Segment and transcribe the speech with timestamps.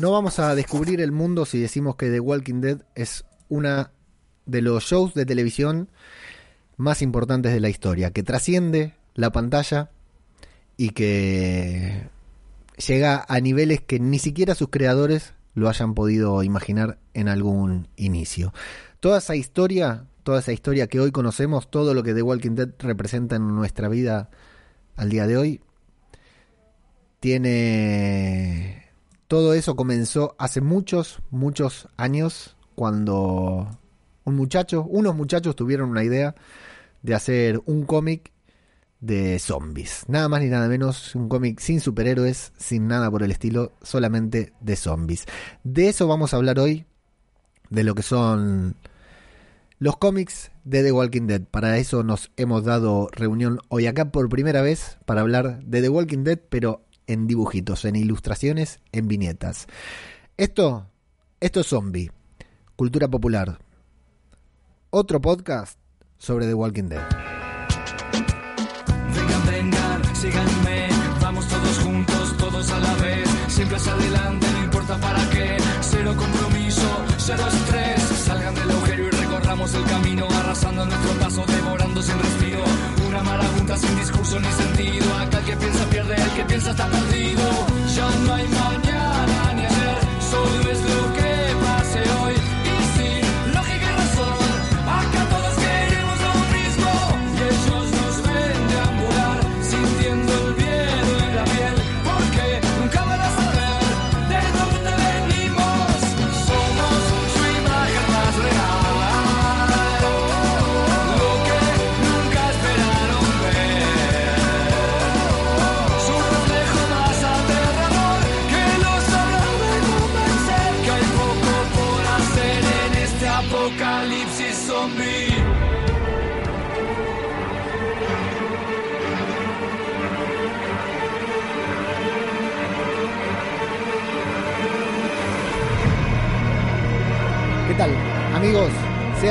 [0.00, 3.90] No vamos a descubrir el mundo si decimos que The Walking Dead es una
[4.46, 5.88] de los shows de televisión
[6.76, 9.90] más importantes de la historia, que trasciende la pantalla
[10.76, 12.08] y que
[12.86, 18.54] llega a niveles que ni siquiera sus creadores lo hayan podido imaginar en algún inicio.
[19.00, 22.68] Toda esa historia, toda esa historia que hoy conocemos, todo lo que The Walking Dead
[22.78, 24.30] representa en nuestra vida
[24.94, 25.60] al día de hoy,
[27.18, 28.87] tiene...
[29.28, 33.78] Todo eso comenzó hace muchos, muchos años, cuando
[34.24, 36.34] un muchacho, unos muchachos tuvieron una idea
[37.02, 38.32] de hacer un cómic
[39.00, 40.04] de zombies.
[40.08, 44.54] Nada más ni nada menos, un cómic sin superhéroes, sin nada por el estilo, solamente
[44.60, 45.26] de zombies.
[45.62, 46.86] De eso vamos a hablar hoy,
[47.68, 48.76] de lo que son
[49.78, 51.42] los cómics de The Walking Dead.
[51.42, 55.90] Para eso nos hemos dado reunión hoy acá por primera vez para hablar de The
[55.90, 59.66] Walking Dead, pero en dibujitos, en ilustraciones, en viñetas.
[60.36, 60.86] Esto,
[61.40, 62.12] esto es zombie,
[62.76, 63.58] cultura popular.
[64.90, 65.78] Otro podcast
[66.18, 67.02] sobre The Walking Dead.
[69.14, 70.88] Vengan, vengan, síganme,
[71.20, 76.14] vamos todos juntos, todos a la vez, siempre hacia adelante, no importa para qué, cero
[76.16, 82.18] compromiso, cero estrés, salgan del agujero y recorramos el camino, arrasando nuestro paso, devorando sin
[82.18, 82.64] respiro,
[83.20, 86.86] una marabunta sin discurso ni sentido, acá el que piensa pierde, el que piensa está
[86.86, 87.42] perdido,
[87.94, 89.98] ya no hay mañana ni ayer,
[90.30, 91.17] solo es lo que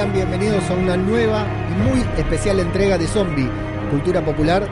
[0.06, 3.50] bienvenidos a una nueva y muy especial entrega de Zombie,
[3.90, 4.68] Cultura Popular,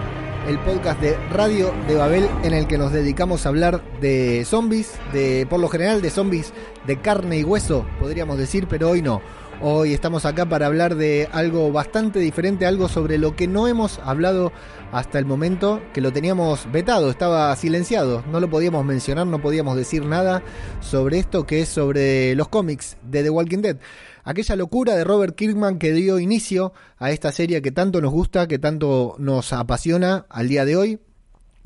[0.48, 4.94] el podcast de Radio de Babel en el que nos dedicamos a hablar de zombies,
[5.14, 6.54] de por lo general de zombies
[6.86, 9.20] de carne y hueso, podríamos decir, pero hoy no.
[9.62, 14.00] Hoy estamos acá para hablar de algo bastante diferente, algo sobre lo que no hemos
[14.00, 14.52] hablado
[14.92, 19.76] hasta el momento, que lo teníamos vetado, estaba silenciado, no lo podíamos mencionar, no podíamos
[19.76, 20.44] decir nada
[20.82, 23.78] sobre esto que es sobre los cómics de The Walking Dead.
[24.26, 28.48] Aquella locura de Robert Kirkman que dio inicio a esta serie que tanto nos gusta,
[28.48, 31.00] que tanto nos apasiona al día de hoy,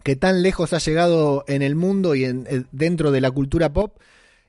[0.04, 3.72] que tan lejos ha llegado en el mundo y en, eh, dentro de la cultura
[3.72, 3.98] pop.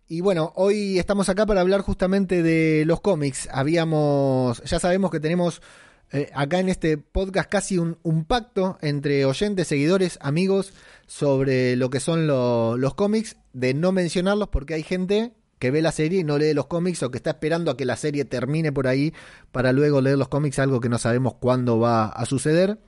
[0.08, 3.48] Y bueno, hoy estamos acá para hablar justamente de los cómics.
[3.52, 5.62] Habíamos, ya sabemos que tenemos
[6.10, 10.72] eh, acá en este podcast casi un, pacto entre oyentes, seguidores, amigos
[11.06, 15.82] sobre lo que son lo, los cómics, de no mencionarlos porque hay gente que ve
[15.82, 18.24] la serie y no lee los cómics o que está esperando a que la serie
[18.24, 19.12] termine por ahí
[19.52, 22.78] para luego leer los cómics, algo que no sabemos cuándo va a suceder.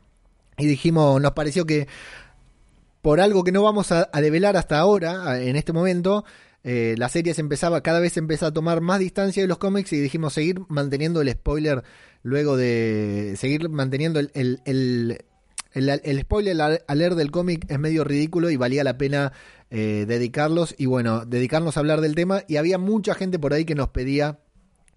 [0.57, 1.87] Y dijimos, nos pareció que
[3.03, 6.25] por algo que no vamos a, develar hasta ahora, en este momento,
[6.65, 9.59] eh, la serie se empezaba, cada vez se empezaba a tomar más distancia de los
[9.59, 11.85] cómics y dijimos seguir manteniendo el spoiler
[12.23, 15.25] luego de seguir manteniendo el, el, el,
[15.73, 19.33] el, el spoiler al leer del cómic es medio ridículo y valía la pena
[19.75, 23.65] eh, dedicarlos y bueno, dedicarnos a hablar del tema y había mucha gente por ahí
[23.65, 24.39] que nos pedía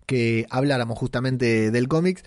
[0.06, 2.24] que habláramos justamente del cómics.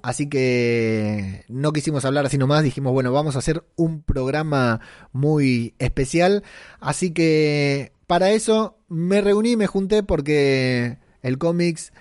[0.00, 4.80] Así que no quisimos hablar así nomás, dijimos, bueno, vamos a hacer un programa
[5.12, 6.44] muy especial.
[6.80, 11.92] Así que para eso me reuní, me junté porque el cómics,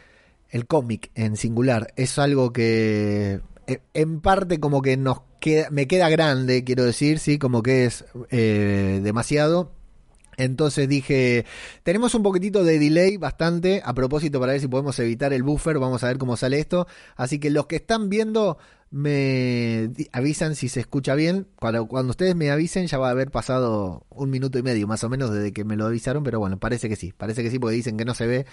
[0.51, 5.85] el cómic en singular, es algo que eh, en parte como que nos queda, me
[5.85, 9.80] queda grande, quiero decir, sí, como que es eh, demasiado.
[10.37, 11.45] Entonces dije,
[11.83, 15.79] tenemos un poquitito de delay bastante, a propósito para ver si podemos evitar el buffer,
[15.79, 16.87] vamos a ver cómo sale esto.
[17.15, 18.57] Así que los que están viendo
[18.91, 21.47] me avisan si se escucha bien.
[21.55, 25.03] Cuando, cuando ustedes me avisen ya va a haber pasado un minuto y medio más
[25.03, 27.57] o menos desde que me lo avisaron, pero bueno, parece que sí, parece que sí
[27.57, 28.45] porque dicen que no se ve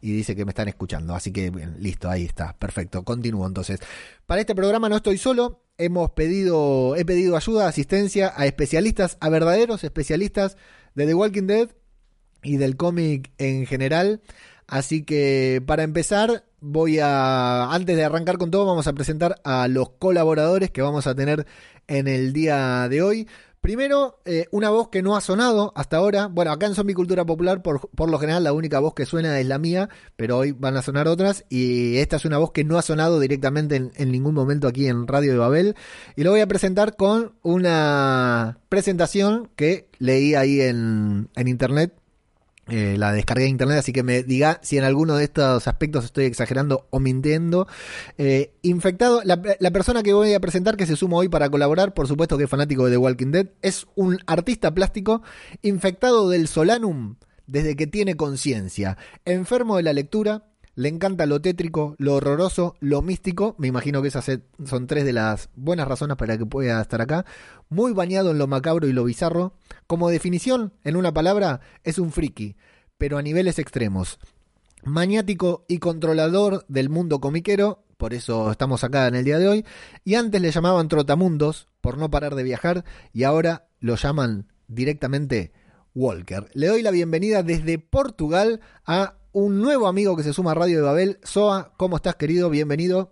[0.00, 1.14] y dice que me están escuchando.
[1.14, 3.80] Así que bien, listo, ahí está, perfecto, continúo entonces.
[4.26, 9.28] Para este programa no estoy solo, hemos pedido, he pedido ayuda, asistencia a especialistas, a
[9.28, 10.56] verdaderos especialistas
[10.94, 11.70] de The Walking Dead
[12.42, 14.22] y del cómic en general.
[14.66, 19.68] Así que para empezar, voy a, antes de arrancar con todo, vamos a presentar a
[19.68, 21.46] los colaboradores que vamos a tener
[21.86, 23.28] en el día de hoy.
[23.64, 26.26] Primero, eh, una voz que no ha sonado hasta ahora.
[26.26, 29.40] Bueno, acá en Zombie Cultura Popular, por, por, lo general, la única voz que suena
[29.40, 31.46] es la mía, pero hoy van a sonar otras.
[31.48, 34.86] Y esta es una voz que no ha sonado directamente en, en ningún momento aquí
[34.86, 35.76] en Radio de Babel.
[36.14, 41.94] Y lo voy a presentar con una presentación que leí ahí en, en internet
[42.68, 46.04] eh, la descargué de internet, así que me diga si en alguno de estos aspectos
[46.06, 47.66] estoy exagerando o mintiendo.
[48.16, 49.40] Eh, infectado, la,
[49.70, 52.50] persona que voy a presentar, que se suma hoy para colaborar, por supuesto que es
[52.50, 55.22] fanático de The Walking Dead, es un artista plástico
[55.62, 57.16] infectado del Solanum
[57.46, 58.96] desde que tiene conciencia,
[59.26, 60.44] enfermo de la lectura,
[60.76, 63.54] le encanta lo tétrico, lo horroroso, lo místico.
[63.58, 67.24] Me imagino que esas son tres de las buenas razones para que pueda estar acá.
[67.68, 69.54] Muy bañado en lo macabro y lo bizarro.
[69.86, 72.56] Como definición, en una palabra, es un friki,
[72.98, 74.18] pero a niveles extremos.
[74.84, 79.64] Maniático y controlador del mundo comiquero, por eso estamos acá en el día de hoy.
[80.04, 85.52] Y antes le llamaban trotamundos por no parar de viajar y ahora lo llaman directamente
[85.94, 86.50] Walker.
[86.54, 90.76] Le doy la bienvenida desde Portugal a un nuevo amigo que se suma a Radio
[90.76, 91.18] de Babel.
[91.24, 92.50] Soa, ¿cómo estás, querido?
[92.50, 93.10] Bienvenido.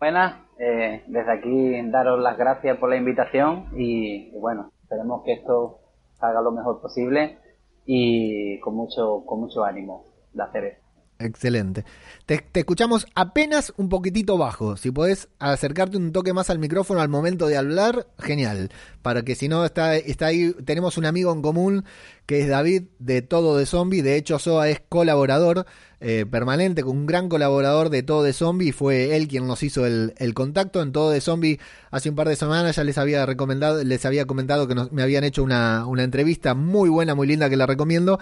[0.00, 5.34] Buenas, eh, desde aquí daros las gracias por la invitación y, y, bueno, esperemos que
[5.34, 5.78] esto
[6.18, 7.38] salga lo mejor posible
[7.84, 10.84] y con mucho, con mucho ánimo de hacer esto.
[11.18, 11.84] Excelente.
[12.26, 14.76] Te, te, escuchamos apenas un poquitito bajo.
[14.76, 18.70] Si podés acercarte un toque más al micrófono al momento de hablar, genial.
[19.02, 21.84] Para que si no está, está ahí, tenemos un amigo en común
[22.26, 24.02] que es David de Todo de Zombie.
[24.02, 25.66] De hecho, Soa es colaborador
[26.00, 28.72] eh, permanente, un gran colaborador de Todo de Zombie.
[28.72, 31.60] Fue él quien nos hizo el, contacto en Todo de Zombie.
[31.90, 35.02] Hace un par de semanas ya les había recomendado, les había comentado que nos, me
[35.02, 38.18] habían hecho una, una entrevista muy buena, muy linda que la recomiendo.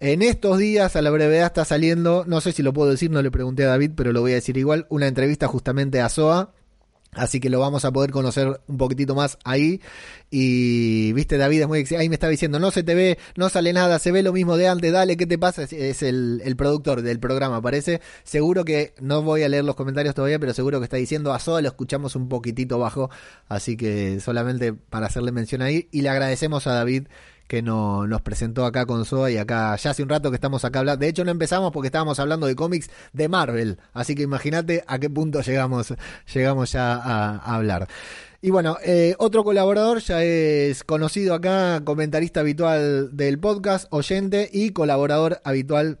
[0.00, 3.22] En estos días, a la brevedad, está saliendo, no sé si lo puedo decir, no
[3.22, 6.52] le pregunté a David, pero lo voy a decir igual, una entrevista justamente a Soa
[7.14, 9.82] Así que lo vamos a poder conocer un poquitito más ahí.
[10.30, 13.74] Y, viste, David es muy ahí me estaba diciendo, no se te ve, no sale
[13.74, 15.64] nada, se ve lo mismo de antes, dale, ¿qué te pasa?
[15.64, 18.00] Es el, el productor del programa, parece.
[18.24, 21.38] Seguro que, no voy a leer los comentarios todavía, pero seguro que está diciendo a
[21.38, 23.10] Soa lo escuchamos un poquitito bajo.
[23.46, 25.88] Así que solamente para hacerle mención ahí.
[25.92, 27.08] Y le agradecemos a David
[27.46, 30.64] que no, nos presentó acá con Soa y acá ya hace un rato que estamos
[30.64, 31.00] acá hablando.
[31.00, 33.78] De hecho, no empezamos porque estábamos hablando de cómics de Marvel.
[33.92, 35.94] Así que imagínate a qué punto llegamos,
[36.32, 37.88] llegamos ya a, a hablar.
[38.44, 44.70] Y bueno, eh, otro colaborador ya es conocido acá, comentarista habitual del podcast, oyente y
[44.70, 46.00] colaborador habitual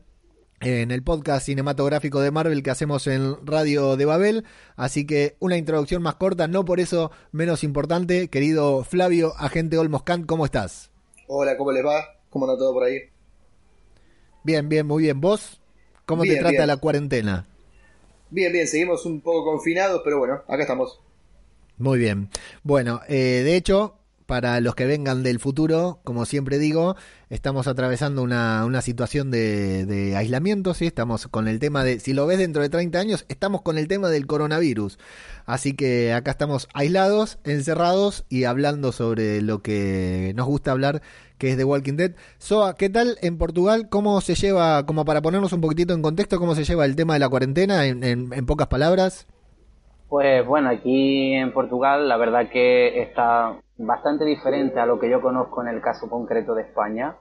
[0.62, 4.44] en el podcast cinematográfico de Marvel que hacemos en Radio de Babel.
[4.76, 8.28] Así que una introducción más corta, no por eso menos importante.
[8.28, 10.91] Querido Flavio, agente Olmos Kant, ¿cómo estás?
[11.34, 12.04] Hola, ¿cómo les va?
[12.30, 13.00] ¿Cómo anda todo por ahí?
[14.44, 15.20] Bien, bien, muy bien.
[15.20, 15.60] ¿Vos?
[16.06, 16.66] ¿Cómo bien, te trata bien.
[16.66, 17.46] la cuarentena?
[18.30, 21.00] Bien, bien, seguimos un poco confinados, pero bueno, acá estamos.
[21.78, 22.28] Muy bien.
[22.62, 23.98] Bueno, eh, de hecho,
[24.32, 26.96] para los que vengan del futuro, como siempre digo,
[27.28, 30.86] estamos atravesando una, situación de, de, aislamiento, ¿sí?
[30.86, 33.88] Estamos con el tema de, si lo ves dentro de 30 años, estamos con el
[33.88, 34.98] tema del coronavirus.
[35.44, 41.02] Así que acá estamos aislados, encerrados y hablando sobre lo que nos gusta hablar,
[41.36, 42.12] que es The Walking Dead.
[42.38, 43.90] Soa, ¿qué tal en Portugal?
[43.90, 47.12] ¿Cómo se lleva, como para ponernos un poquitito en contexto, cómo se lleva el tema
[47.12, 49.26] de la cuarentena en, en, en pocas palabras?
[50.12, 55.22] Pues bueno, aquí en Portugal la verdad que está bastante diferente a lo que yo
[55.22, 57.16] conozco en el caso concreto de España.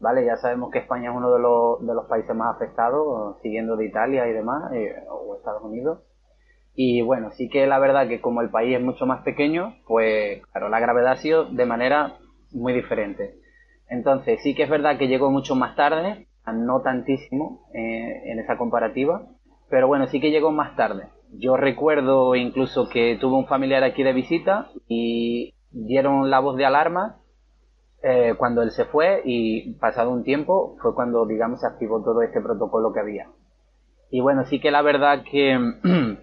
[0.00, 3.76] Vale, ya sabemos que España es uno de los, de los países más afectados, siguiendo
[3.76, 5.98] de Italia y demás, eh, o Estados Unidos.
[6.74, 10.40] Y bueno, sí que la verdad que como el país es mucho más pequeño, pues
[10.52, 12.16] claro, la gravedad ha sido de manera
[12.50, 13.34] muy diferente.
[13.90, 18.56] Entonces sí que es verdad que llegó mucho más tarde, no tantísimo eh, en esa
[18.56, 19.20] comparativa,
[19.68, 21.08] pero bueno, sí que llegó más tarde.
[21.34, 26.66] Yo recuerdo incluso que tuve un familiar aquí de visita y dieron la voz de
[26.66, 27.16] alarma
[28.02, 32.20] eh, cuando él se fue y pasado un tiempo fue cuando, digamos, se activó todo
[32.20, 33.28] este protocolo que había.
[34.10, 35.58] Y bueno, sí que la verdad que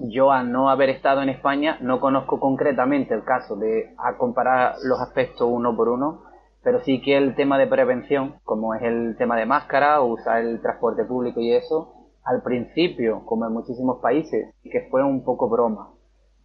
[0.00, 4.76] yo a no haber estado en España no conozco concretamente el caso de a comparar
[4.84, 6.22] los aspectos uno por uno,
[6.62, 10.62] pero sí que el tema de prevención, como es el tema de máscara, usar el
[10.62, 15.90] transporte público y eso, al principio, como en muchísimos países, que fue un poco broma.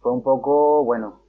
[0.00, 1.22] Fue un poco, bueno,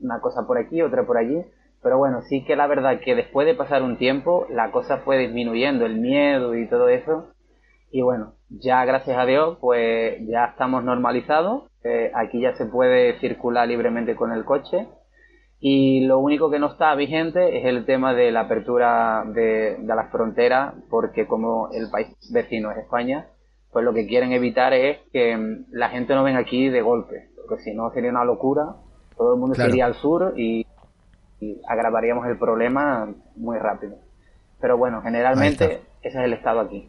[0.00, 1.44] una cosa por aquí, otra por allí.
[1.82, 5.18] Pero bueno, sí que la verdad que después de pasar un tiempo, la cosa fue
[5.18, 7.32] disminuyendo, el miedo y todo eso.
[7.90, 11.64] Y bueno, ya gracias a Dios, pues ya estamos normalizados.
[11.82, 14.88] Eh, aquí ya se puede circular libremente con el coche.
[15.62, 19.94] Y lo único que no está vigente es el tema de la apertura de, de
[19.94, 23.28] las fronteras, porque como el país vecino es España,
[23.70, 27.62] pues lo que quieren evitar es que la gente no venga aquí de golpe, porque
[27.62, 28.74] si no sería una locura,
[29.16, 29.70] todo el mundo claro.
[29.70, 30.66] se iría al sur y
[31.42, 33.96] y agravaríamos el problema muy rápido.
[34.60, 36.88] Pero bueno, generalmente ese es el estado aquí.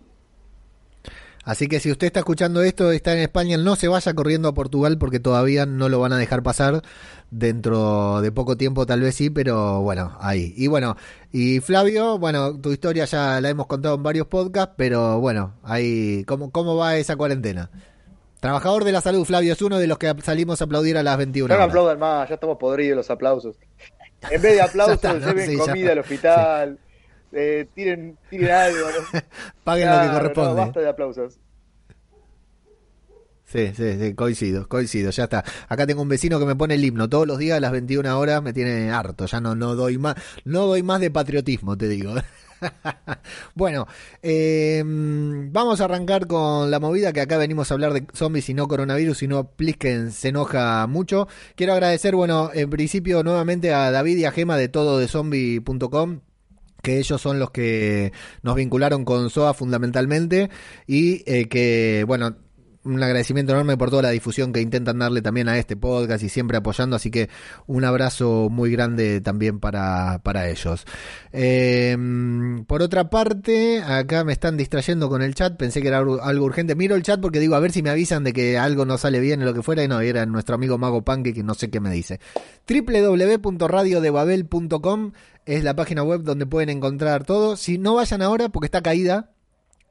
[1.43, 4.53] Así que si usted está escuchando esto, está en España, no se vaya corriendo a
[4.53, 6.83] Portugal porque todavía no lo van a dejar pasar.
[7.35, 10.53] Dentro de poco tiempo tal vez sí, pero bueno, ahí.
[10.55, 10.95] Y bueno,
[11.31, 16.23] y Flavio, bueno, tu historia ya la hemos contado en varios podcasts, pero bueno, ahí,
[16.25, 17.71] ¿cómo, cómo va esa cuarentena?
[18.39, 21.17] Trabajador de la salud, Flavio, es uno de los que salimos a aplaudir a las
[21.17, 21.69] 21 No horas.
[21.69, 23.55] aplaudan más, ya estamos podridos los aplausos.
[24.29, 25.25] En vez de aplausos, está, ¿no?
[25.25, 26.77] lleven Sí, comida al hospital,
[27.31, 28.77] eh, tiren, tiren algo.
[29.11, 29.19] ¿no?
[29.63, 30.49] Paguen lo que corresponde.
[30.51, 31.39] No, basta de aplausos.
[33.53, 35.43] Sí, sí, sí, coincido, coincido, ya está.
[35.69, 38.19] Acá tengo un vecino que me pone el himno todos los días a las 21
[38.19, 41.87] horas, me tiene harto, ya no, no doy más, no doy más de patriotismo, te
[41.87, 42.15] digo.
[43.53, 43.85] bueno,
[44.23, 48.55] eh, vamos a arrancar con la movida que acá venimos a hablar de zombies y
[48.55, 51.27] no coronavirus, y no Plisken se enoja mucho.
[51.55, 56.21] Quiero agradecer, bueno, en principio nuevamente a David y a Gema de todo de zombie.com
[56.81, 60.49] que ellos son los que nos vincularon con SOA fundamentalmente
[60.85, 62.35] y eh, que, bueno,
[62.85, 66.29] un agradecimiento enorme por toda la difusión que intentan darle también a este podcast y
[66.29, 67.29] siempre apoyando, así que
[67.65, 70.85] un abrazo muy grande también para, para ellos.
[71.31, 71.97] Eh,
[72.67, 76.45] por otra parte, acá me están distrayendo con el chat, pensé que era algo algo
[76.45, 76.75] urgente.
[76.75, 79.19] Miro el chat porque digo, a ver si me avisan de que algo no sale
[79.19, 81.69] bien o lo que fuera, y no, era nuestro amigo Mago Panque que no sé
[81.69, 82.19] qué me dice.
[82.67, 85.11] www.radiodebabel.com
[85.45, 87.57] es la página web donde pueden encontrar todo.
[87.57, 89.32] Si no vayan ahora porque está caída,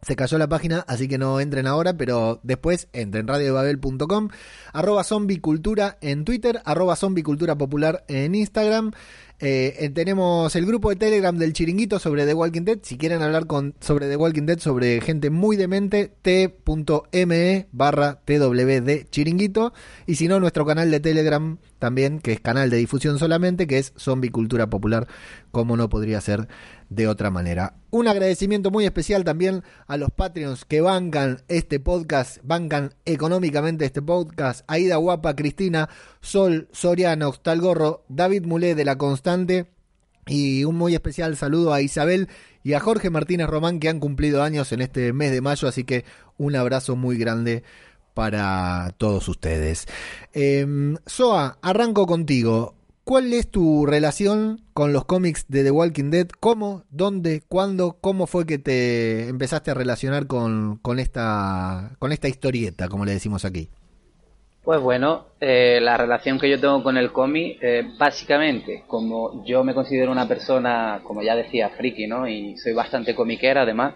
[0.02, 4.28] se cayó la página, así que no entren ahora, pero después entren radiodebabel.com,
[4.72, 8.90] arroba zombicultura en Twitter, arroba zombicultura popular en Instagram.
[9.38, 12.78] Eh, eh, tenemos el grupo de Telegram del Chiringuito sobre The Walking Dead.
[12.82, 19.10] Si quieren hablar con, sobre The Walking Dead, sobre gente muy demente, t.me barra twd
[19.10, 19.72] Chiringuito.
[20.06, 23.78] Y si no, nuestro canal de Telegram también, que es canal de difusión solamente, que
[23.78, 25.08] es Zombie Cultura Popular,
[25.50, 26.46] como no podría ser
[26.90, 27.74] de otra manera.
[27.90, 34.00] Un agradecimiento muy especial también a los Patreons que bancan este podcast, bancan económicamente este
[34.00, 34.64] podcast.
[34.68, 35.88] Aida Guapa, Cristina,
[36.20, 39.66] Sol, Soriano, Talgorro, David Mulé de La Constante.
[40.28, 42.28] Y un muy especial saludo a Isabel
[42.62, 45.82] y a Jorge Martínez Román que han cumplido años en este mes de mayo, así
[45.82, 46.04] que
[46.38, 47.64] un abrazo muy grande
[48.14, 49.86] para todos ustedes.
[51.06, 52.74] Soa, arranco contigo.
[53.04, 56.28] ¿Cuál es tu relación con los cómics de The Walking Dead?
[56.38, 56.84] ¿Cómo?
[56.90, 57.42] ¿Dónde?
[57.48, 57.96] ¿Cuándo?
[58.00, 63.12] ¿Cómo fue que te empezaste a relacionar con, con, esta, con esta historieta, como le
[63.12, 63.68] decimos aquí?
[64.62, 69.64] Pues bueno, eh, la relación que yo tengo con el cómic, eh, básicamente, como yo
[69.64, 72.28] me considero una persona, como ya decía, friki, ¿no?
[72.28, 73.94] Y soy bastante comiquera además,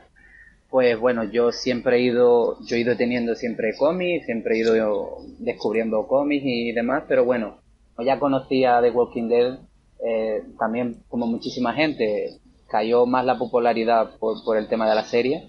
[0.70, 5.18] pues bueno, yo siempre he ido, yo he ido teniendo siempre cómics, siempre he ido
[5.38, 7.58] descubriendo cómics y demás, pero bueno,
[8.04, 9.58] ya conocía The Walking Dead,
[10.04, 15.04] eh, también como muchísima gente, cayó más la popularidad por, por el tema de la
[15.04, 15.44] serie.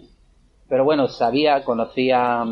[0.70, 2.44] Pero bueno, sabía, conocía,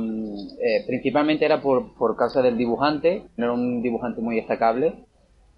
[0.61, 5.03] eh, principalmente era por, por causa del dibujante, no era un dibujante muy destacable,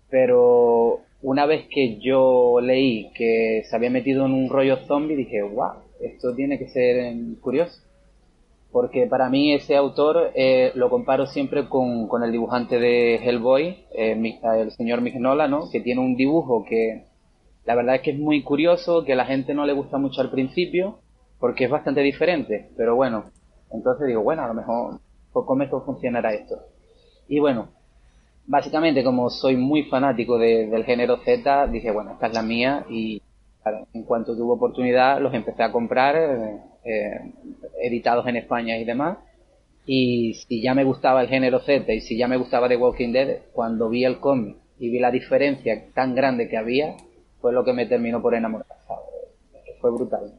[0.10, 5.44] pero una vez que yo leí que se había metido en un rollo zombie, dije,
[5.44, 7.82] wow, esto tiene que ser eh, curioso.
[8.72, 13.86] Porque para mí ese autor eh, lo comparo siempre con, con, el dibujante de Hellboy,
[13.92, 15.70] eh, el señor Mignola, ¿no?
[15.72, 17.06] Que tiene un dibujo que
[17.66, 20.22] la verdad es que es muy curioso, que a la gente no le gusta mucho
[20.22, 21.00] al principio,
[21.40, 22.70] porque es bastante diferente.
[22.78, 23.26] Pero bueno,
[23.72, 25.00] entonces digo, bueno, a lo mejor
[25.34, 26.60] pues, con esto funcionará esto.
[27.28, 27.70] Y bueno,
[28.46, 32.86] básicamente como soy muy fanático de, del género Z, dije, bueno, esta es la mía
[32.90, 33.22] y
[33.94, 37.34] en cuanto tuve oportunidad los empecé a comprar, eh, eh,
[37.82, 39.18] editados en España y demás.
[39.86, 43.14] Y si ya me gustaba el género Z y si ya me gustaba The Walking
[43.14, 46.98] Dead, cuando vi el cómic y vi la diferencia tan grande que había,
[47.40, 48.68] fue lo que me terminó por enamorar.
[49.80, 50.34] Fue brutal.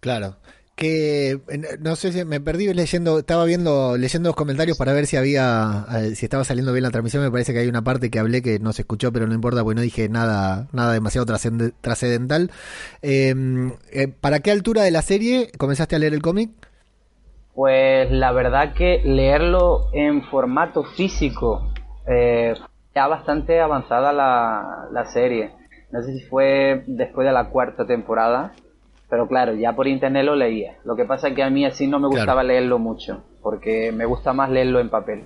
[0.00, 0.36] Claro.
[0.78, 1.40] Que
[1.80, 5.84] no sé si me perdí leyendo, estaba viendo, leyendo los comentarios para ver si había,
[5.92, 7.24] eh, si estaba saliendo bien la transmisión.
[7.24, 9.64] Me parece que hay una parte que hablé que no se escuchó, pero no importa,
[9.64, 12.52] porque no dije nada, nada demasiado trascendental.
[13.02, 13.34] Eh,
[13.90, 16.50] eh, ¿Para qué altura de la serie comenzaste a leer el cómic?
[17.54, 21.72] Pues la verdad que leerlo en formato físico
[22.06, 22.54] eh,
[22.94, 25.50] ya bastante avanzada la, la serie.
[25.90, 28.52] No sé si fue después de la cuarta temporada,
[29.08, 30.76] pero claro, ya por internet lo leía.
[30.84, 32.48] Lo que pasa es que a mí así no me gustaba claro.
[32.48, 35.24] leerlo mucho, porque me gusta más leerlo en papel.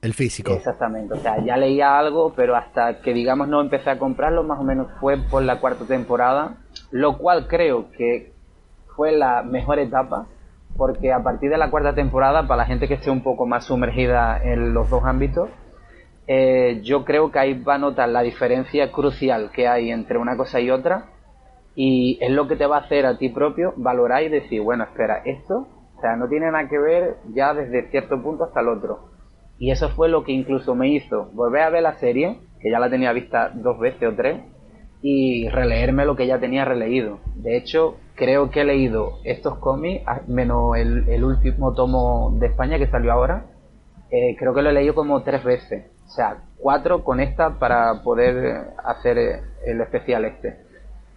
[0.00, 0.52] El físico.
[0.52, 4.58] Exactamente, o sea, ya leía algo, pero hasta que digamos no empecé a comprarlo, más
[4.58, 6.56] o menos fue por la cuarta temporada,
[6.90, 8.32] lo cual creo que
[8.96, 10.26] fue la mejor etapa,
[10.76, 13.64] porque a partir de la cuarta temporada, para la gente que esté un poco más
[13.64, 15.50] sumergida en los dos ámbitos,
[16.26, 20.36] eh, yo creo que ahí va a notar la diferencia crucial que hay entre una
[20.36, 21.06] cosa y otra
[21.74, 24.84] y es lo que te va a hacer a ti propio valorar y decir, bueno,
[24.84, 28.68] espera, esto, o sea, no tiene nada que ver ya desde cierto punto hasta el
[28.68, 29.10] otro.
[29.58, 32.78] Y eso fue lo que incluso me hizo volver a ver la serie, que ya
[32.78, 34.40] la tenía vista dos veces o tres,
[35.02, 37.18] y releerme lo que ya tenía releído.
[37.34, 42.78] De hecho, creo que he leído estos cómics, ah, menos el, último tomo de España
[42.78, 43.46] que salió ahora,
[44.10, 45.90] eh, creo que lo he leído como tres veces.
[46.06, 50.69] O sea, cuatro con esta para poder hacer el especial este.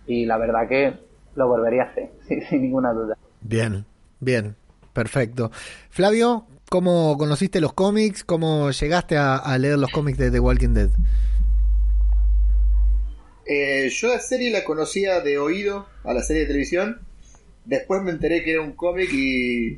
[0.08, 0.94] Y la verdad que
[1.36, 3.18] lo volvería a hacer, sin, ninguna duda.
[3.42, 3.86] Bien,
[4.20, 4.56] bien,
[4.94, 5.52] perfecto.
[5.90, 8.24] Flavio, ¿cómo conociste los cómics?
[8.24, 10.90] ¿Cómo llegaste a leer los cómics de The Walking Dead?
[13.46, 17.02] Eh, yo la serie la conocía de oído a la serie de televisión.
[17.66, 19.78] Después me enteré que era un cómic y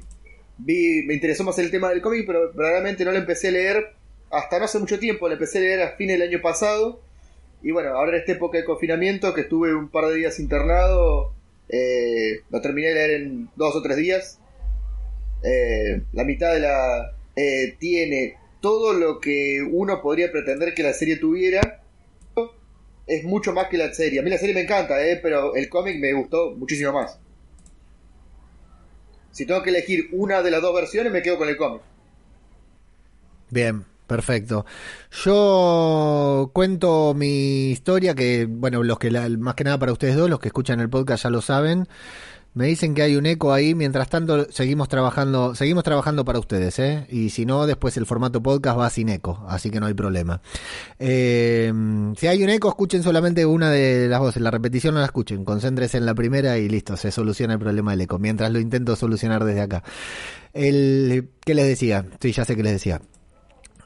[0.58, 3.96] vi, me interesó más el tema del cómic, pero realmente no lo empecé a leer
[4.32, 5.28] hasta no hace mucho tiempo.
[5.28, 7.02] La empecé a leer a fines del año pasado.
[7.66, 11.34] Y bueno, ahora en esta época de confinamiento, que estuve un par de días internado,
[11.68, 14.40] eh, lo terminé de leer en dos o tres días.
[15.44, 17.12] Eh, la mitad de la
[17.80, 21.82] tiene todo lo que uno podría pretender que la serie tuviera
[23.08, 24.20] es mucho más que la serie.
[24.20, 25.20] A mí la serie me encanta, ¿eh?
[25.20, 27.20] pero el cómic me gustó muchísimo más.
[29.32, 31.82] Si tengo que elegir una de las dos versiones, me quedo con el cómic.
[33.50, 34.66] Bien, perfecto.
[35.24, 40.40] Yo cuento mi historia, que, bueno, los que más que nada para ustedes dos, los
[40.40, 41.88] que escuchan el podcast ya lo saben.
[42.56, 46.80] Me dicen que hay un eco ahí, mientras tanto seguimos trabajando, seguimos trabajando para ustedes,
[46.80, 47.06] ¿eh?
[47.10, 50.42] Y si no, después el formato podcast va sin eco, así que no hay problema.
[50.98, 51.74] Eh,
[52.16, 55.44] si hay un eco, escuchen solamente una de las voces, la repetición no la escuchen,
[55.44, 58.96] concéntrense en la primera y listo, se soluciona el problema del eco, mientras lo intento
[58.96, 59.84] solucionar desde acá.
[60.54, 62.06] El, ¿Qué les decía?
[62.22, 63.02] Sí, ya sé qué les decía.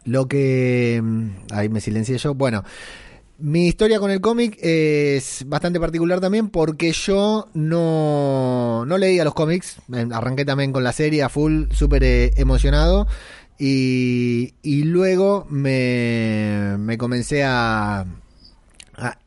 [0.10, 1.00] Lo que...
[1.04, 2.34] Mm, ahí me silencié yo.
[2.34, 2.64] Bueno,
[3.38, 9.34] mi historia con el cómic es bastante particular también porque yo no, no leía los
[9.34, 9.78] cómics.
[10.12, 13.08] Arranqué también con la serie a full, súper eh, emocionado.
[13.58, 18.06] Y, y, luego me, me comencé a...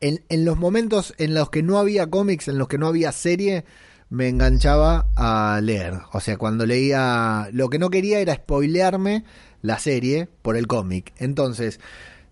[0.01, 3.11] en, en, los momentos en los que no había cómics, en los que no había
[3.11, 3.63] serie,
[4.09, 5.99] me enganchaba a leer.
[6.11, 7.47] O sea, cuando leía...
[7.51, 9.23] Lo que no quería era spoilearme
[9.63, 11.13] la serie por el cómic.
[11.17, 11.79] Entonces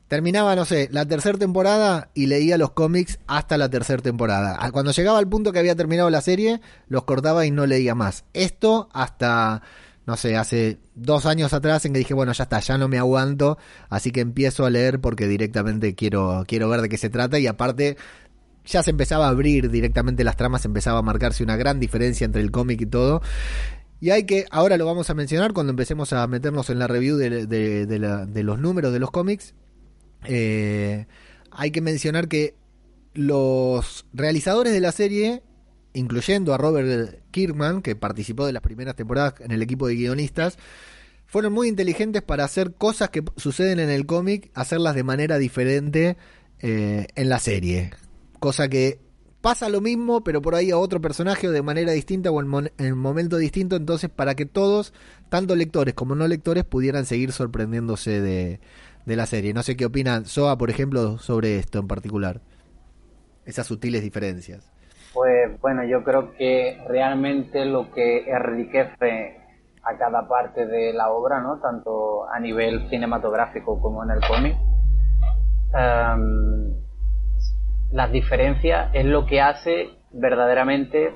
[0.08, 4.58] terminaba, no sé, la tercera temporada y leía los cómics hasta la tercera temporada.
[4.60, 7.96] Ah, cuando llegaba al punto que había terminado la serie, los cortaba y no leía
[7.96, 8.26] más.
[8.34, 9.62] Esto hasta,
[10.06, 12.98] no sé, hace dos años atrás en que dije, bueno, ya está, ya no me
[12.98, 13.58] aguanto,
[13.90, 17.48] así que empiezo a leer porque directamente quiero, quiero ver de qué se trata y
[17.48, 17.96] aparte
[18.66, 22.42] ya se empezaba a abrir directamente las tramas, empezaba a marcarse una gran diferencia entre
[22.42, 23.22] el cómic y todo.
[24.02, 27.18] Y hay que, ahora lo vamos a mencionar cuando empecemos a meternos en la review
[27.18, 29.54] de, los números de los cómics,
[30.26, 31.06] eh,
[31.52, 32.56] hay que mencionar que
[33.14, 35.44] los realizadores de la serie,
[35.94, 40.58] incluyendo a Robert Kirkman, que participó de las primeras temporadas en el equipo de guionistas,
[41.28, 46.18] fueron muy inteligentes para hacer cosas que suceden en el cómic, hacerlas de manera diferente
[46.60, 47.92] eh, en la serie.
[48.40, 49.00] Cosa que
[49.42, 52.72] pasa lo mismo, pero por ahí a otro personaje o de manera distinta o en,
[52.78, 54.94] en momento distinto, entonces para que todos,
[55.30, 58.60] tanto lectores como no lectores, pudieran seguir sorprendiéndose de,
[59.06, 59.54] de la serie.
[59.54, 62.42] No sé qué opina Soa, por ejemplo, sobre esto en particular.
[63.46, 64.72] Esas sutiles diferencias.
[65.14, 69.42] Pues bueno, yo creo que realmente lo que enriquece
[69.84, 71.60] a cada parte de la obra, ¿no?
[71.60, 74.56] Tanto a nivel cinematográfico como en el cómic,
[77.92, 81.14] las diferencias es lo que hace verdaderamente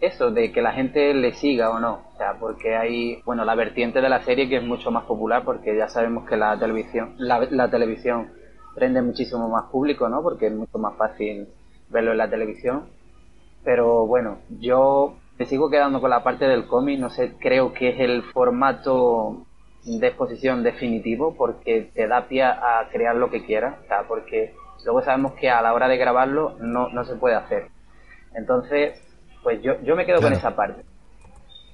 [0.00, 2.02] eso, de que la gente le siga o no.
[2.12, 5.44] O sea, porque hay, bueno, la vertiente de la serie que es mucho más popular
[5.44, 8.32] porque ya sabemos que la televisión, la, televisión
[8.74, 10.22] prende muchísimo más público, ¿no?
[10.22, 11.48] Porque es mucho más fácil
[11.88, 12.84] verlo en la televisión.
[13.64, 17.90] Pero bueno, yo me sigo quedando con la parte del cómic, no sé, creo que
[17.90, 19.46] es el formato
[19.84, 25.02] de exposición definitivo porque te da pie a crear lo que quieras, o porque luego
[25.02, 27.68] sabemos que a la hora de grabarlo no, no se puede hacer.
[28.34, 29.00] Entonces,
[29.42, 30.82] pues yo, yo me quedo con esa parte.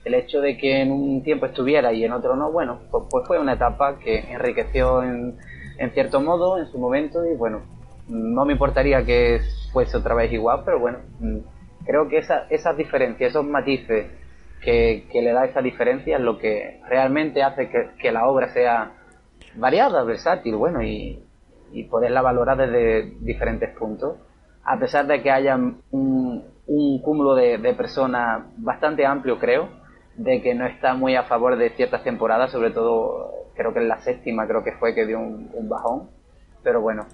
[0.04, 3.26] El hecho de que en un tiempo estuviera y en otro no, bueno, pues, pues
[3.26, 5.36] fue una etapa que enriqueció en,
[5.78, 7.62] en cierto modo en su momento y bueno,
[8.08, 9.40] no me importaría que
[9.72, 11.38] fuese otra vez igual, pero bueno, mm,
[11.84, 14.06] creo que esa, esas diferencias, esos matices
[14.62, 18.52] que, que, le da esa diferencia es lo que realmente hace que, que la obra
[18.52, 18.92] sea
[19.54, 21.22] variada, versátil, bueno, y,
[21.72, 24.16] y poderla valorar desde diferentes puntos,
[24.64, 29.68] a pesar de que haya un, un cúmulo de, personas bastante amplio, creo,
[30.16, 33.88] de que no está muy a favor de ciertas temporadas, sobre todo creo que en
[33.88, 36.08] la séptima creo que fue que dio un, bajón.
[36.62, 37.06] pero bueno,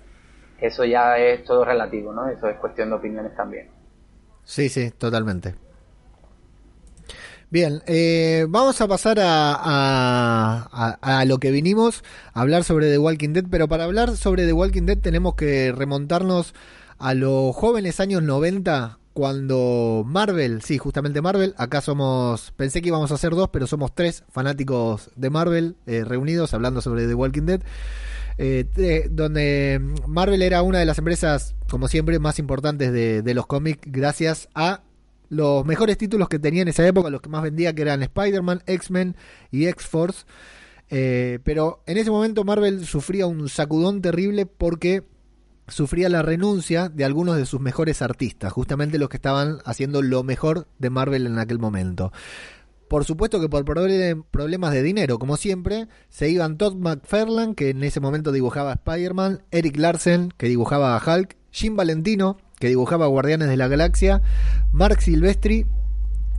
[0.60, 2.28] eso ya es todo relativo, ¿no?
[2.28, 3.70] Eso es cuestión de opiniones también.
[4.44, 5.54] Sí, sí, totalmente.
[7.48, 13.34] Bien, eh, vamos a pasar a, a, lo que vinimos, a hablar sobre The Walking
[13.34, 16.54] Dead, pero para hablar sobre The Walking Dead tenemos que remontarnos
[16.98, 23.12] a los jóvenes años 90, cuando Marvel, sí, justamente Marvel, acá somos, pensé que íbamos
[23.12, 27.46] a ser dos, pero somos tres fanáticos de Marvel eh, reunidos hablando sobre The Walking
[27.46, 27.60] Dead.
[28.38, 33.46] Eh, donde Marvel era una de las empresas, como siempre, más importantes de, de los
[33.46, 34.82] cómics, gracias a
[35.28, 38.62] los mejores títulos que tenía en esa época, los que más vendía, que eran Spider-Man,
[38.66, 39.16] X-Men
[39.50, 40.24] y X-Force.
[40.88, 45.02] Eh, pero en ese momento Marvel sufría un sacudón terrible porque
[45.68, 50.22] sufría la renuncia de algunos de sus mejores artistas, justamente los que estaban haciendo lo
[50.22, 52.12] mejor de Marvel en aquel momento.
[52.88, 57.82] Por supuesto que por problemas de dinero, como siempre, se iban Todd McFarlane, que en
[57.82, 63.06] ese momento dibujaba a Spider-Man, Eric Larsen, que dibujaba a Hulk, Jim Valentino, que dibujaba
[63.06, 64.22] Guardianes de la Galaxia,
[64.72, 65.66] Mark Silvestri,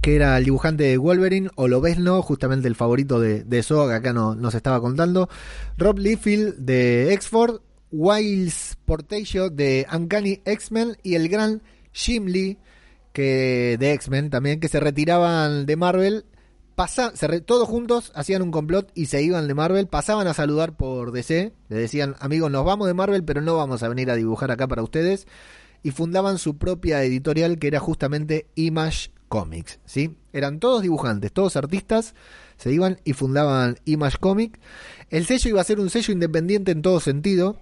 [0.02, 3.62] que era el dibujante de Wolverine, o lo ves no, justamente el favorito de, de
[3.64, 5.30] que acá no, nos estaba contando,
[5.78, 11.62] Rob Liefeld de X-Ford, Wiles Portillo de Uncanny X-Men y el gran
[11.94, 12.58] Jim Lee
[13.14, 16.26] que de X-Men también, que se retiraban de Marvel
[16.76, 17.12] pasa,
[17.46, 21.52] todos juntos hacían un complot y se iban de Marvel, pasaban a saludar por DC,
[21.70, 24.68] le decían, amigos, nos vamos de Marvel, pero no vamos a venir a dibujar acá
[24.68, 25.26] para ustedes
[25.84, 30.18] y fundaban su propia editorial que era justamente Image Comics, ¿sí?
[30.34, 32.16] Eran todos dibujantes, todos artistas,
[32.58, 34.60] se iban y fundaban Image Comics.
[35.10, 37.58] El sello iba a ser un sello independiente en todo sentido,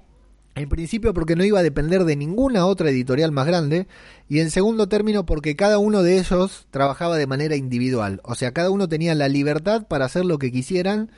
[0.56, 3.88] en principio porque no iba a depender de ninguna otra editorial más grande
[4.30, 8.54] y en segundo término porque cada uno de ellos trabajaba de manera individual, o sea,
[8.54, 11.12] cada uno tenía la libertad para hacer lo que quisieran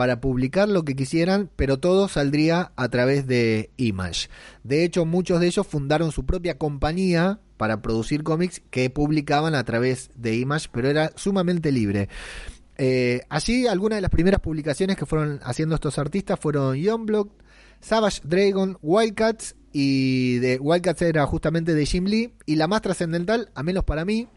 [0.00, 4.30] para publicar lo que quisieran, pero todo saldría a través de Image.
[4.64, 9.62] De hecho, muchos de ellos fundaron su propia compañía para producir cómics que publicaban a
[9.64, 12.08] través de Image, pero era sumamente libre.
[12.78, 17.28] Eh, allí algunas de las primeras publicaciones que fueron haciendo estos artistas fueron Youngblood,
[17.82, 23.50] Savage Dragon, Wildcats y de Wildcats era justamente de Jim Lee y la más trascendental,
[23.54, 24.28] a menos para mí,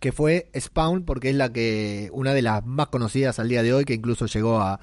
[0.00, 3.74] que fue Spawn, porque es la que una de las más conocidas al día de
[3.74, 4.80] hoy, que incluso llegó a,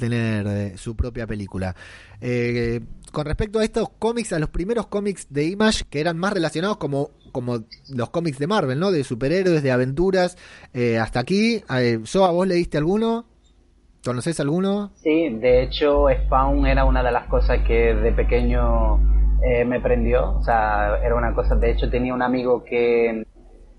[0.00, 1.76] tener eh, su propia película.
[2.20, 2.80] Eh,
[3.12, 6.78] con respecto a estos cómics, a los primeros cómics de Image, que eran más relacionados
[6.78, 7.60] como, como
[7.94, 8.90] los cómics de Marvel, ¿no?
[8.90, 10.36] De superhéroes, de aventuras.
[10.74, 11.62] Eh, hasta aquí,
[12.04, 13.26] ¿yo a vos leíste alguno?
[14.04, 14.90] ¿Conoces alguno?
[14.96, 18.96] Sí, de hecho Spawn era una de las cosas que de pequeño
[19.66, 20.32] me prendió.
[20.32, 23.24] O sea, era una cosa, de hecho tenía un amigo que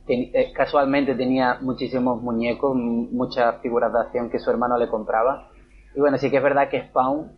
[0.08, 5.50] eh, casualmente tenía muchísimos muñecos, muchas figuras de acción que su hermano le compraba.
[5.96, 7.32] Y bueno, sí que es verdad que Spawn,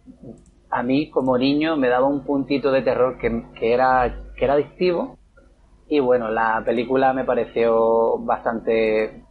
[0.69, 4.53] a mí como niño, me daba un puntito de terror que, que, era, que era
[4.53, 5.17] adictivo.
[5.87, 9.23] Y bueno, la película me pareció bastante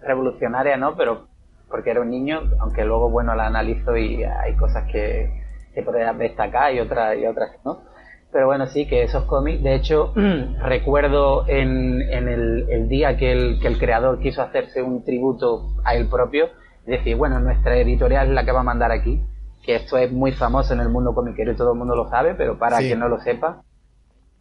[0.00, 0.96] revolucionaria, ¿no?
[0.96, 1.28] Pero
[1.68, 5.30] porque era un niño, aunque luego, bueno, la analizo y hay cosas que,
[5.74, 7.82] que podría destacar y otras, y otras, ¿no?
[8.30, 10.12] Pero bueno, sí, que esos cómics, de hecho,
[10.62, 15.94] recuerdo en, en el, día que el, que el creador quiso hacerse un tributo a
[15.94, 16.50] él propio,
[16.84, 19.22] decir, bueno, nuestra editorial es la que va a mandar aquí,
[19.62, 22.34] que esto es muy famoso en el mundo comiquero y todo el mundo lo sabe,
[22.34, 23.62] pero para quien no lo sepa,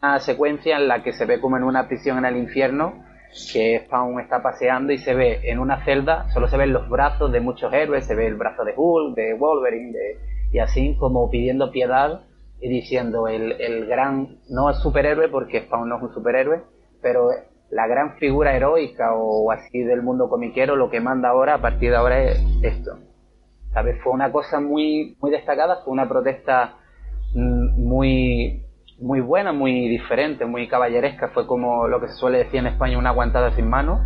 [0.01, 3.03] una secuencia en la que se ve como en una prisión en el infierno,
[3.51, 7.31] que Spawn está paseando y se ve en una celda, solo se ven los brazos
[7.31, 10.19] de muchos héroes, se ve el brazo de Hulk, de Wolverine, de,
[10.51, 12.21] y así como pidiendo piedad
[12.59, 16.63] diciendo el, el gran, no es superhéroe porque Spawn no es un superhéroe,
[17.01, 17.29] pero
[17.69, 21.91] la gran figura heroica o así del mundo comiquero, lo que manda ahora, a partir
[21.91, 22.99] de ahora es esto.
[23.73, 24.01] ¿Sabes?
[24.01, 26.75] Fue una cosa muy, muy destacada, fue una protesta
[27.33, 28.63] mm, muy,
[28.99, 32.97] muy buena, muy diferente, muy caballeresca, fue como lo que se suele decir en España,
[32.97, 34.01] una aguantada sin mano,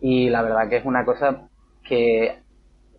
[0.00, 1.48] y la verdad que es una cosa
[1.82, 2.38] que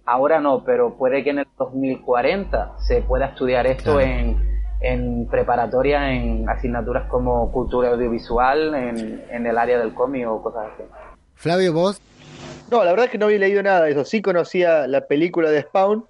[0.06, 4.49] ahora no, pero puede que en el 2040 se pueda estudiar esto en
[4.82, 10.68] en preparatoria en asignaturas como cultura audiovisual en, en el área del cómic o cosas
[10.74, 10.84] así.
[11.36, 12.02] Flavio, vos.
[12.72, 14.06] No, la verdad es que no había leído nada de eso.
[14.06, 16.06] Sí conocía la película de Spawn,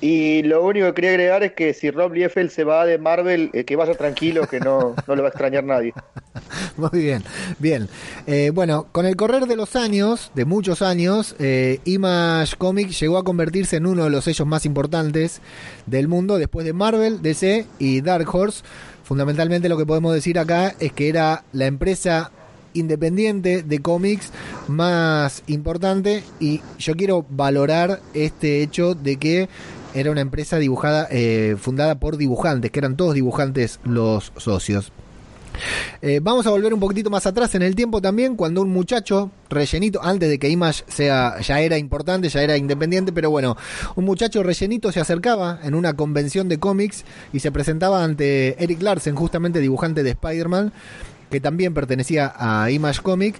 [0.00, 3.50] y lo único que quería agregar es que si Rob Liefeld se va de Marvel,
[3.52, 5.92] eh, que vaya tranquilo, que no, no le va a extrañar nadie.
[6.76, 7.22] Muy bien,
[7.58, 7.88] bien.
[8.26, 13.18] Eh, bueno, con el correr de los años, de muchos años, eh, Image Comics llegó
[13.18, 15.42] a convertirse en uno de los sellos más importantes
[15.84, 18.62] del mundo después de Marvel, DC y Dark Horse.
[19.04, 22.30] Fundamentalmente lo que podemos decir acá es que era la empresa
[22.72, 24.30] independiente de cómics
[24.68, 29.48] más importante y yo quiero valorar este hecho de que
[29.94, 34.92] era una empresa dibujada, eh, fundada por dibujantes, que eran todos dibujantes los socios.
[36.02, 39.30] Eh, vamos a volver un poquitito más atrás en el tiempo también, cuando un muchacho
[39.48, 43.56] rellenito, antes de que Image sea, ya era importante, ya era independiente, pero bueno,
[43.96, 48.80] un muchacho rellenito se acercaba en una convención de cómics y se presentaba ante Eric
[48.80, 50.72] Larsen, justamente dibujante de Spider-Man,
[51.30, 53.36] que también pertenecía a Image Comic.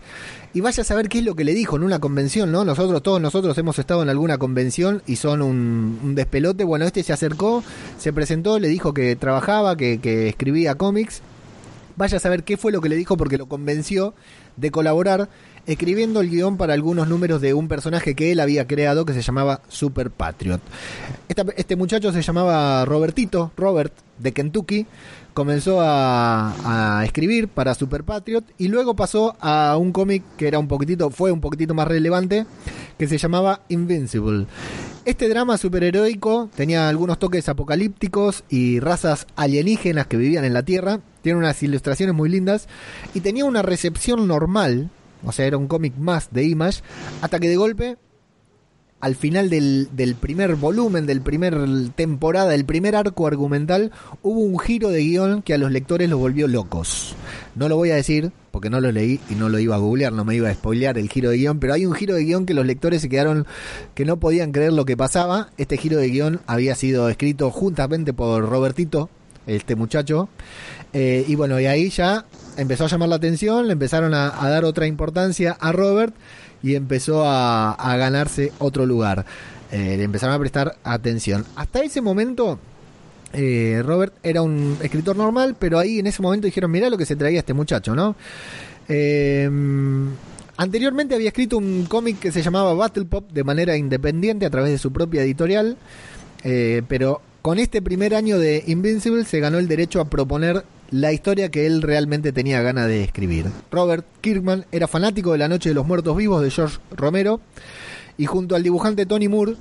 [0.53, 2.65] Y vaya a saber qué es lo que le dijo en una convención, ¿no?
[2.65, 6.65] Nosotros, todos nosotros hemos estado en alguna convención y son un, despelote.
[6.65, 7.63] Bueno, este se acercó,
[7.99, 11.23] se presentó, le dijo que trabajaba, que, que escribía cómics
[12.01, 14.15] Vaya a saber qué fue lo que le dijo porque lo convenció
[14.57, 15.29] de colaborar
[15.67, 19.21] escribiendo el guion para algunos números de un personaje que él había creado que se
[19.21, 20.63] llamaba Super Patriot.
[21.57, 24.87] este muchacho se llamaba Robertito, Robert, de Kentucky.
[25.35, 30.69] Comenzó a, escribir para Super Patriot y luego pasó a un cómic que era un
[30.69, 32.47] poquitito, fue un poquitito más relevante,
[32.99, 34.47] que se llamaba Invincible.
[35.05, 41.01] Este drama superheroico tenía algunos toques apocalípticos y razas alienígenas que vivían en la Tierra.
[41.23, 42.69] Tiene unas ilustraciones muy lindas
[43.15, 44.91] y tenía una recepción normal,
[45.25, 46.83] o sea, era un cómic más de Image,
[47.23, 47.97] hasta que de golpe
[49.01, 51.57] al final del, del, primer volumen, del primer
[51.95, 56.19] temporada, del primer arco argumental, hubo un giro de guion que a los lectores los
[56.19, 57.15] volvió locos.
[57.55, 60.13] No lo voy a decir porque no lo leí y no lo iba a googlear,
[60.13, 62.47] no me iba a spoilear el giro de guion, pero hay un giro de guion
[62.47, 63.47] que los lectores se quedaron
[63.95, 65.51] que no podían creer lo que pasaba.
[65.57, 69.09] Este giro de guion había sido escrito juntamente por Robertito,
[69.47, 70.29] este muchacho,
[70.93, 74.49] eh, y bueno, y ahí ya empezó a llamar la atención, le empezaron a, a
[74.51, 76.15] dar otra importancia a Robert
[76.63, 79.25] y empezó a, ganarse otro lugar.
[79.73, 81.45] Eh, le empezaron a prestar atención.
[81.57, 82.59] Hasta ese momento,
[83.33, 87.07] eh, Robert era un escritor normal, pero ahí en ese momento dijeron, mirá lo que
[87.07, 88.17] se traía este muchacho, ¿no?
[88.89, 89.49] Eh,
[90.57, 94.73] anteriormente había escrito un cómic que se llamaba Battle Pop de manera independiente a través
[94.73, 95.77] de su propia editorial,
[96.89, 101.51] pero con este primer año de Invincible se ganó el derecho a proponer la historia
[101.51, 103.47] que él realmente tenía ganas de escribir.
[103.71, 107.41] Robert Kirkman era fanático de La Noche de los Muertos Vivos de George Romero
[108.19, 109.55] y junto al dibujante Tony Moore,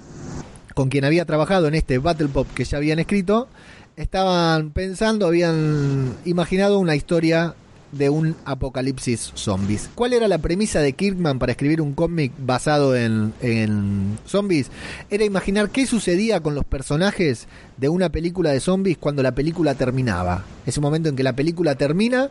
[0.74, 3.48] con quien había trabajado en este Battle Pop que ya habían escrito,
[3.96, 7.54] estaban pensando, habían imaginado una historia
[7.92, 9.90] de un apocalipsis zombies.
[9.96, 14.70] ¿Cuál era la premisa de Kirkman para escribir un cómic basado en, en, zombies?
[15.10, 17.48] Era imaginar qué sucedía con los personajes
[17.78, 20.44] de una película de zombies cuando la película terminaba.
[20.66, 22.30] Ese momento en que la película termina,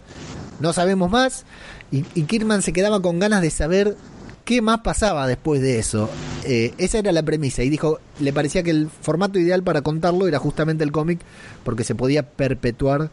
[0.60, 1.44] no sabemos más,
[1.90, 3.96] y, Kirkman se quedaba con ganas de saber
[4.44, 6.08] qué más pasaba después de eso.
[6.44, 10.26] Eh, esa era la premisa y dijo, le parecía que el formato ideal para contarlo
[10.26, 11.20] era justamente el cómic
[11.64, 13.10] porque se podía perpetuar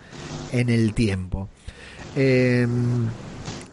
[0.51, 1.49] en el tiempo.
[2.15, 2.67] Eh,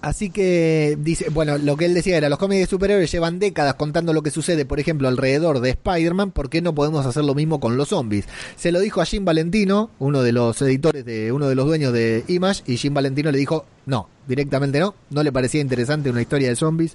[0.00, 3.74] así que dice, bueno, lo que él decía era, los cómics de superhéroes llevan décadas
[3.74, 7.35] contando lo que sucede, por ejemplo, alrededor de Spider-Man, ¿por qué no podemos hacer lo
[7.35, 8.26] mismo con los zombies?
[8.57, 11.92] Se lo dijo a Jim Valentino, uno de los editores de uno de los dueños
[11.92, 16.22] de Image, y Jim Valentino le dijo, no, directamente no, no le parecía interesante una
[16.22, 16.94] historia de zombies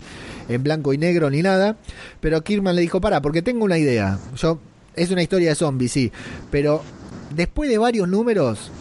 [0.49, 1.77] en blanco y negro ni nada,
[2.19, 4.59] pero Kirman le dijo, para, porque tengo una idea, yo
[4.95, 6.11] es una historia de zombies, sí,
[6.51, 6.81] pero
[7.35, 8.71] después de varios números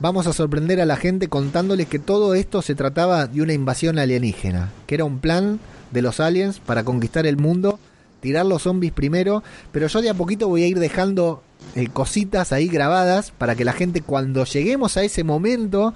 [0.00, 3.98] vamos a sorprender a la gente contándoles que todo esto se trataba de una invasión
[3.98, 5.58] alienígena, que era un plan
[5.90, 7.78] de los aliens para conquistar el mundo,
[8.20, 11.42] tirar los zombies primero, pero yo de a poquito voy a ir dejando
[11.74, 15.94] eh, cositas ahí grabadas para que la gente cuando lleguemos a ese momento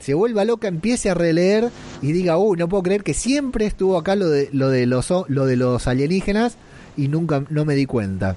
[0.00, 3.98] se vuelva loca, empiece a releer y diga, uy, no puedo creer que siempre estuvo
[3.98, 6.56] acá lo de, lo de, los, lo de los alienígenas
[6.96, 8.36] y nunca no me di cuenta.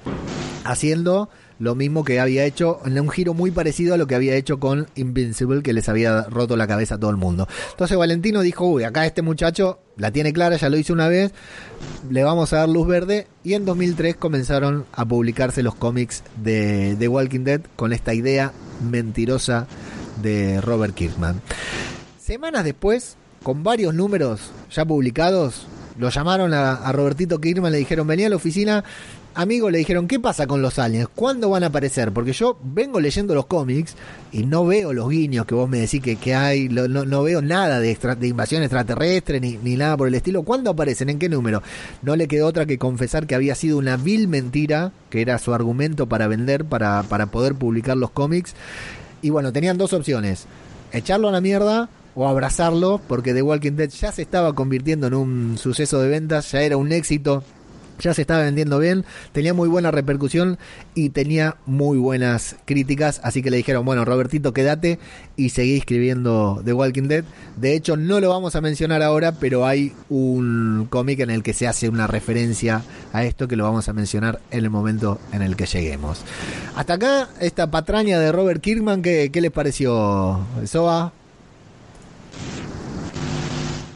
[0.64, 1.30] Haciendo
[1.62, 4.60] lo mismo que había hecho, en un giro muy parecido a lo que había hecho
[4.60, 7.48] con Invincible, que les había roto la cabeza a todo el mundo.
[7.70, 11.32] Entonces Valentino dijo, uy, acá este muchacho la tiene clara, ya lo hizo una vez,
[12.10, 16.96] le vamos a dar luz verde, y en 2003 comenzaron a publicarse los cómics de
[16.98, 18.54] The Walking Dead con esta idea
[18.90, 19.68] mentirosa
[20.24, 21.42] de Robert Kirkman.
[22.20, 25.68] Semanas después, con varios números ya publicados,
[26.00, 28.84] lo llamaron a, a Robertito Kirkman, le dijeron, venía a la oficina,
[29.34, 31.08] amigo le dijeron, ¿qué pasa con los aliens?
[31.14, 32.12] ¿Cuándo van a aparecer?
[32.12, 33.96] Porque yo vengo leyendo los cómics
[34.32, 37.42] y no veo los guiños que vos me decís que, que hay, no, no, veo
[37.42, 40.44] nada de, de invasión extraterrestre ni, ni, nada por el estilo.
[40.44, 41.10] ¿Cuándo aparecen?
[41.10, 41.62] ¿En qué número?
[42.02, 45.54] No le quedó otra que confesar que había sido una vil mentira, que era su
[45.54, 48.54] argumento para vender, para, para poder publicar los cómics.
[49.22, 50.46] Y bueno, tenían dos opciones.
[50.92, 55.14] Echarlo a la mierda o abrazarlo, porque The Walking Dead ya se estaba convirtiendo en
[55.14, 57.44] un suceso de ventas, ya era un éxito
[58.02, 60.58] ya se estaba vendiendo bien, tenía muy buena repercusión
[60.94, 65.00] y tenía muy buenas críticas, así que le dijeron, bueno, Robertito, quédate
[65.38, 67.24] y seguí escribiendo The Walking Dead.
[67.58, 71.54] De hecho, no lo vamos a mencionar ahora, pero hay un cómic en el que
[71.54, 72.84] se hace una referencia
[73.14, 76.24] a esto que lo vamos a mencionar en el momento en el que lleguemos.
[76.76, 81.14] Hasta acá, esta patraña de Robert Kirkman, ¿qué, qué les pareció, Soa?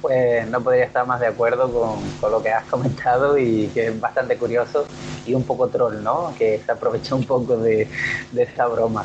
[0.05, 3.87] Pues no podría estar más de acuerdo con, con, lo que has comentado y que
[3.87, 4.85] es bastante curioso
[5.25, 6.31] y un poco troll, ¿no?
[6.37, 7.87] Que se aprovecha un poco de,
[8.31, 9.03] de esta broma.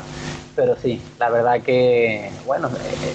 [0.55, 2.69] Pero sí, la verdad que, bueno,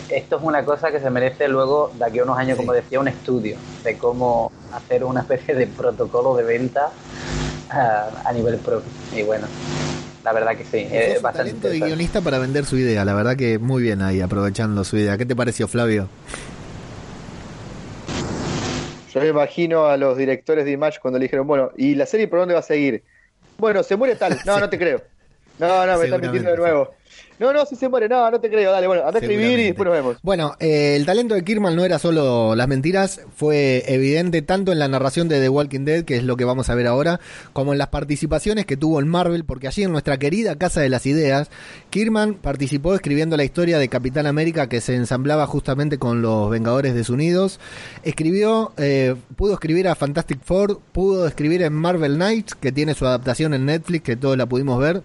[0.09, 2.65] esto es una cosa que se merece luego, de aquí a unos años, sí.
[2.65, 6.91] como decía, un estudio de cómo hacer una especie de protocolo de venta
[7.71, 8.91] a, a nivel propio.
[9.15, 9.47] Y bueno,
[10.25, 13.37] la verdad que sí, es bastante talento de guionista para vender su idea, la verdad
[13.37, 15.17] que muy bien ahí, aprovechando su idea.
[15.17, 16.09] ¿Qué te pareció, Flavio?
[19.17, 22.29] Yo me imagino a los directores de Image cuando le dijeron, bueno, ¿y la serie
[22.29, 23.03] por dónde va a seguir?
[23.57, 24.39] Bueno, se muere tal.
[24.45, 25.01] No, no te creo.
[25.59, 26.95] No, no, me estás mintiendo de nuevo.
[27.39, 29.65] No, no, si se muere, no, no te creo, dale, bueno, anda a escribir y
[29.65, 30.17] después nos vemos.
[30.23, 34.79] Bueno, eh, el talento de Kirman no era solo las mentiras, fue evidente tanto en
[34.79, 37.21] la narración de The Walking Dead, que es lo que vamos a ver ahora,
[37.53, 40.89] como en las participaciones que tuvo en Marvel, porque allí en nuestra querida Casa de
[40.89, 41.51] las Ideas,
[41.91, 46.95] Kirman participó escribiendo la historia de Capitán América que se ensamblaba justamente con los Vengadores
[46.95, 47.61] desunidos,
[48.03, 53.07] escribió, eh, pudo escribir a Fantastic Four, pudo escribir en Marvel Knights, que tiene su
[53.07, 55.03] adaptación en Netflix, que todos la pudimos ver,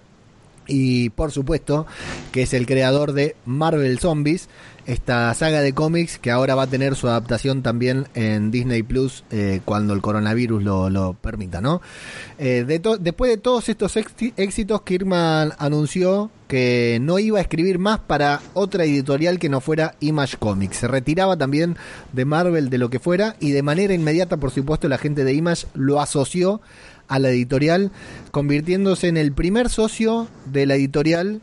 [0.71, 1.86] y por supuesto
[2.31, 4.47] que es el creador de Marvel Zombies,
[4.86, 9.23] esta saga de cómics que ahora va a tener su adaptación también en Disney Plus
[9.29, 11.81] eh, cuando el coronavirus lo, lo permita, ¿no?
[12.39, 17.99] Eh, de después de todos estos éxitos, Kirman anunció que no iba a escribir más
[17.99, 20.77] para otra editorial que no fuera Image Comics.
[20.77, 21.77] Se retiraba también
[22.12, 25.34] de Marvel, de lo que fuera, y de manera inmediata, por supuesto, la gente de
[25.34, 26.60] Image lo asoció
[27.12, 27.91] a la editorial,
[28.32, 31.41] convirtiéndose en el primer socio de la editorial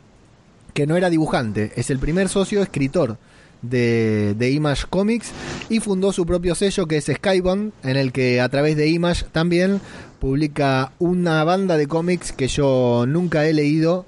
[0.73, 3.17] que no era dibujante, es el primer socio escritor
[3.61, 5.31] de, de, Image Comics
[5.69, 9.25] y fundó su propio sello que es Skybound, en el que a través de Image
[9.31, 9.79] también
[10.19, 14.05] publica una banda de cómics que yo nunca he leído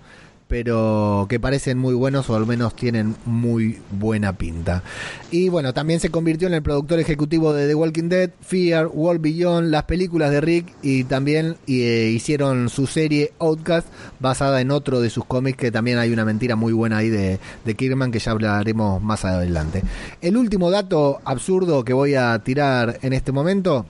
[0.52, 4.84] pero que parecen muy buenos o al menos tienen muy buena pinta.
[5.32, 9.22] Y bueno, también se convirtió en el productor ejecutivo de The Walking Dead, Fear, World
[9.22, 13.88] Beyond, las películas de Rick y también eh, hicieron su serie Outcast
[14.20, 17.40] basada en otro de sus cómics que también hay una mentira muy buena ahí de,
[17.64, 19.84] de que ya hablaremos más adelante.
[20.22, 23.86] El último dato absurdo que voy a tirar en este momento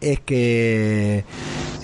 [0.00, 1.24] es que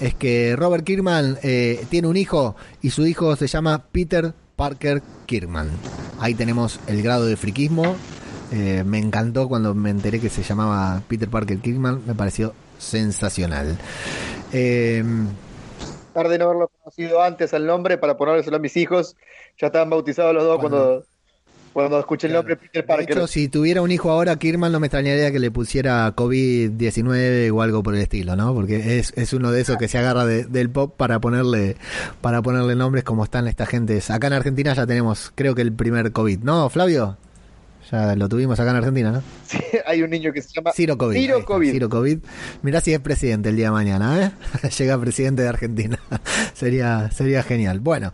[0.01, 5.03] es que Robert Kirkman eh, tiene un hijo y su hijo se llama Peter Parker
[5.27, 5.71] Kirkman.
[6.19, 7.97] Ahí tenemos el grado de friquismo.
[8.53, 12.03] Eh, me encantó cuando me enteré que se llamaba Peter Parker Kirkman.
[12.07, 13.79] Me pareció sensacional.
[14.53, 15.05] Eh,
[16.13, 19.17] Tarde no haberlo conocido antes al nombre para ponérselo a mis hijos.
[19.59, 21.07] Ya estaban bautizados los dos cuando, cuando
[21.73, 23.07] cuando escuché el nombre Peter Parker.
[23.07, 27.53] De hecho, si tuviera un hijo ahora, Kirman no me extrañaría que le pusiera COVID-19
[27.53, 28.55] o algo por el estilo, ¿no?
[28.55, 31.77] Porque es, es uno de esos que se agarra de, del pop para ponerle
[32.21, 34.01] para ponerle nombres como están esta gente.
[34.09, 37.17] Acá en Argentina ya tenemos, creo que el primer COVID, ¿no, Flavio?
[37.91, 39.23] Ya lo tuvimos acá en Argentina, ¿no?
[39.47, 41.17] Sí, hay un niño que se llama Ciro COVID.
[41.17, 41.73] Ciro COVID.
[41.73, 42.19] Ciro COVID.
[42.63, 44.69] Mirá si es presidente el día de mañana, ¿eh?
[44.79, 45.99] Llega presidente de Argentina.
[46.55, 47.81] sería, sería genial.
[47.81, 48.13] Bueno,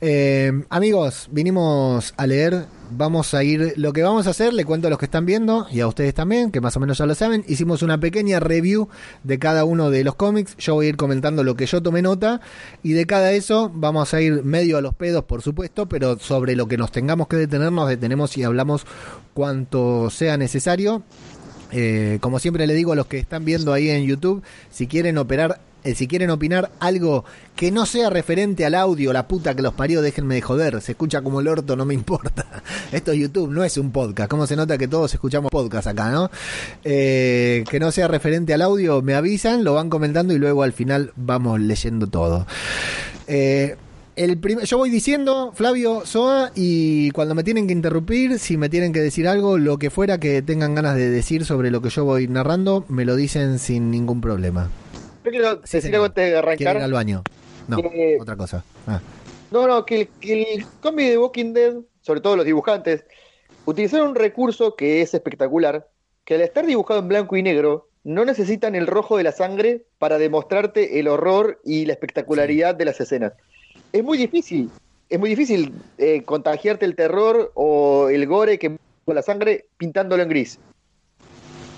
[0.00, 4.86] eh, amigos, vinimos a leer vamos a ir, lo que vamos a hacer, le cuento
[4.86, 7.14] a los que están viendo y a ustedes también, que más o menos ya lo
[7.14, 8.88] saben, hicimos una pequeña review
[9.24, 12.02] de cada uno de los cómics, yo voy a ir comentando lo que yo tomé
[12.02, 12.40] nota
[12.82, 16.56] y de cada eso vamos a ir medio a los pedos, por supuesto, pero sobre
[16.56, 18.86] lo que nos tengamos que detener, nos detenemos y hablamos
[19.34, 21.02] cuanto sea necesario.
[21.74, 25.16] Eh, como siempre le digo a los que están viendo ahí en YouTube, si quieren
[25.16, 27.24] operar eh, si quieren opinar algo
[27.56, 30.80] que no sea referente al audio, la puta que los parió, déjenme de joder.
[30.80, 32.62] Se escucha como el orto, no me importa.
[32.92, 34.30] Esto es YouTube, no es un podcast.
[34.30, 36.30] ¿Cómo se nota que todos escuchamos podcast acá, no?
[36.84, 40.72] Eh, que no sea referente al audio, me avisan, lo van comentando y luego al
[40.72, 42.46] final vamos leyendo todo.
[43.26, 43.76] Eh,
[44.14, 48.92] el yo voy diciendo, Flavio Soa, y cuando me tienen que interrumpir, si me tienen
[48.92, 52.04] que decir algo, lo que fuera que tengan ganas de decir sobre lo que yo
[52.04, 54.68] voy narrando, me lo dicen sin ningún problema.
[55.24, 56.76] Yo quiero sí, decir algo antes de arrancar.
[56.76, 57.22] ir al baño?
[57.68, 58.64] No, que, otra cosa.
[58.86, 59.00] Ah.
[59.50, 63.04] No, no, que, que el cómic de Walking Dead, sobre todo los dibujantes,
[63.66, 65.88] utilizaron un recurso que es espectacular,
[66.24, 69.84] que al estar dibujado en blanco y negro, no necesitan el rojo de la sangre
[69.98, 72.78] para demostrarte el horror y la espectacularidad sí.
[72.78, 73.32] de las escenas.
[73.92, 74.70] Es muy difícil,
[75.08, 80.22] es muy difícil eh, contagiarte el terror o el gore que con la sangre pintándolo
[80.22, 80.58] en gris.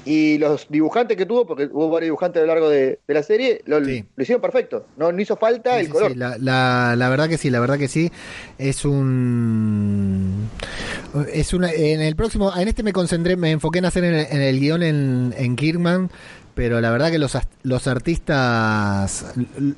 [0.04, 3.62] Y los dibujantes que tuvo, porque hubo varios dibujantes a lo largo de, la serie,
[3.66, 4.86] lo, hicieron perfecto.
[4.96, 6.16] No, hizo falta el color.
[6.16, 8.10] la, la, verdad que sí, la verdad que sí.
[8.58, 10.48] Es un.
[11.32, 11.72] Es una.
[11.72, 12.54] En el próximo.
[12.54, 16.10] En este me concentré, me enfoqué en hacer en el, guion en, en Kirkman
[16.54, 19.34] pero la verdad que los, los artistas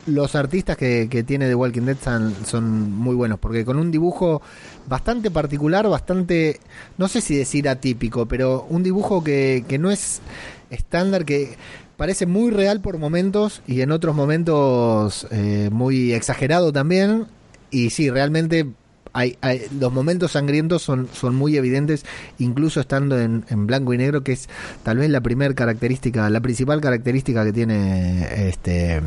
[0.06, 1.96] los artistas que, que tiene The Walking Dead
[2.44, 4.42] son, muy buenos porque con un dibujo
[4.86, 6.60] bastante particular bastante
[6.98, 10.20] no sé si decir atípico pero un dibujo que, que no es
[10.70, 11.56] estándar que
[11.96, 17.26] parece muy real por momentos y en otros momentos eh, muy exagerado también.
[17.70, 18.66] Y sí realmente
[19.16, 19.38] hay,
[19.80, 22.04] los momentos sangrientos son, son muy evidentes,
[22.38, 24.48] incluso estando en, blanco y negro, que es
[24.82, 29.00] tal vez la primera característica, la principal característica que tiene este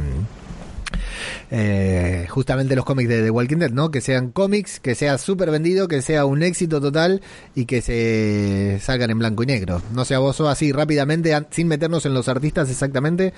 [1.51, 3.91] eh, justamente los cómics de The Walking Dead, ¿no?
[3.91, 7.21] Que sean cómics, que sea súper vendido, que sea un éxito total
[7.53, 9.81] y que se salgan en blanco y negro.
[9.93, 13.33] No sea vos así rápidamente, sin meternos en los artistas exactamente,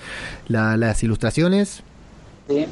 [0.48, 1.82] las ilustraciones.
[2.48, 2.66] Sí,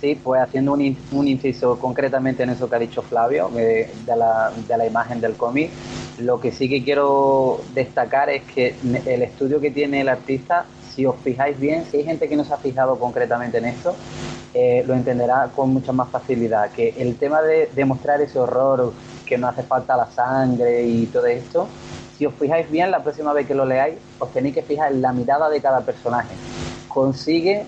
[0.00, 4.52] Sí, pues haciendo un, un, inciso concretamente en eso que ha dicho Flavio, de, la,
[4.68, 5.70] de la imagen del cómic,
[6.18, 8.76] lo que sí que quiero destacar es que
[9.06, 12.44] el estudio que tiene el artista, si os fijáis bien, si hay gente que no
[12.44, 13.96] se ha fijado concretamente en esto,
[14.54, 18.92] eh, lo entenderá con mucha más facilidad, que el tema de demostrar ese horror,
[19.26, 21.68] que no hace falta la sangre y todo esto,
[22.16, 25.02] si os fijáis bien, la próxima vez que lo leáis, os tenéis que fijar en
[25.02, 26.34] la mirada de cada personaje.
[26.88, 27.64] Consigue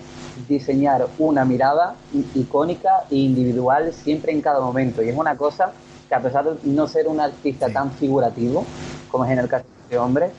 [0.47, 1.95] diseñar una mirada
[2.33, 5.01] icónica e individual siempre en cada momento.
[5.01, 5.71] Y es una cosa
[6.07, 8.65] que a pesar de no ser un artista tan figurativo,
[9.09, 10.31] como es en el caso de este hombre,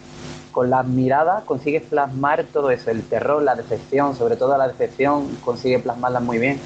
[0.52, 5.38] con la mirada consigue plasmar todo eso, el terror, la decepción, sobre todo la decepción,
[5.42, 6.60] consigue plasmarla muy bien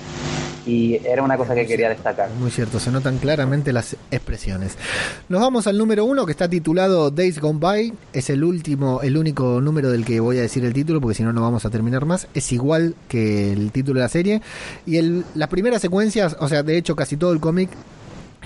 [0.66, 2.28] y era una cosa que quería destacar.
[2.40, 4.76] Muy cierto, se notan claramente las expresiones.
[5.28, 7.92] Nos vamos al número uno que está titulado Days Gone By.
[8.12, 11.22] Es el último, el único número del que voy a decir el título porque si
[11.22, 12.26] no no vamos a terminar más.
[12.34, 14.42] Es igual que el título de la serie
[14.84, 17.70] y el, las primeras secuencias, o sea, de hecho casi todo el cómic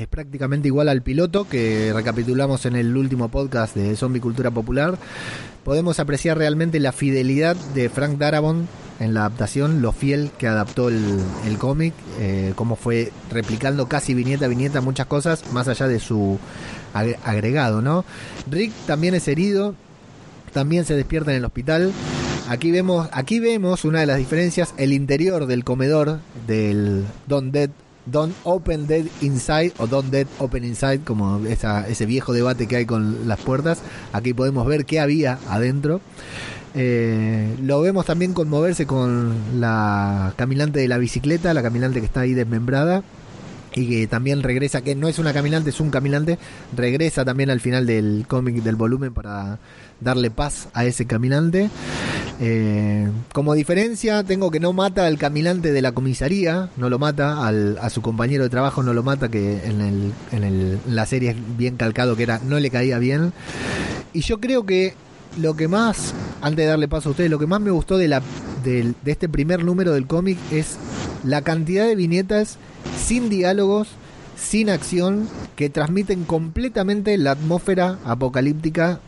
[0.00, 4.98] es prácticamente igual al piloto que recapitulamos en el último podcast de Zombie Cultura Popular.
[5.64, 8.66] Podemos apreciar realmente la fidelidad de Frank Darabont
[8.98, 11.22] en la adaptación, lo fiel que adaptó el,
[11.58, 16.38] cómic, eh, cómo fue replicando casi viñeta a viñeta muchas cosas, más allá de su
[16.92, 18.04] agregado, ¿no?
[18.50, 19.74] Rick también es herido,
[20.52, 21.92] también se despierta en el hospital.
[22.48, 27.70] Aquí vemos, aquí vemos una de las diferencias, el interior del comedor del Don Dead
[28.06, 32.86] Don't Open Dead Inside o Don't Dead Open Inside, como ese viejo debate que hay
[32.86, 33.80] con las puertas.
[34.12, 36.00] Aquí podemos ver qué había adentro.
[36.74, 42.20] Eh, lo vemos también conmoverse con la caminante de la bicicleta, la caminante que está
[42.20, 43.02] ahí desmembrada
[43.74, 46.38] y que también regresa, que no es una caminante, es un caminante,
[46.76, 49.58] regresa también al final del cómic del volumen para
[50.00, 51.70] darle paz a ese caminante.
[52.40, 57.46] Eh, como diferencia, tengo que no mata al caminante de la comisaría, no lo mata,
[57.46, 61.06] al, a su compañero de trabajo no lo mata, que en, el, en, el, la
[61.06, 63.32] serie es bien calcado que era, no le caía bien.
[64.12, 64.94] Y yo creo que
[65.38, 68.08] lo que más, antes de darle paso a ustedes, lo que más me gustó de,
[68.08, 68.22] la,
[68.64, 70.76] de, de este primer número del cómic es
[71.24, 72.58] la cantidad de viñetas
[72.98, 73.88] sin diálogos,
[74.36, 79.00] sin acción, que transmiten completamente la atmósfera apocalíptica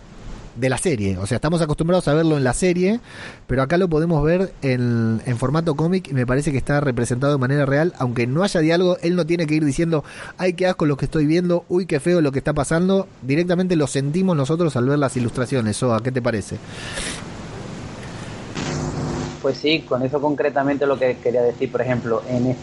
[0.56, 1.18] de la serie.
[1.18, 3.00] O sea, estamos acostumbrados a verlo en la serie,
[3.46, 7.32] pero acá lo podemos ver en, en formato cómic y me parece que está representado
[7.32, 7.92] de manera real.
[7.98, 10.04] Aunque no haya diálogo, él no tiene que ir diciendo,
[10.38, 13.06] ay, qué asco lo que estoy viendo, uy, qué feo lo que está pasando.
[13.22, 15.82] Directamente lo sentimos nosotros al ver las ilustraciones.
[15.82, 16.58] ¿a ¿qué te parece?
[19.40, 22.56] Pues sí, con eso concretamente lo que quería decir, por ejemplo, en el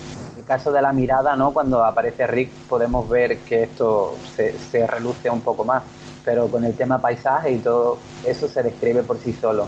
[0.45, 1.51] caso de la mirada, ¿no?
[1.51, 5.83] Cuando aparece Rick podemos ver que esto se, se reluce un poco más
[6.29, 9.65] pero con el tema paisaje y todo eso se describe por sí solo.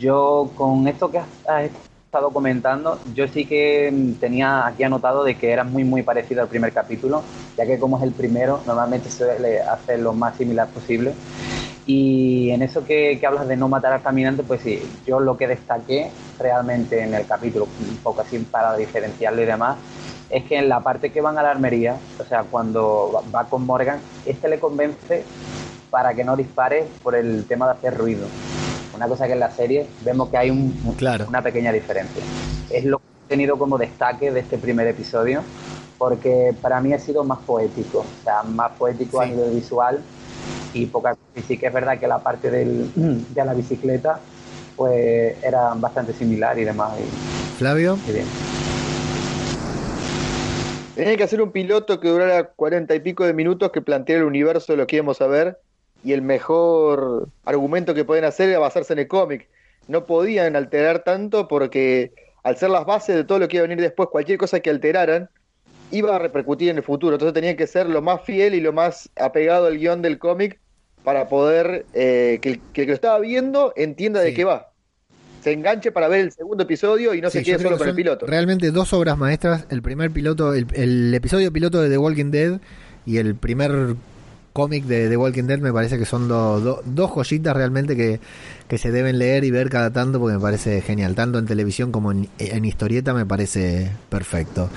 [0.00, 1.70] Yo con esto que has,
[2.06, 6.48] estado comentando, yo sí que tenía aquí anotado de que era muy muy parecido al
[6.48, 7.22] primer capítulo,
[7.56, 11.12] ya que como es el primero, normalmente se suele hacer lo más similar posible.
[11.86, 15.36] Y en eso que, que, hablas de no matar al caminante, pues sí, yo lo
[15.36, 19.76] que destaqué realmente en el capítulo, un poco así para diferenciarlo y demás,
[20.30, 23.64] es que en la parte que van a la armería, o sea, cuando va con
[23.64, 25.24] Morgan, este le convence
[25.90, 28.26] para que no dispare por el tema de hacer ruido.
[28.94, 30.74] Una cosa que en la serie vemos que hay un,
[31.28, 32.22] una pequeña diferencia.
[32.70, 35.42] Es lo que he tenido como destaque de este primer episodio,
[35.98, 40.00] porque para mí ha sido más poético, o sea, más poético a nivel visual
[40.72, 42.90] y poca y sí que es verdad que la parte del,
[43.34, 44.20] de la bicicleta
[44.76, 46.92] pues era bastante similar y demás.
[47.58, 47.96] Flavio.
[48.06, 48.26] bien.
[50.94, 54.26] Tenía que hacer un piloto que durara cuarenta y pico de minutos que planteara el
[54.26, 55.58] universo de lo que íbamos a ver
[56.04, 59.48] y el mejor argumento que pueden hacer era basarse en el cómic.
[59.88, 63.68] No podían alterar tanto porque al ser las bases de todo lo que iba a
[63.68, 65.28] venir después, cualquier cosa que alteraran
[65.90, 67.14] iba a repercutir en el futuro.
[67.14, 70.58] Entonces tenían que ser lo más fiel y lo más apegado al guion del cómic
[71.02, 74.70] para poder eh, que, el, que, lo estaba viendo entienda de qué va.
[75.42, 78.26] Se enganche para ver el segundo episodio y no se quede solo con el piloto.
[78.26, 79.66] Realmente dos obras maestras.
[79.70, 82.60] El primer piloto, el, el episodio piloto de The Walking Dead
[83.04, 83.94] y el primer
[84.56, 88.20] cómic de Walking Dead me parece que son dos joyitas realmente que,
[88.66, 91.14] que, se deben leer y ver cada tanto porque me parece genial.
[91.14, 94.70] Tanto en televisión como en, en historieta me parece perfecto.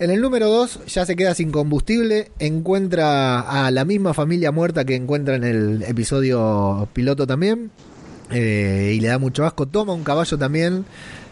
[0.00, 4.84] En el número 2 ya se queda sin combustible, encuentra a la misma familia muerta
[4.84, 7.70] que encuentra en el episodio piloto también,
[8.32, 10.84] eh, y le da mucho asco, toma un caballo también,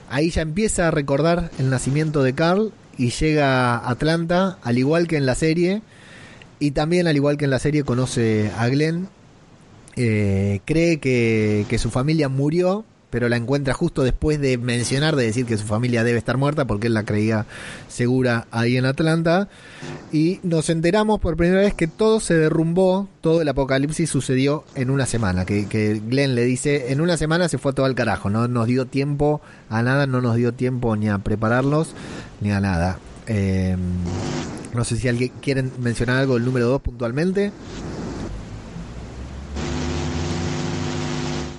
[0.09, 5.09] ahí ya empieza a recordar el nacimiento de Carl y llega a Atlanta, al igual
[5.09, 5.83] que en la serie,
[6.61, 9.09] y también, al igual que en la serie, conoce a Glenn.
[9.97, 15.25] Eh, cree que, que, su familia murió, pero la encuentra justo después de mencionar, de
[15.25, 17.47] decir que su familia debe estar muerta, porque él la creía
[17.89, 19.49] segura ahí en Atlanta.
[20.13, 24.91] Y nos enteramos por primera vez que todo se derrumbó, todo el apocalipsis sucedió en
[24.91, 25.45] una semana.
[25.45, 28.67] Que, que Glenn le dice, en una semana se fue todo al carajo, no nos
[28.67, 31.95] dio tiempo a nada, no nos dio tiempo ni a prepararlos,
[32.41, 32.99] ni a nada.
[33.27, 33.77] Eh,
[34.75, 37.53] no sé si alguien quiere mencionar algo del número 2 puntualmente.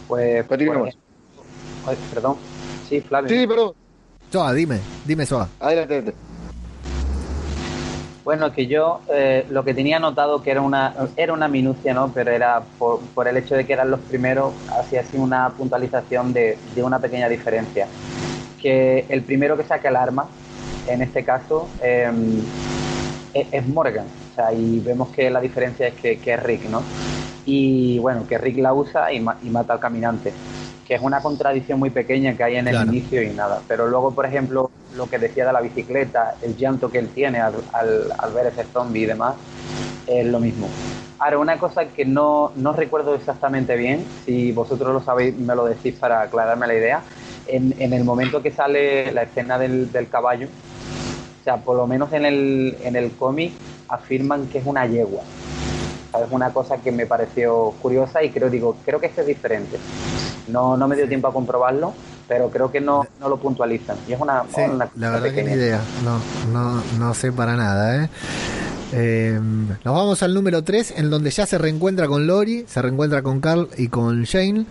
[0.07, 0.97] Pues, Continuemos.
[1.85, 2.37] Pues, perdón.
[2.87, 3.29] Sí, Flavio.
[3.29, 3.73] Sí, perdón.
[4.31, 5.47] Soa, dime, dime Soa.
[5.59, 6.19] Adelante, adelante.
[8.23, 12.11] Bueno, que yo eh, lo que tenía notado que era una era una minucia, ¿no?
[12.13, 16.31] Pero era por, por el hecho de que eran los primeros, hacía así una puntualización
[16.31, 17.87] de, de una pequeña diferencia.
[18.61, 20.27] Que el primero que saca el arma,
[20.87, 22.11] en este caso, eh,
[23.33, 24.05] es Morgan.
[24.31, 26.81] O sea, y vemos que la diferencia es que, que, es Rick, ¿no?
[27.45, 30.33] Y bueno, que Rick la usa y, ma y, mata al caminante.
[30.87, 32.91] Que es una contradicción muy pequeña que hay en el claro.
[32.91, 33.61] inicio y nada.
[33.67, 37.39] Pero luego, por ejemplo, lo que decía de la bicicleta, el llanto que él tiene
[37.39, 39.35] al, al, al ver ese zombie y demás,
[40.07, 40.67] es lo mismo.
[41.19, 45.65] Ahora, una cosa que no, no recuerdo exactamente bien, si vosotros lo sabéis, me lo
[45.65, 47.01] decís para aclararme la idea.
[47.45, 50.47] En, en el momento que sale la escena del, del caballo,
[51.39, 53.53] o sea, por lo menos en el, en el cómic
[53.87, 55.21] afirman que es una yegua.
[56.13, 59.77] Es una cosa que me pareció curiosa y creo, digo, creo que este es diferente.
[60.47, 61.93] No, no me dio tiempo a comprobarlo,
[62.27, 63.97] pero creo que no, no lo puntualizan.
[64.07, 65.43] Y es una, sí, una la verdad pequeña.
[65.43, 65.81] que ni idea.
[66.03, 66.19] No,
[66.51, 68.09] no, no sé para nada, ¿eh?
[68.91, 73.21] Eh, nos vamos al número 3, en donde ya se reencuentra con Lori, se reencuentra
[73.21, 74.65] con Carl y con Shane.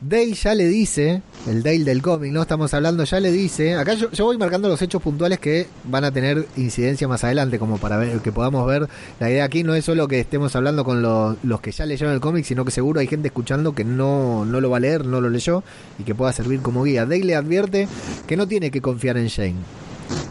[0.00, 2.42] Dale ya le dice, el Dale del cómic, ¿no?
[2.42, 3.74] Estamos hablando, ya le dice.
[3.74, 7.78] Acá yo, voy marcando los hechos puntuales que van a tener incidencia más adelante, como
[7.78, 8.88] para ver que podamos ver.
[9.20, 12.12] La idea aquí no es solo que estemos hablando con los, los que ya leyeron
[12.12, 15.06] el cómic, sino que seguro hay gente escuchando que no, no lo va a leer,
[15.06, 15.62] no lo leyó
[15.98, 17.06] y que pueda servir como guía.
[17.06, 17.88] Dale le advierte
[18.26, 19.56] que no tiene que confiar en Shane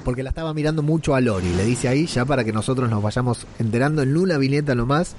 [0.05, 1.51] porque la estaba mirando mucho a Lori.
[1.55, 5.15] Le dice ahí, ya para que nosotros nos vayamos enterando en una viñeta nomás.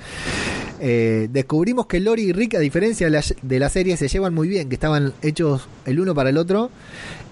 [0.81, 4.35] Eh, descubrimos que Lori y Rick, a diferencia de la, de la, serie, se llevan
[4.35, 6.71] muy bien, que estaban hechos el uno para el otro.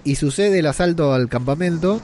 [0.04, 2.00] Y sucede el asalto al campamento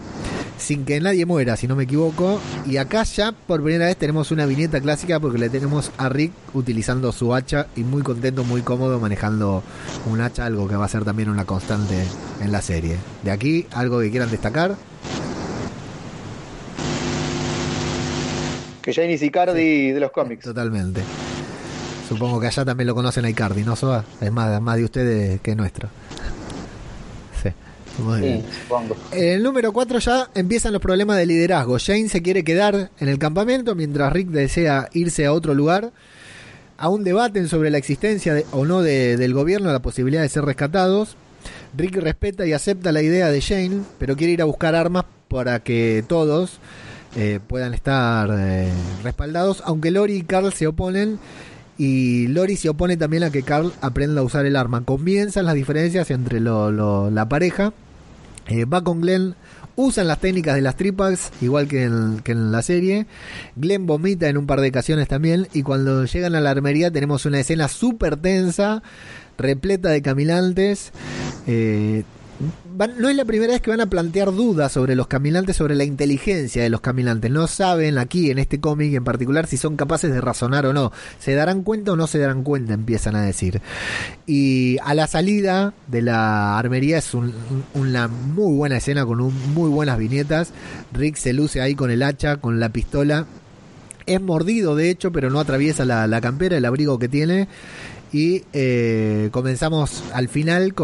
[0.61, 2.41] sin que nadie muera, si no me equivoco.
[2.67, 6.33] Y acá ya por primera vez tenemos una viñeta clásica porque le tenemos a Rick
[6.55, 9.63] utilizando su hacha y muy contento, muy cómodo manejando
[10.07, 12.05] un hacha, algo que va a ser también una constante
[12.41, 12.97] en la serie.
[13.25, 14.77] De aquí, algo que quieran destacar.
[18.83, 20.45] Que Jane es Icardi sí, de los cómics.
[20.45, 21.03] Totalmente.
[22.11, 24.05] Supongo que allá también lo conocen a Icardi, ¿no, Soa?
[24.21, 25.89] Es más, más de ustedes que nuestro.
[27.41, 27.51] Sí.
[28.03, 28.43] Muy bien.
[28.43, 28.97] Sí.
[29.13, 31.79] En el número 4 ya empiezan los problemas de liderazgo.
[31.79, 35.93] Jane se quiere quedar en el campamento mientras Rick desea irse a otro lugar.
[36.79, 40.45] Aún debaten sobre la existencia de, o no de, del gobierno, la posibilidad de ser
[40.45, 41.17] rescatados.
[41.77, 45.61] Rick respeta y acepta la idea de Jane, pero quiere ir a buscar armas para
[45.61, 46.59] que todos
[47.15, 48.69] eh, puedan estar eh,
[49.05, 51.21] respaldados, aunque Lori y Carl se oponen.
[51.83, 54.85] Y Lori se opone también a que Carl aprenda a usar el arma.
[54.85, 57.73] Comienzan las diferencias entre la pareja.
[58.49, 59.35] Eh, va con Glenn,
[59.77, 63.07] usan las técnicas de las tripas, igual que en, que en, la serie.
[63.57, 65.49] Glenn vomita en un par de ocasiones también.
[65.55, 68.83] Y cuando llegan a la armería tenemos una escena súper tensa,
[69.39, 70.93] repleta de caminantes.
[71.47, 72.05] Eh,
[72.89, 75.85] no es la primera vez que van a plantear dudas sobre los caminantes, sobre la
[75.85, 77.31] inteligencia de los caminantes.
[77.31, 80.93] No saben aquí en este cómic en particular si son capaces de razonar o no.
[81.19, 82.75] ¿Se darán cuenta o no se darán cuenta?
[82.75, 83.61] Empiezan a decir.
[84.27, 87.35] Y a la salida de la armería es un,
[87.75, 90.53] una muy buena escena con un, muy buenas viñetas.
[90.93, 93.27] Rick se luce ahí con el hacha, con la pistola
[94.07, 97.49] es mordido de hecho, pero no atraviesa la, campera, el abrigo que tiene.
[98.13, 100.75] Y eh, comenzamos al final,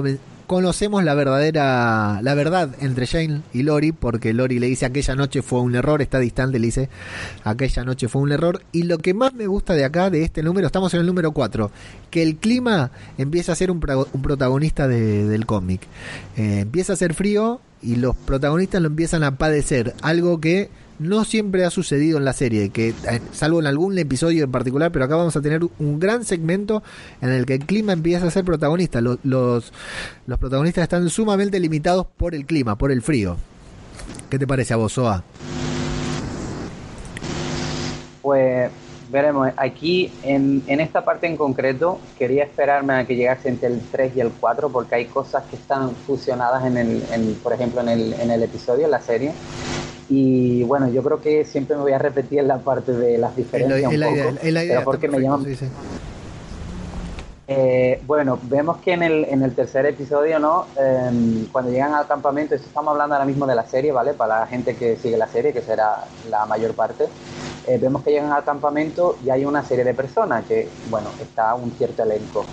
[0.47, 5.43] conocemos la verdadera, la verdad entre Jane y Lori, porque Lori le dice aquella noche
[5.43, 6.89] fue un error, está distante, le dice
[7.45, 8.63] aquella noche fue un error.
[8.73, 11.33] Y lo que más me gusta de acá, de este número, estamos en el número
[11.33, 11.71] 4,
[12.11, 15.83] que el clima empieza a ser un, pro- un protagonista de- del cómic.
[16.37, 21.25] Eh, empieza a ser frío y los protagonistas lo empiezan a padecer, algo que no
[21.25, 25.05] siempre ha sucedido en la serie, que eh, salvo en algún episodio en particular, pero
[25.05, 26.83] acá vamos a tener un gran segmento
[27.21, 29.01] en el que el clima empieza a ser protagonista.
[29.01, 29.73] Los, los,
[30.39, 33.37] protagonistas están sumamente limitados por el clima, por el frío.
[34.31, 35.23] ¿Qué te parece a vos, Soa?
[38.23, 38.71] Pues
[39.11, 43.81] veremos, aquí en, en esta parte en concreto quería esperarme a que llegase entre el
[43.81, 47.81] 3 y el 4 porque hay cosas que están fusionadas en el, en, por ejemplo
[47.81, 49.33] en el, en el episodio, en la serie.
[50.09, 53.31] Y bueno, yo creo que siempre me voy a repetir en la parte de las
[53.31, 55.45] Es diferencias la, un es la poco, idea, es la idea, pero porque me llaman.
[57.49, 60.67] Eh, bueno, vemos que en el, en el tercer episodio, ¿no?
[60.81, 64.15] Eh, cuando llegan al campamento, esto estamos hablando ahora mismo de la serie, ¿vale?
[64.15, 67.07] Para la gente que sigue la serie, que será la mayor parte.
[67.67, 71.55] Eh, vemos que llegan al campamento y hay una serie de personas que, bueno, está
[71.55, 72.45] un cierto elenco.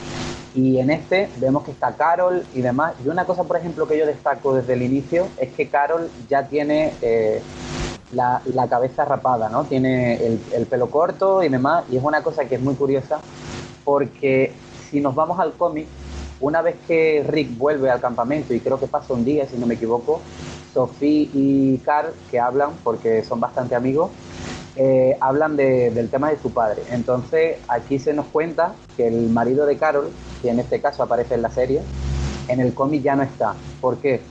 [0.56, 2.94] Y en este vemos que está Carol y demás.
[3.04, 6.48] Y una cosa, por ejemplo, que yo destaco desde el inicio es que Carol ya
[6.48, 7.42] tiene eh,
[8.12, 9.66] la, la cabeza rapada, ¿no?
[9.66, 11.86] Tiene el, el pelo corto y demás.
[11.92, 13.20] Y es una cosa que es muy curiosa
[13.84, 14.54] porque
[14.90, 15.88] si nos vamos al cómic,
[16.40, 19.66] una vez que Rick vuelve al campamento, y creo que pasa un día, si no
[19.66, 20.22] me equivoco,
[20.74, 24.12] Sophie y Carl, que hablan, porque son bastante amigos,
[24.76, 26.82] eh, hablan de- del tema de su padre.
[26.92, 30.10] Entonces, aquí se nos cuenta que el marido de Carol,
[30.42, 31.82] que en este caso aparece en la serie,
[32.48, 33.54] en el cómic ya no está.
[33.80, 34.22] ¿Por qué?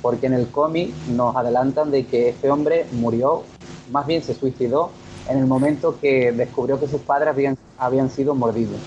[0.00, 3.42] Porque en el cómic nos adelantan de que este hombre murió,
[3.90, 4.90] más bien se suicidó,
[5.28, 7.34] en el momento que descubrió que sus padres
[7.78, 8.80] habían, sido mordidos.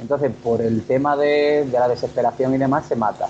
[0.00, 3.28] Entonces, por el tema de la desesperación y demás, se mata.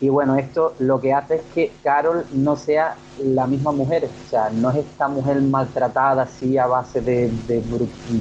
[0.00, 4.28] Y bueno, esto lo que hace es que Carol no sea la misma mujer, o
[4.28, 7.62] sea, no es esta mujer maltratada así a base de, de,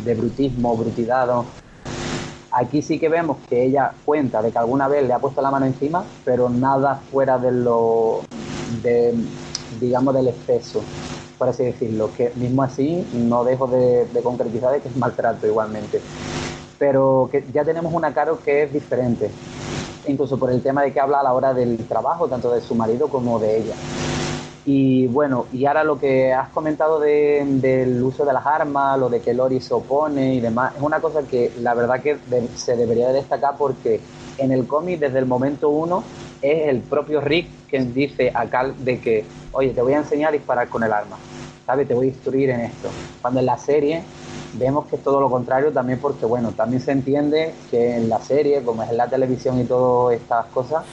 [0.03, 1.29] de brutismo, brutidad.
[2.51, 5.49] Aquí sí que vemos que ella cuenta de que alguna vez le ha puesto la
[5.49, 8.21] mano encima, pero nada fuera de lo,
[8.83, 9.15] de,
[9.81, 10.83] digamos, del exceso,
[11.39, 12.11] por así decirlo.
[12.15, 15.99] Que mismo así no dejo de, de concretizar de que es maltrato igualmente
[16.83, 19.29] pero que ya tenemos una Carol que es diferente,
[20.05, 22.75] incluso por el tema de que habla a la hora del trabajo, tanto de su
[22.75, 23.79] marido como de ella.
[24.65, 29.09] Y bueno, y ahora lo que has comentado de- del uso de las armas, lo
[29.09, 32.21] de que Lori se opone y demás, es una cosa que la verdad que
[32.53, 37.19] se debería de destacar porque en el cómic desde el momento uno es el propio
[37.21, 40.83] Rick quien dice a Cal de que, oye, te voy a enseñar a disparar con
[40.83, 41.25] el arma,
[41.65, 41.87] ¿sabes?
[41.87, 42.99] Te voy a instruir en esto.
[43.19, 44.13] Cuando en la serie
[44.53, 48.19] vemos que es todo lo contrario también porque, bueno, también se entiende que en la
[48.19, 50.83] serie, como es en la televisión y todas estas cosas,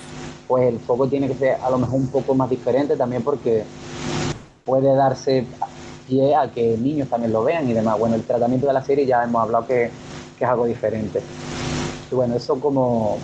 [0.47, 3.65] pues el foco tiene que ser a lo mejor un poco más diferente también porque
[4.65, 5.45] puede darse
[6.09, 7.99] pie a que niños también lo vean y demás.
[7.99, 9.91] Bueno, el tratamiento de la serie ya hemos hablado que,
[10.39, 11.21] que es algo diferente.
[12.11, 13.19] Y bueno, eso como,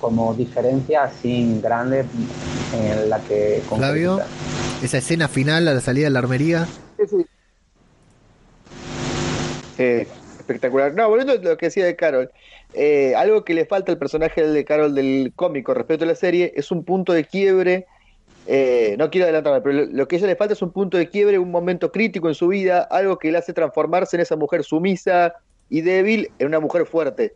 [0.00, 2.04] como diferencia sin grande
[2.74, 3.62] en la que...
[3.68, 4.32] Flavio, concretar.
[4.82, 6.66] esa escena final a la salida de la armería.
[9.78, 10.06] Eh,
[10.38, 10.94] espectacular.
[10.94, 12.30] No, volviendo a lo que decía de Carol,
[12.74, 16.14] eh, algo que le falta al personaje de Carol del cómic con respecto a la
[16.14, 17.86] serie es un punto de quiebre.
[18.46, 20.96] eh, no quiero adelantarme, pero lo, lo que a ella le falta es un punto
[20.96, 24.36] de quiebre, un momento crítico en su vida, algo que le hace transformarse en esa
[24.36, 25.34] mujer sumisa
[25.68, 27.34] y débil en una mujer fuerte.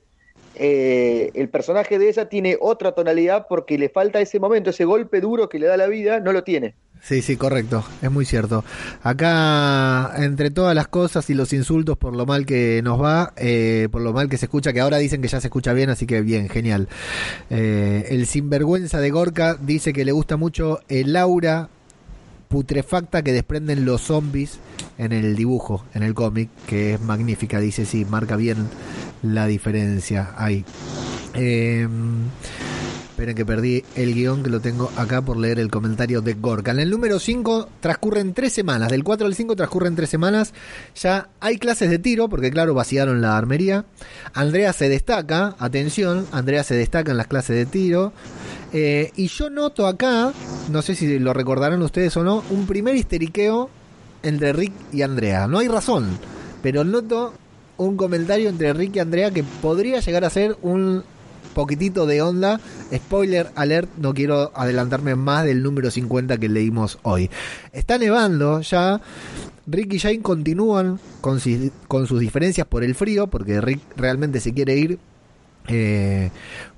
[0.54, 5.20] Eh, el personaje de ella tiene otra tonalidad porque le falta ese momento, ese golpe
[5.20, 6.74] duro que le da la vida, no lo tiene.
[7.02, 8.64] Sí, sí, correcto, es muy cierto.
[9.02, 13.88] Acá, entre todas las cosas y los insultos por lo mal que nos va, eh,
[13.90, 16.06] por lo mal que se escucha, que ahora dicen que ya se escucha bien, así
[16.06, 16.88] que bien, genial.
[17.50, 21.68] Eh, el sinvergüenza de Gorka dice que le gusta mucho el aura
[22.46, 24.60] putrefacta que desprenden los zombies
[24.96, 28.68] en el dibujo, en el cómic, que es magnífica, dice, sí, marca bien
[29.24, 30.64] la diferencia ahí.
[31.34, 31.88] Eh,
[33.12, 36.70] Esperen que perdí el guion que lo tengo acá por leer el comentario de Gorka.
[36.70, 38.88] En el número 5 transcurren tres semanas.
[38.88, 40.54] Del 4 al 5 transcurren tres semanas.
[40.96, 43.84] Ya hay clases de tiro, porque claro, vaciaron la armería.
[44.32, 48.14] Andrea se destaca, atención, Andrea se destaca en las clases de tiro.
[48.72, 50.32] Eh, y yo noto acá,
[50.70, 53.68] no sé si lo recordarán ustedes o no, un primer histeriqueo
[54.22, 55.46] entre Rick y Andrea.
[55.48, 56.18] No hay razón,
[56.62, 57.34] pero noto
[57.76, 61.04] un comentario entre Rick y Andrea que podría llegar a ser un
[61.54, 62.60] poquitito de onda.
[62.94, 67.30] Spoiler alert, no quiero adelantarme más del número 50 que leímos hoy.
[67.72, 69.00] Está nevando ya.
[69.66, 74.76] Rick y Jane continúan con, sus diferencias por el frío, porque Rick realmente se quiere
[74.76, 74.98] ir
[75.68, 76.30] eh,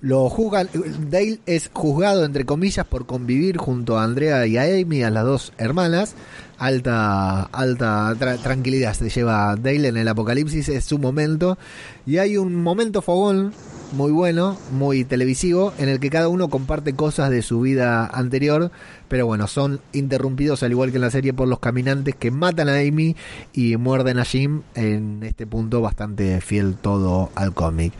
[0.02, 0.68] lo juzgan,
[1.10, 5.24] Dale es juzgado entre comillas por convivir junto a Andrea y a Amy, a las
[5.24, 6.14] dos hermanas.
[6.58, 11.58] Alta, alta tranquilidad se lleva Dale en el apocalipsis, es su momento.
[12.06, 13.52] Y hay un momento fogón
[13.94, 18.70] muy bueno, muy televisivo, en el que cada uno comparte cosas de su vida anterior,
[19.08, 22.68] pero bueno, son interrumpidos al igual que en la serie por los caminantes que matan
[22.68, 23.14] a Amy
[23.52, 27.92] y muerden a Jim, en este punto bastante fiel todo al cómic.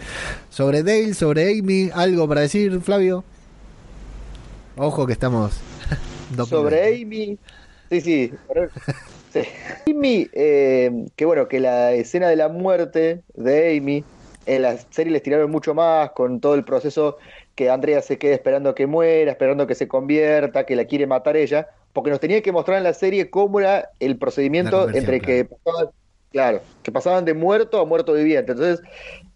[0.51, 3.25] Sobre Dale, sobre Amy, ¿algo para decir, Flavio?
[4.77, 5.61] Ojo que estamos...
[6.49, 7.39] sobre Amy,
[7.91, 8.33] sí, sí.
[9.89, 14.05] Amy, eh, que bueno, que la escena de la muerte de Amy
[14.47, 17.19] en la serie les tiraron mucho más con todo el proceso
[17.55, 21.37] que Andrea se quede esperando que muera, esperando que se convierta, que la quiere matar
[21.37, 25.45] ella, porque nos tenía que mostrar en la serie cómo era el procedimiento entre que
[25.45, 25.91] pasaban,
[26.33, 28.53] claro, que pasaban de muerto a muerto viviente.
[28.53, 28.85] Entonces,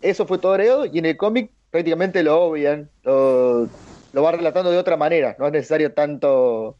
[0.03, 3.69] eso fue todo agregado y en el cómic prácticamente lo obvian, lo,
[4.15, 6.77] va relatando de otra manera, no es necesario tanto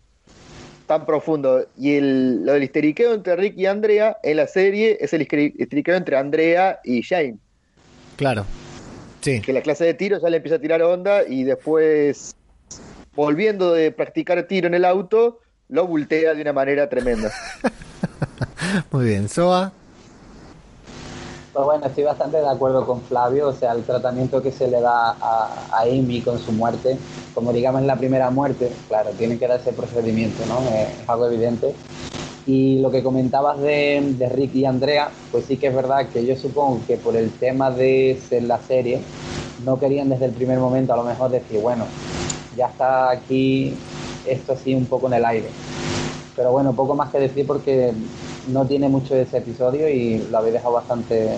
[0.87, 1.67] tan profundo.
[1.77, 5.95] Y el, lo del histeriqueo entre Rick y Andrea en la serie es el histeriqueo
[5.95, 7.39] entre Andrea y Jane.
[8.19, 8.45] Claro.
[9.21, 9.41] Sí.
[9.41, 12.35] Que la clase de tiro ya le empieza a tirar onda y después,
[13.15, 15.39] volviendo de practicar tiro en el auto,
[15.69, 17.31] lo voltea de una manera tremenda.
[18.91, 19.29] Muy bien.
[19.29, 19.73] Soa.
[21.53, 24.81] Pues bueno, estoy bastante de acuerdo con Flavio, o sea, el tratamiento que se le
[24.81, 26.99] da a, a Amy con su muerte,
[27.35, 30.61] como digamos en la primera muerte, claro, tiene que dar ese procedimiento, ¿no?
[30.71, 31.75] es algo evidente
[32.49, 36.25] y lo que comentabas de, de, Rick y Andrea, pues sí que es verdad que
[36.25, 39.03] yo supongo que por el tema de ser la serie,
[39.67, 41.85] no querían desde el primer momento a lo mejor decir, bueno,
[42.57, 43.75] ya está aquí
[44.25, 45.51] esto así un poco en el aire.
[46.35, 47.93] Pero bueno, poco más que decir porque
[48.49, 51.29] no tiene mucho ese episodio y lo habéis dejado bastante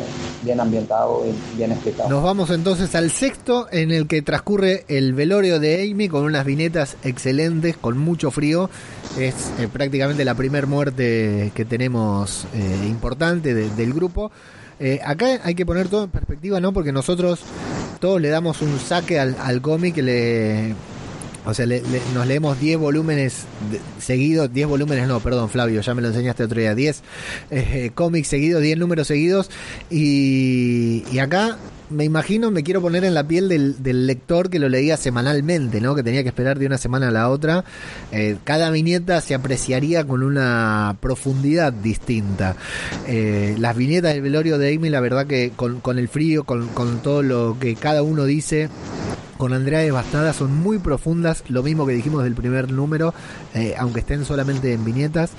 [0.42, 2.08] bien ambientado y bien explicado.
[2.08, 6.44] Nos vamos entonces al sexto en el que transcurre el velorio de Amy con unas
[6.44, 8.70] vinetas excelentes, con mucho frío.
[9.18, 14.30] Es eh, prácticamente la primer muerte que tenemos eh, importante del grupo.
[14.78, 16.72] Eh, acá hay que poner todo en perspectiva, ¿no?
[16.72, 17.40] Porque nosotros
[17.98, 20.74] todos le damos un saque al, al cómic, le,
[21.46, 21.66] o sea,
[22.14, 23.44] nos leemos 10 volúmenes
[23.98, 27.02] seguidos, 10 volúmenes no, perdón Flavio, ya me lo enseñaste otro día, 10
[27.50, 29.50] eh, cómics seguidos, 10 números seguidos
[29.90, 31.58] y, y, acá
[31.90, 35.94] me imagino, me quiero poner en la piel del, lector que lo leía semanalmente, ¿no?
[35.94, 37.64] Que tenía que esperar de una semana a la otra.
[38.12, 42.56] Eh, cada viñeta se apreciaría con una profundidad distinta.
[43.06, 46.68] Eh, las viñetas del velorio de Amy, la verdad que con, con el frío, con,
[46.68, 48.68] con todo lo que cada uno dice,
[49.40, 53.14] con Andrea Devastada son muy profundas, lo mismo que dijimos del primer número,
[53.54, 55.30] eh, aunque estén solamente en viñetas.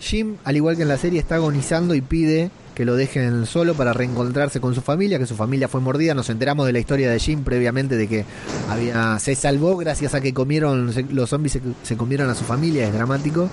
[0.00, 3.74] Jim, al igual que en la serie, está agonizando y pide que lo dejen solo
[3.74, 6.12] para reencontrarse con su familia, que su familia fue mordida.
[6.12, 8.24] Nos enteramos de la historia de Jim previamente de que
[8.68, 12.92] había se salvó gracias a que comieron los zombies se, comieron a su familia, es
[12.92, 13.48] dramático.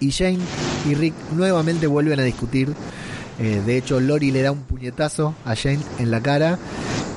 [0.00, 0.38] Y Jane
[0.86, 2.74] y Rick nuevamente vuelven a discutir.
[3.40, 6.58] Eh, de hecho, Lori le da un puñetazo a Jane en la cara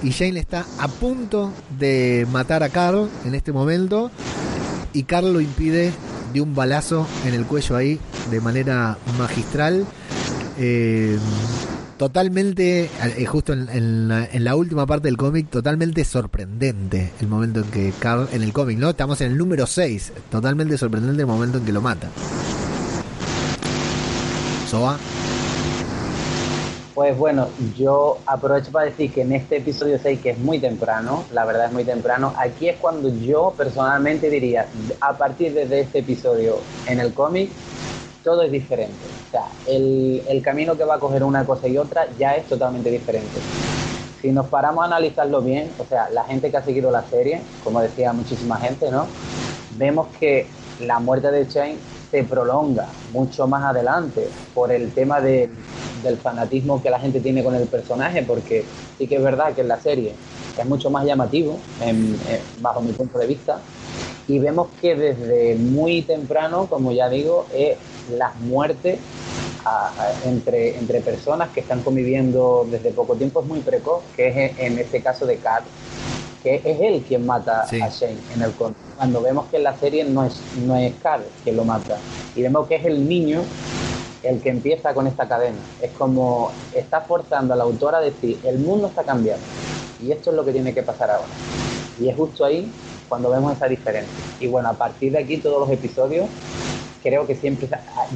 [0.04, 4.12] y Jane está a punto de matar a Carl en este momento
[4.94, 5.92] y Carl lo impide
[6.34, 9.86] de un balazo en el cuello ahí de manera magistral.
[10.60, 11.18] Eh,
[11.98, 14.08] totalmente, eh, justo en,
[14.44, 18.78] la, última parte del cómic, totalmente sorprendente el momento en que Carl, en el cómic,
[18.78, 18.90] ¿no?
[18.90, 22.10] Estamos en el número 6, totalmente sorprendente el momento en que lo mata.
[24.70, 24.98] Soa.
[26.98, 31.26] Pues bueno, yo aprovecho para decir que en este episodio 6, que es muy temprano,
[31.32, 34.66] la verdad es muy temprano, aquí es cuando yo personalmente diría,
[35.00, 37.52] a partir de este episodio en el cómic,
[38.24, 38.96] todo es diferente.
[39.28, 42.48] O sea, el, el camino que va a coger una cosa y otra ya es
[42.48, 43.42] totalmente diferente.
[44.20, 47.42] Si nos paramos a analizarlo bien, o sea, la gente que ha seguido la serie,
[47.64, 49.06] como decía muchísima gente, ¿no?
[49.78, 50.48] Vemos que
[50.80, 51.78] la muerte de Shane
[52.12, 55.50] se prolonga mucho más adelante por el tema del
[56.22, 58.66] fanatismo que la gente tiene con el personaje, porque
[58.98, 60.14] sí que es verdad que en la serie
[60.58, 61.60] es mucho más llamativo,
[62.62, 63.60] bajo mi punto de vista,
[64.28, 67.78] y vemos que desde muy temprano, como ya digo, es
[68.18, 69.00] las muertes
[70.26, 74.80] entre, entre personas que están conviviendo desde poco tiempo es muy precoz, que es en
[74.80, 75.64] este caso de Kat,
[76.44, 78.80] que es él quien mata a Shane en el conto.
[78.96, 81.98] Cuando vemos que en la serie no es, no es Carl quien lo mata.
[82.36, 83.42] Y vemos que es el niño
[84.24, 85.58] el que empieza con esta cadena.
[85.82, 89.44] Es como está forzando a la autora a decir, el mundo está cambiando.
[90.02, 91.28] Y esto es lo que tiene que pasar ahora.
[92.00, 92.72] Y es justo ahí
[93.10, 94.14] cuando vemos esa diferencia.
[94.40, 96.28] Y bueno, a partir de aquí todos los episodios
[97.02, 97.70] creo que siempre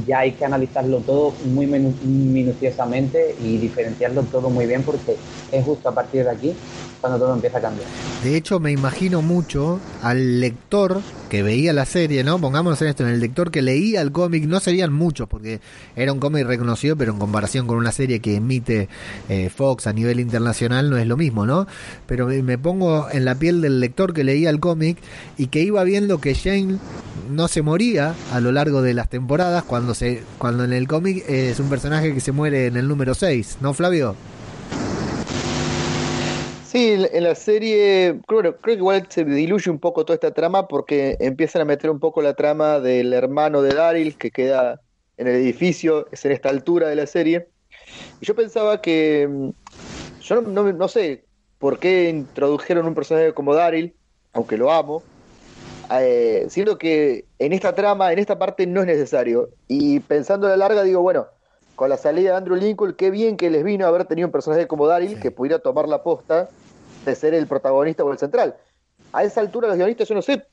[0.06, 5.16] ya hay que analizarlo todo muy minuciosamente y diferenciarlo todo muy bien porque
[5.52, 6.56] es justo a partir de aquí
[7.02, 7.88] cuando todo empieza a cambiar.
[8.24, 12.40] De hecho, me imagino mucho al lector que veía la serie, ¿no?
[12.40, 15.60] Pongámonos en esto, en el lector que leía el cómic, no serían muchos, porque
[15.96, 18.90] era un cómic reconocido, pero en comparación con una serie que emite
[19.30, 21.66] eh, Fox a nivel internacional no es lo mismo, ¿no?
[22.06, 24.98] Pero me pongo en la piel del lector que leía el cómic
[25.38, 26.78] y que iba viendo que Shane
[27.32, 31.24] no se moría a lo largo de las temporadas, cuando, se, cuando en el cómic
[31.28, 34.16] es un personaje que se muere en el número 6, ¿no, Flavio?
[36.72, 40.70] Sí, en la serie, creo, creo que igual se diluye un poco toda esta trama
[40.70, 44.80] porque empiezan a meter un poco la trama del hermano de Daryl que queda
[45.18, 47.50] en el edificio, es en esta altura de la serie.
[48.22, 49.50] Y yo pensaba que, mm,
[50.22, 51.26] yo no, sé
[51.60, 53.94] por qué introdujeron un personaje como Daryl,
[54.32, 55.04] aunque lo amo,
[56.00, 59.50] eh, siendo que en esta trama, en esta parte no es necesario.
[59.68, 61.28] Y pensando a la larga digo, bueno,
[61.82, 64.32] con la salida de Andrew Lincoln, qué bien que les vino a haber tenido un
[64.32, 66.48] personaje como Daryl que pudiera tomar la posta
[67.06, 68.56] de ser el protagonista o el central.
[69.14, 70.46] A esa altura los guionistas yo no sé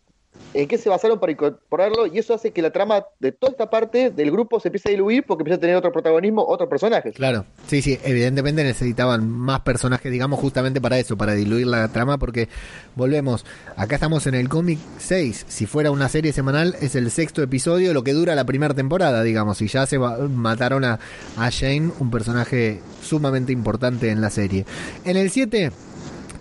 [0.55, 3.71] en qué se basaron para incorporarlo y eso hace que la trama de toda esta
[3.71, 7.15] parte del grupo se empiece a diluir porque empieza a tener otro protagonismo, otros personajes.
[7.15, 12.19] Claro, sí, sí, evidentemente necesitaban más personajes, digamos, justamente para eso, para diluir la trama,
[12.19, 12.49] porque
[12.97, 13.45] volvemos,
[13.77, 17.93] acá estamos en el cómic 6, si fuera una serie semanal es el sexto episodio,
[17.93, 20.99] lo que dura la primera temporada, digamos, y ya se mataron a,
[21.37, 24.65] a Shane, un personaje sumamente importante en la serie.
[25.05, 25.73] En el 7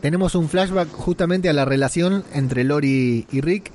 [0.02, 3.72] tenemos un flashback justamente a la relación entre Lori y Rick.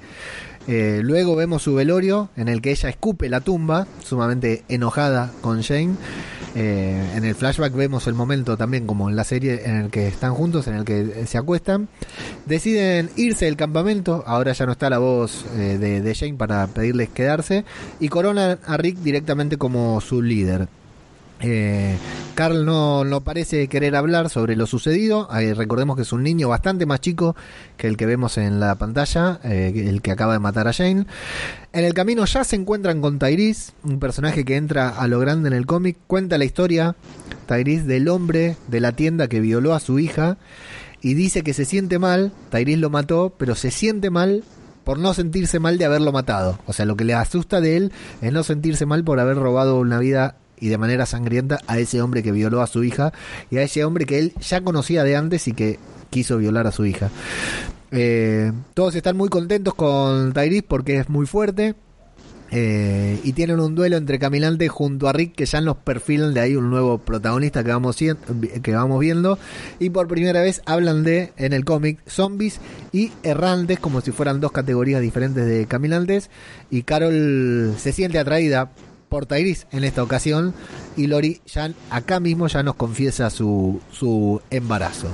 [0.68, 5.62] Eh, luego vemos su velorio en el que ella escupe la tumba, sumamente enojada con
[5.62, 5.96] Jane.
[6.54, 10.06] Eh, en el flashback vemos el momento también como en la serie en el que
[10.06, 11.88] están juntos, en el que se acuestan.
[12.46, 16.66] Deciden irse del campamento, ahora ya no está la voz eh, de, de Jane para
[16.68, 17.64] pedirles quedarse,
[18.00, 20.68] y coronan a Rick directamente como su líder.
[21.42, 21.96] Eh,
[22.34, 25.28] Carl no, parece querer hablar sobre lo sucedido.
[25.54, 27.36] recordemos que es un niño bastante más chico
[27.76, 31.06] que el que vemos en la pantalla, eh, el que acaba de matar a Jane.
[31.72, 35.48] En el camino ya se encuentran con Tyrese, un personaje que entra a lo grande
[35.48, 35.98] en el cómic.
[36.06, 36.96] Cuenta la historia,
[37.46, 40.38] Tyrese, del hombre de la tienda que violó a su hija.
[41.00, 44.44] Y dice que se siente mal, Tyrese lo mató, pero se siente mal
[44.84, 46.58] por no sentirse mal de haberlo matado.
[46.66, 49.78] O sea, lo que le asusta de él es no sentirse mal por haber robado
[49.78, 53.12] una vida y de manera sangrienta a ese hombre que violó a su hija
[53.50, 56.72] y a ese hombre que él ya conocía de antes y que quiso violar a
[56.72, 57.10] su hija.
[57.90, 61.74] Eh, todos están muy contentos con Tyrese porque es muy fuerte.
[62.54, 66.40] Eh, y tienen un duelo entre Caminante junto a Rick que ya nos perfilan de
[66.40, 69.38] ahí un nuevo protagonista que vamos, que vamos viendo
[69.78, 72.60] y por primera vez hablan de en el cómic zombies
[72.92, 76.28] y errantes como si fueran dos categorías diferentes de caminantes
[76.70, 78.70] y Carol se siente atraída
[79.12, 80.54] por Tairis en esta ocasión
[80.96, 85.08] y Lori ya acá mismo ya nos confiesa su, su embarazo.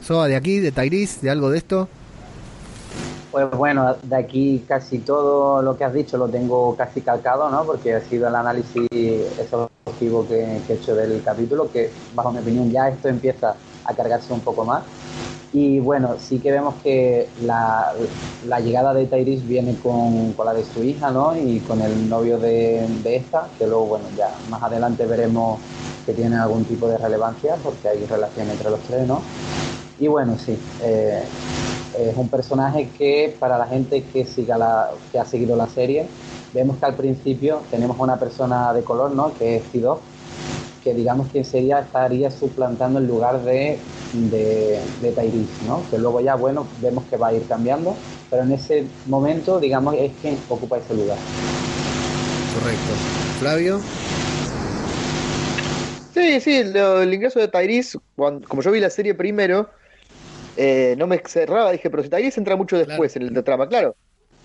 [0.00, 1.86] ¿Soa de aquí, de Tairis, de algo de esto?
[3.30, 7.64] Pues bueno, de aquí casi todo lo que has dicho lo tengo casi calcado, ¿no?
[7.64, 12.38] Porque ha sido el análisis exhaustivo que, que he hecho del capítulo, que bajo mi
[12.38, 14.82] opinión ya esto empieza a cargarse un poco más.
[15.52, 17.92] Y bueno, sí que vemos que la,
[18.60, 21.36] llegada de Tyrese viene con, la de su hija, ¿no?
[21.36, 25.60] Y con el novio de, esta, que luego, bueno, ya más adelante veremos
[26.06, 29.20] que tiene algún tipo de relevancia, porque hay relación entre los tres, ¿no?
[29.98, 31.22] Y bueno, sí, eh,
[31.98, 36.08] es un personaje que para la gente que, siga la, que ha seguido la serie,
[36.54, 39.34] vemos que al principio tenemos una persona de color, ¿no?
[39.34, 40.00] Que es Fido,
[40.82, 43.78] que digamos que sería, estaría suplantando el lugar de
[44.12, 45.82] de, de Tyrese, ¿no?
[45.90, 47.96] Que luego ya, bueno, vemos que va a ir cambiando,
[48.30, 51.18] pero en ese momento, digamos, es quien ocupa ese lugar.
[52.54, 52.92] Correcto.
[53.38, 53.80] Flavio.
[56.14, 59.70] Sí, sí, el ingreso de Tyrese, como yo vi la serie primero,
[60.56, 63.96] eh, no me cerraba, dije, pero si Tyrese entra mucho después en el trama, claro.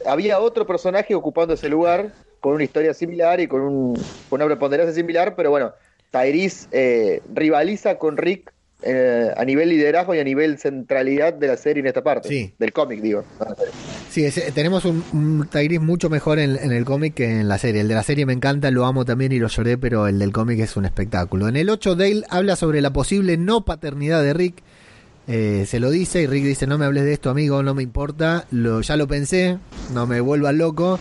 [0.05, 3.93] Había otro personaje ocupando ese lugar con una historia similar y con, un,
[4.29, 5.73] con una preponderancia similar, pero bueno,
[6.11, 8.53] Tyrese eh, rivaliza con Rick
[8.83, 12.53] eh, a nivel liderazgo y a nivel centralidad de la serie en esta parte.
[12.59, 13.23] Del cómic, digo.
[14.11, 17.81] Sí, tenemos un, un mucho mejor en, el cómic que en la serie.
[17.81, 20.31] El de la serie me encanta, lo amo también y lo lloré, pero el del
[20.31, 21.47] cómic es un espectáculo.
[21.47, 24.63] En el 8, Dale habla sobre la posible no paternidad de Rick.
[25.27, 27.83] Eh, se lo dice y Rick dice, no me hables de esto, amigo, no me
[27.83, 28.45] importa.
[28.51, 29.57] Lo, ya lo pensé,
[29.93, 30.99] no me vuelva loco.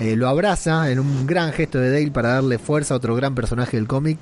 [0.00, 3.34] Eh, lo abraza en un gran gesto de Dale para darle fuerza a otro gran
[3.34, 4.18] personaje del cómic.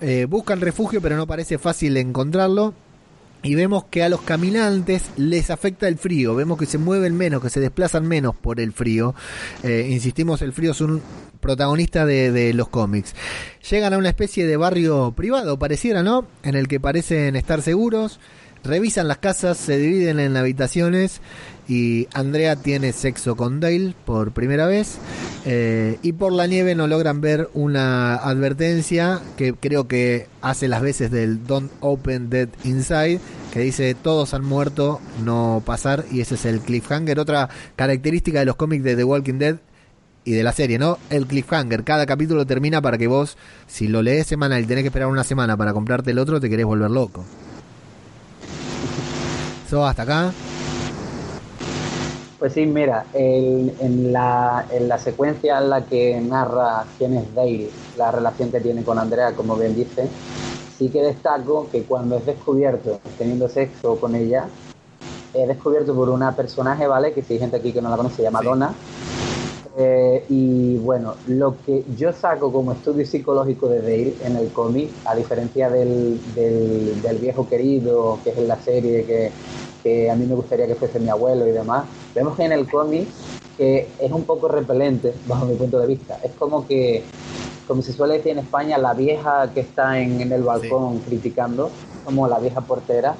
[0.00, 2.74] Eh, buscan refugio, pero no parece fácil encontrarlo.
[3.42, 7.42] y vemos que a los caminantes les afecta el frío, vemos que se mueven menos,
[7.42, 9.14] que se desplazan menos por el frío.
[9.62, 11.02] Eh, insistimos, el frío es un
[11.40, 13.14] protagonista de, los cómics.
[13.70, 16.26] Llegan a una especie de barrio privado, pareciera, ¿no?
[16.42, 18.18] En el que parecen estar seguros,
[18.64, 21.20] revisan las casas, se dividen en habitaciones
[21.68, 24.98] y Andrea tiene sexo con Dale por primera vez
[25.46, 30.82] eh, y por la nieve no logran ver una advertencia que creo que hace las
[30.82, 33.20] veces del Don't Open Dead Inside
[33.52, 37.20] que dice todos han muerto, no pasar y ese es el cliffhanger.
[37.20, 39.56] Otra característica de los cómics de The Walking Dead
[40.24, 40.98] y de la serie, ¿no?
[41.08, 41.84] El cliffhanger.
[41.84, 43.36] Cada capítulo termina para que vos,
[43.66, 46.50] si lo lees semanal y tenés que esperar una semana para comprarte el otro, te
[46.50, 47.24] querés volver loco.
[49.74, 50.32] ¿So hasta acá?
[52.38, 57.70] Pues sí, mira, en, la, en la secuencia en la que narra quién es Dale,
[57.98, 60.06] la relación que tiene con Andrea, como bien dice,
[60.78, 64.46] sí que destaco que cuando es descubierto teniendo sexo con ella,
[65.32, 67.12] es descubierto por una personaje, ¿vale?
[67.12, 68.72] Que si hay gente aquí que no la conoce, se llama Donna.
[69.76, 74.90] Eh, y bueno, lo que yo saco como estudio psicológico de Dale en el cómic,
[75.04, 79.32] a diferencia del, del, del viejo querido, que es en la serie, que
[79.84, 82.68] que a mí me gustaría que fuese mi abuelo y demás, vemos que en el
[82.68, 83.06] cómic
[83.56, 86.18] que es un poco repelente bajo mi punto de vista.
[86.24, 87.04] Es como que,
[87.68, 91.70] como se suele decir en España, la vieja que está en, el balcón criticando,
[92.04, 93.14] como la vieja portera,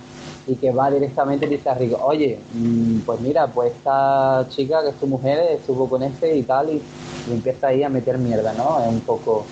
[0.47, 4.83] y que va directamente y dice a Rico, oye, mm, pues mira, pues esta chica
[4.83, 6.83] que es tu mujer estuvo con este y tal, y,
[7.27, 8.81] y empieza ahí a meter mierda, ¿no?
[8.81, 9.47] Es un poco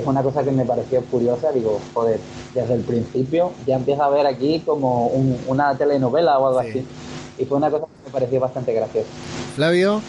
[0.00, 2.20] es una cosa que me pareció curiosa, digo, joder,
[2.54, 5.08] desde el principio ya empieza a ver aquí como
[5.46, 6.86] una telenovela o algo así.
[7.38, 9.08] Y fue una cosa que me pareció bastante graciosa.
[9.54, 10.02] Flavio.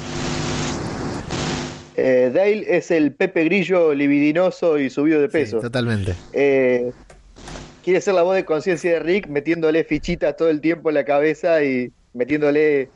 [1.96, 5.60] Eh, Dale es el Pepe Grillo libidinoso y subido de peso.
[5.60, 6.16] totalmente.
[6.34, 6.92] Eh,
[7.84, 11.04] quiere ser la voz de conciencia de Rick, metiéndole fichitas todo el tiempo en la
[11.04, 12.90] cabeza y metiéndole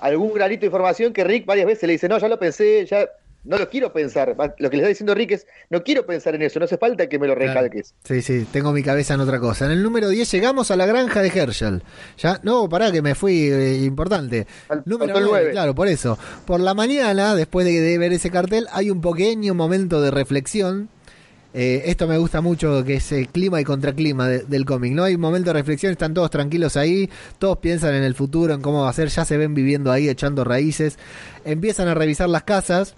[0.00, 3.08] algún granito de información que Rick varias veces le dice, no, ya lo pensé, ya
[3.44, 4.36] no lo quiero pensar.
[4.58, 7.08] Lo que le está diciendo Rick es, no quiero pensar en eso, no hace falta
[7.08, 7.94] que me lo recalques.
[8.04, 9.66] Sí, sí, tengo mi cabeza en otra cosa.
[9.66, 11.82] En el número 10 llegamos a la granja de Herschel.
[12.18, 14.46] Ya, no, pará que me fui eh, importante.
[14.84, 16.18] número 9, claro, por eso.
[16.46, 20.88] Por la mañana, después de, ver ese cartel, hay un pequeño momento de reflexión.
[21.54, 24.92] Eh, esto me gusta mucho, que es el clima y contraclima del cómic.
[24.92, 28.54] No hay un momento de reflexión, están todos tranquilos ahí, todos piensan en el futuro,
[28.54, 30.98] en cómo va a ser, ya se ven viviendo ahí, echando raíces.
[31.44, 32.94] Empiezan a revisar las casas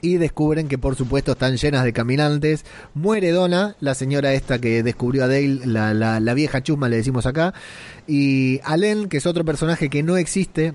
[0.00, 2.64] y descubren que por supuesto están llenas de caminantes.
[2.94, 7.26] Muere Donna, la señora esta que descubrió a Dale, la, la, vieja chusma le decimos
[7.26, 7.54] acá,
[8.06, 10.74] y Allen, que es otro personaje que no existe,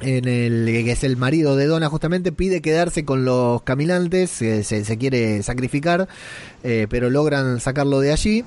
[0.00, 4.62] en el que es el marido de Donna justamente pide quedarse con los caminantes se,
[4.62, 6.06] se, quiere sacrificar
[6.62, 8.44] eh, pero logran sacarlo de allí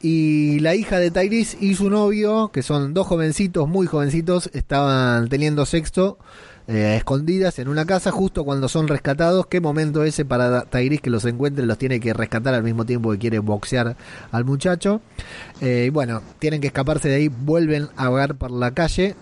[0.00, 5.28] y la hija de Tyrese y su novio que son dos jovencitos muy jovencitos estaban
[5.28, 6.18] teniendo sexo
[6.68, 9.46] eh, escondidas en una casa justo cuando son rescatados.
[9.46, 13.12] Qué momento ese para Tairis que los encuentre, los tiene que rescatar al mismo tiempo
[13.12, 13.96] que quiere boxear
[14.32, 15.00] al muchacho.
[15.60, 19.14] Eh, bueno, tienen que escaparse de ahí, vuelven a vagar por la calle.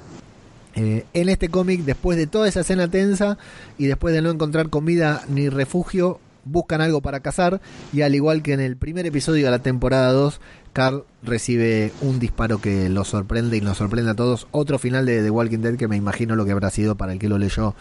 [0.77, 3.39] Eh, en este cómic, después de toda esa escena tensa
[3.79, 7.61] y después de no encontrar comida ni refugio, buscan algo para cazar
[7.93, 10.41] y al igual que en el primer episodio de la temporada 2,
[10.75, 14.49] Carl recibe un disparo que lo sorprende y nos sorprende a todos.
[14.51, 17.21] Otro final de The Walking Dead que me imagino lo que habrá sido para el
[17.21, 17.75] que lo leyó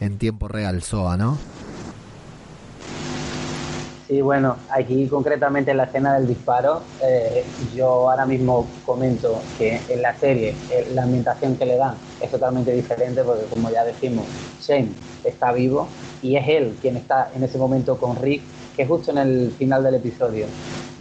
[0.00, 1.38] en tiempo real, Soa, ¿no?
[4.08, 7.44] Sí, bueno, aquí concretamente en la escena del disparo, eh,
[7.76, 12.28] yo ahora mismo comento que en la serie eh, la ambientación que le dan es
[12.28, 14.26] totalmente diferente porque como ya decimos,
[14.60, 14.88] Shane
[15.22, 15.86] está vivo
[16.20, 18.42] y es él quien está en ese momento con Rick,
[18.74, 20.46] que es justo en el final del episodio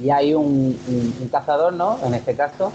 [0.01, 1.99] y hay un, cazador, ¿no?
[2.03, 2.71] En este caso,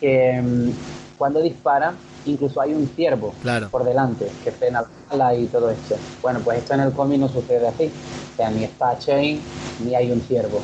[0.00, 0.70] que mm,
[1.18, 1.94] cuando dispara,
[2.24, 3.34] incluso hay un ciervo
[3.70, 4.84] por delante que frena
[5.16, 5.96] la y todo esto.
[6.20, 7.90] Bueno, pues esto en el cómic no sucede así.
[8.32, 9.40] O sea, ni está Chain
[9.84, 10.60] ni hay un ciervo.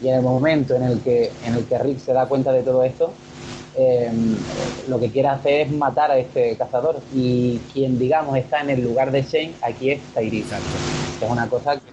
[0.00, 2.62] Y en el momento en el que, en el que Rick se da cuenta de
[2.62, 3.12] todo esto,
[3.76, 4.36] em,
[4.88, 6.96] lo que quiere hacer es matar a este cazador.
[7.14, 10.56] Y quien, digamos, está en el lugar de Shane, aquí es Tyrese.
[11.20, 11.90] Es una cosa que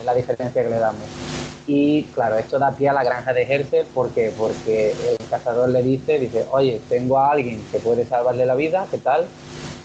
[0.00, 1.33] es la diferencia que le damos.
[1.66, 5.82] Y claro, esto da pie a la granja de Herce porque porque el cazador le
[5.82, 9.24] dice, dice, oye, tengo a alguien que puede salvarle la vida, ¿qué tal?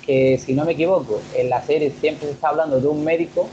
[0.05, 3.47] Que si no me equivoco, en la serie siempre se está hablando de un médico,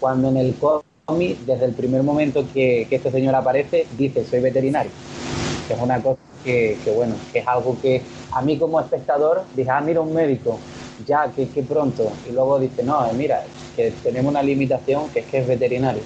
[0.00, 4.92] cuando en el cómic, desde el primer momento que, este señor aparece, dice, soy veterinario.
[5.66, 8.02] Que es una cosa que, bueno, que es algo que
[8.32, 10.58] a mí como espectador dije, ah, mira un médico,
[11.06, 12.12] ya, que, que pronto.
[12.28, 13.44] Y luego dice, no, mira,
[13.74, 16.02] que tenemos una limitación que es que es veterinario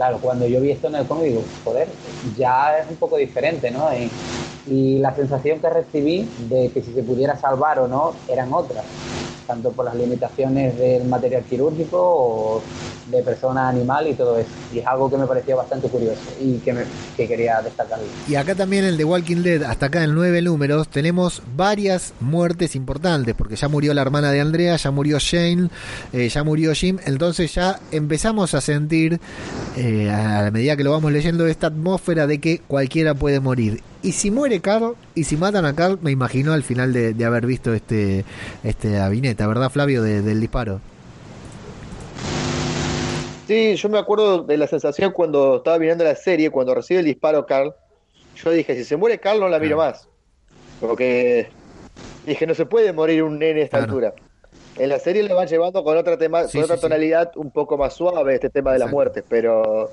[0.00, 3.70] claro, cuando yo vi esto en el cómic, digo, joder, ya es un poco diferente,
[3.70, 3.92] ¿no?
[3.96, 4.22] Y,
[4.64, 9.08] Y la sensación que recibí de que si se pudiera salvar o no eran otras,
[9.50, 12.62] tanto por las limitaciones del material quirúrgico o
[13.10, 14.48] de persona animal y todo eso.
[14.72, 16.82] Y es algo que me pareció bastante curioso y que, me,
[17.16, 17.98] que quería destacar.
[18.28, 22.76] Y acá también en The Walking Dead, hasta acá en nueve números, tenemos varias muertes
[22.76, 25.68] importantes, porque ya murió la hermana de Andrea, ya murió Shane,
[26.12, 29.20] eh, ya murió Jim, entonces ya empezamos a sentir,
[29.76, 33.82] eh, a medida que lo vamos leyendo, esta atmósfera de que cualquiera puede morir.
[34.02, 37.24] Y si muere Carl, y si matan a Carl, me imagino al final de, de
[37.24, 38.24] haber visto este,
[38.64, 40.02] este avineta, ¿verdad Flavio?
[40.02, 40.80] De, del disparo.
[43.46, 47.06] Sí, yo me acuerdo de la sensación cuando estaba mirando la serie, cuando recibe el
[47.06, 47.74] disparo Carl.
[48.36, 50.08] Yo dije, si se muere Carl no la miro más.
[50.80, 51.48] Porque
[52.26, 53.92] dije, no se puede morir un nene a esta Claro.
[53.92, 54.14] altura.
[54.78, 56.86] En la serie le van llevando con otra tema, Sí, con otra sí, sí.
[56.88, 58.96] tonalidad un poco más suave este tema de las Exacto.
[58.96, 59.90] muertes, pero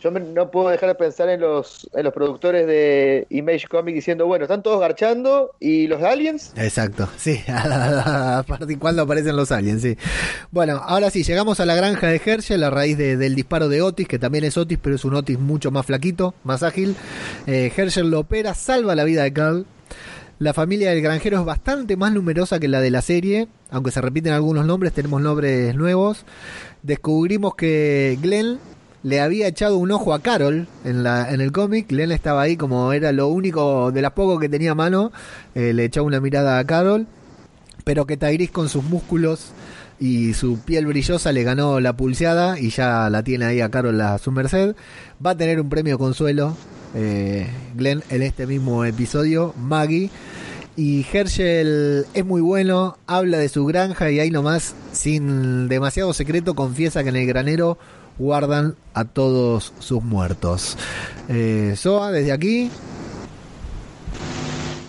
[0.00, 4.26] yo no puedo dejar de pensar en los, en los productores de Image Comics diciendo,
[4.26, 6.52] bueno, están todos garchando y los aliens.
[6.56, 8.44] Exacto, sí, a
[8.78, 9.96] cuando aparecen los aliens, sí.
[10.50, 13.82] Bueno, ahora sí, llegamos a la granja de Herschel a raíz de- del disparo de
[13.82, 16.94] Otis, que también es Otis, pero es un Otis mucho más flaquito, más ágil.
[17.46, 19.66] Eh, Herschel lo opera, salva la vida de Carl.
[20.38, 24.00] La familia del granjero es bastante más numerosa que la de la serie, aunque se
[24.00, 26.24] repiten algunos nombres, tenemos nombres nuevos.
[26.84, 28.60] Descubrimos que Glenn
[29.02, 31.88] le había echado un ojo a Carol en, la, en el cómic.
[31.88, 35.12] Glenn estaba ahí como era lo único de las pocos que tenía a mano.
[35.54, 37.06] eh, le echó una mirada a Carol.
[37.84, 39.52] Pero que Tyrese con sus músculos
[40.00, 44.00] y su piel brillosa le ganó la pulseada y ya la tiene ahí a Carol
[44.00, 44.74] a su merced.
[45.24, 46.56] Va a tener un premio consuelo
[46.94, 49.54] eh, Glenn en este mismo episodio.
[49.56, 50.10] Maggie.
[50.76, 56.54] Y Herschel es muy bueno, habla de su granja y ahí nomás, sin demasiado secreto,
[56.54, 57.78] confiesa que en el granero
[58.18, 60.76] guardan a todos sus muertos.
[61.28, 62.70] Eh, Soa, desde aquí,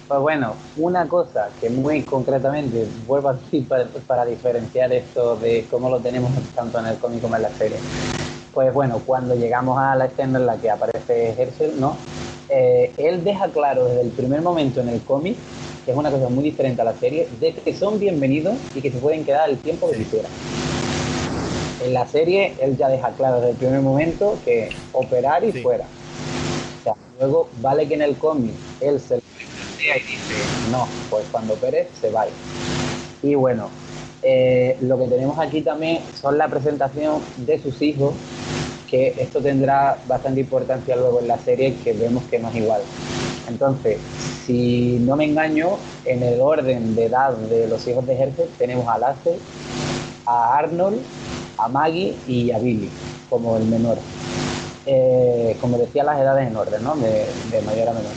[0.08, 5.90] Pues bueno, una cosa que muy concretamente vuelvo aquí para, para diferenciar esto de cómo
[5.90, 7.78] lo tenemos tanto en el cómic como en la serie.
[8.54, 11.96] Pues bueno, cuando llegamos a la escena en la que aparece Herschel, ¿no?
[12.50, 15.38] Eh, él deja claro desde el primer momento en el cómic,
[15.86, 18.92] que es una cosa muy diferente a la serie, de que son bienvenidos y que
[18.92, 20.32] se pueden quedar el tiempo que quisieran.
[21.80, 25.62] En la serie él ya deja claro desde el primer momento que operar y Sí.
[25.62, 25.86] fuera.
[26.80, 31.26] O sea, luego vale que en el cómic él se plantea y dice, no, pues
[31.32, 32.22] cuando opere se va.
[32.24, 32.34] a ir".
[33.22, 33.70] Y bueno,
[34.22, 38.14] eh, lo que tenemos aquí también son la presentación de sus hijos,
[38.88, 42.82] que esto tendrá bastante importancia luego en la serie, que vemos que no es igual.
[43.48, 48.50] Entonces, si no me engaño, en el orden de edad de los hijos de Herschel
[48.58, 49.38] tenemos a Lasse,
[50.26, 51.06] a Arnold,
[51.60, 52.90] a Maggie y a Billy,
[53.30, 53.98] como el menor.
[54.86, 56.96] Eh, como decía, las edades en orden, ¿no?
[56.96, 57.28] De,
[57.66, 58.12] mayor a menor.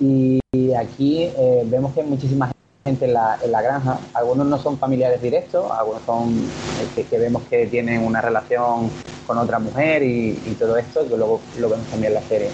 [0.00, 0.40] Y,
[0.74, 2.50] aquí eh, vemos que hay muchísima
[2.84, 3.98] gente en la, en la granja.
[4.14, 8.90] Algunos no son familiares directos, algunos son eh, que, que vemos que tienen una relación
[9.26, 12.50] con otra mujer y, y todo esto, que luego lo vemos también en la serie.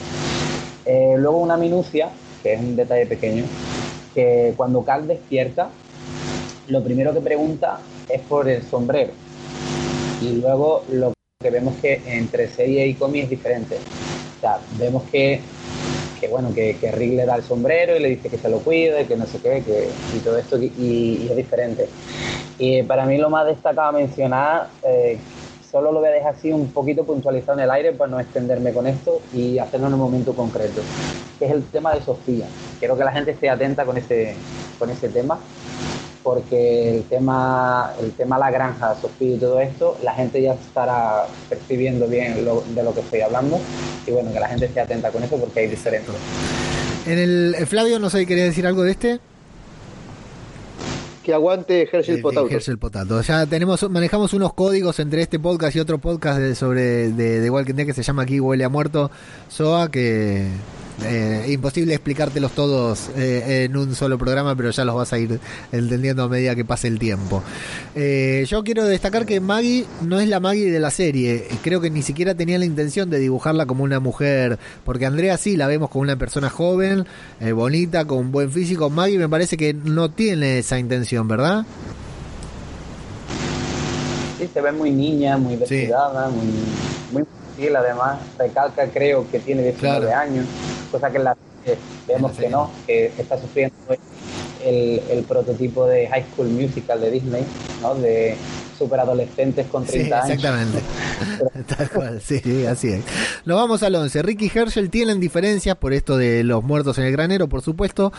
[1.16, 2.10] Luego una minucia,
[2.42, 3.44] que es un detalle pequeño,
[4.14, 5.70] que cuando Carl despierta,
[6.66, 7.78] lo primero que pregunta
[8.08, 9.12] es por el sombrero.
[10.22, 13.76] Y luego lo que vemos que entre serie y cómic es diferente.
[14.38, 15.40] O sea, vemos que,
[16.20, 18.58] que bueno, que, que Rick le da el sombrero y le dice que se lo
[18.58, 21.88] cuide, que no sé qué, que, y todo esto, y, es diferente.
[22.58, 25.18] Y para mí lo más destacado a mencionar, eh,
[25.68, 28.72] solo lo voy a dejar así un poquito puntualizado en el aire para no extenderme
[28.72, 30.82] con esto y hacerlo en un momento concreto,
[31.40, 32.46] que es el tema de Sofía.
[32.78, 34.36] Quiero que la gente esté atenta con ese,
[34.78, 35.40] con ese tema,
[36.22, 41.26] porque el tema, el tema la granja, Sofía y todo esto, la gente ya estará
[41.48, 43.60] percibiendo bien lo- de lo que estoy hablando
[44.06, 46.16] y bueno, que la gente esté atenta con eso porque hay diferencias.
[47.06, 49.20] en el eh, Flavio, no sé, ¿quería decir algo de este?
[51.24, 52.52] Que aguante Herschel Eh, de Potauto.
[52.52, 53.20] Herschel Potato.
[53.22, 57.50] Ya tenemos, manejamos unos códigos entre este podcast y otro podcast de- sobre de, de
[57.50, 59.10] Walking Dead que se llama aquí Huele a Muerto,
[59.48, 60.48] Soa, que
[61.04, 65.40] eh, imposible explicártelos todos eh, en un solo programa, pero ya los vas a ir
[65.72, 67.42] entendiendo a medida que pase el tiempo.
[67.94, 71.48] Eh, yo quiero destacar que Maggie no es la Maggie de la serie.
[71.62, 75.56] Creo que ni siquiera tenía la intención de dibujarla como una mujer, porque Andrea sí
[75.56, 77.06] la vemos como una persona joven,
[77.40, 78.90] eh, bonita, con buen físico.
[78.90, 81.64] Maggie me parece que no tiene esa intención, ¿verdad?
[84.38, 86.46] Sí, se ve muy niña, muy descuidada, muy,
[87.12, 87.24] muy
[87.76, 88.18] además.
[88.38, 90.16] Recalca, creo, que tiene 19 Claro.
[90.20, 90.46] años,
[90.90, 91.36] cosa que en la
[92.08, 93.74] vemos que no, que está sufriendo
[94.64, 97.44] el, el prototipo de High School Musical de Disney,
[97.80, 97.94] ¿no?
[97.94, 98.36] De
[98.76, 100.80] super adolescentes con 30 sí, exactamente.
[101.76, 103.04] Tal cual, sí, sí, así es.
[103.44, 104.22] Nos vamos al 11.
[104.22, 108.12] Rick y Herschel tienen diferencias por esto de los muertos en el granero, por supuesto.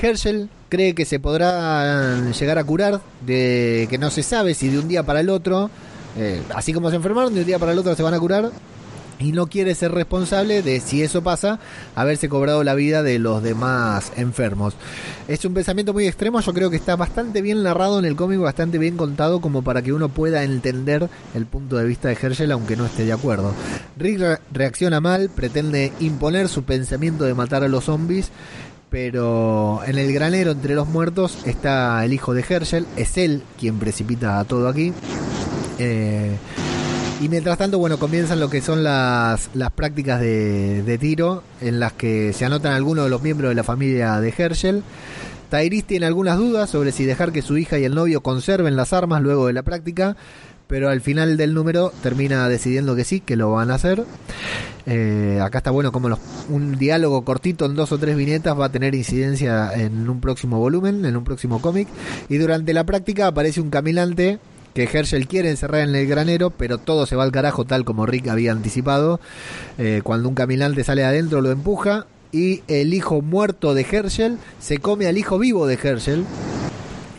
[0.00, 4.78] Herschel cree que se podrá llegar a curar, de que no se sabe si de
[4.80, 5.70] un día para el otro,
[6.16, 8.50] eh, así como se enfermaron, de un día para el otro se van a curar
[9.18, 11.58] y no quiere ser responsable de si eso pasa,
[11.94, 14.74] haberse cobrado la vida de los demás enfermos.
[15.26, 18.40] Es un pensamiento muy extremo, yo creo que está bastante bien narrado en el cómic,
[18.40, 22.52] bastante bien contado como para que uno pueda entender el punto de vista de Herschel
[22.52, 23.52] aunque no esté de acuerdo.
[23.96, 28.30] Rick reacciona mal, pretende imponer su pensamiento de matar a los zombies,
[28.90, 33.78] pero en el granero entre los muertos está el hijo de Herschel, es él quien
[33.78, 34.92] precipita todo aquí.
[35.78, 36.36] Eh,
[37.20, 41.92] y mientras tanto, bueno, comienzan lo que son las, las prácticas de, tiro en las
[41.92, 44.84] que se anotan algunos de los miembros de la familia de Herschel.
[45.50, 48.92] Tairis tiene algunas dudas sobre si dejar que su hija y el novio conserven las
[48.92, 50.16] armas luego de la práctica,
[50.68, 54.04] pero al final del número termina decidiendo que sí, que lo van a hacer.
[54.86, 56.16] Eh, acá está bueno como
[56.50, 60.58] un diálogo cortito en dos o tres viñetas va a tener incidencia en un próximo
[60.58, 61.88] volumen, en un próximo cómic.
[62.28, 64.38] Y durante la práctica aparece un caminante
[64.78, 68.06] que Herschel quiere encerrar en el granero, pero todo se va al carajo tal como
[68.06, 69.18] Rick había anticipado.
[69.76, 74.78] Eh, cuando un caminante sale adentro lo empuja y el hijo muerto de Herschel se
[74.78, 76.24] come al hijo vivo de Herschel.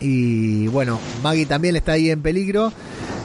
[0.00, 2.72] Y bueno, Maggie también está ahí en peligro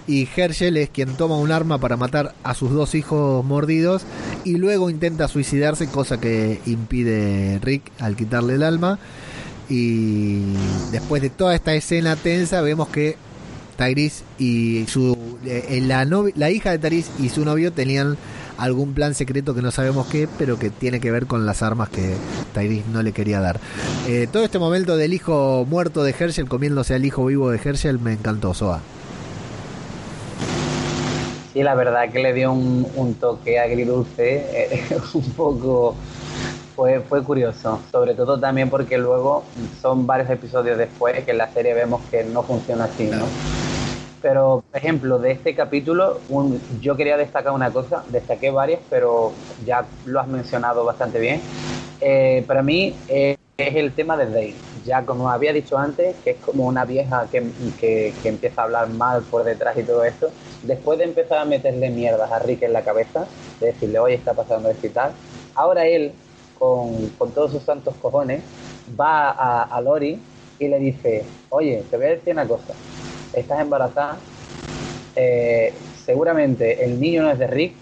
[0.06, 4.02] y Herschel es quien toma un arma para matar a sus dos hijos mordidos
[4.44, 9.00] y luego intenta suicidarse, cosa que impide Rick al quitarle el alma.
[9.70, 10.42] Y
[10.92, 13.16] después de toda esta escena tensa vemos que
[13.78, 18.18] Tyrese y su eh, la, la hija de Tyrese y su novio tenían
[18.58, 21.90] algún plan secreto que no sabemos qué, pero que tiene que ver con las armas
[21.90, 22.16] que
[22.54, 23.60] Tyrese no le quería dar.
[24.08, 28.00] Eh, todo este momento del hijo muerto de Herschel comiéndose al hijo vivo de Herschel
[28.00, 28.82] me encantó, Soa.
[31.54, 35.96] Sí, la verdad que le dio un, un toque agridulce, eh, un poco
[36.76, 39.44] fue, fue curioso, sobre todo también porque luego
[39.82, 43.26] son varios episodios después que en la serie vemos que no funciona así, ¿no?
[44.26, 46.20] Pero, por ejemplo, de este capítulo,
[46.82, 49.34] yo quería destacar una cosa, destaqué varias, pero
[49.64, 51.44] ya lo has mencionado bastante bien.
[52.02, 54.56] Eh, para mí eh, es el tema de Dave.
[54.84, 57.44] Ya como había dicho antes, que es como una vieja que,
[57.80, 60.32] que, que, empieza a hablar mal por detrás y todo esto.
[60.64, 63.28] Después de empezar a meterle mierdas a Rick en la cabeza,
[63.60, 65.12] de decirle, oye, está pasando esto y tal,
[65.54, 66.14] ahora él,
[66.58, 68.42] con, con todos sus santos cojones,
[69.00, 70.20] va a, a Lori
[70.58, 72.74] y le dice, oye, te voy a decir una cosa
[73.34, 74.18] estás embarazada,
[75.16, 77.76] eh, seguramente el niño no es de Rick,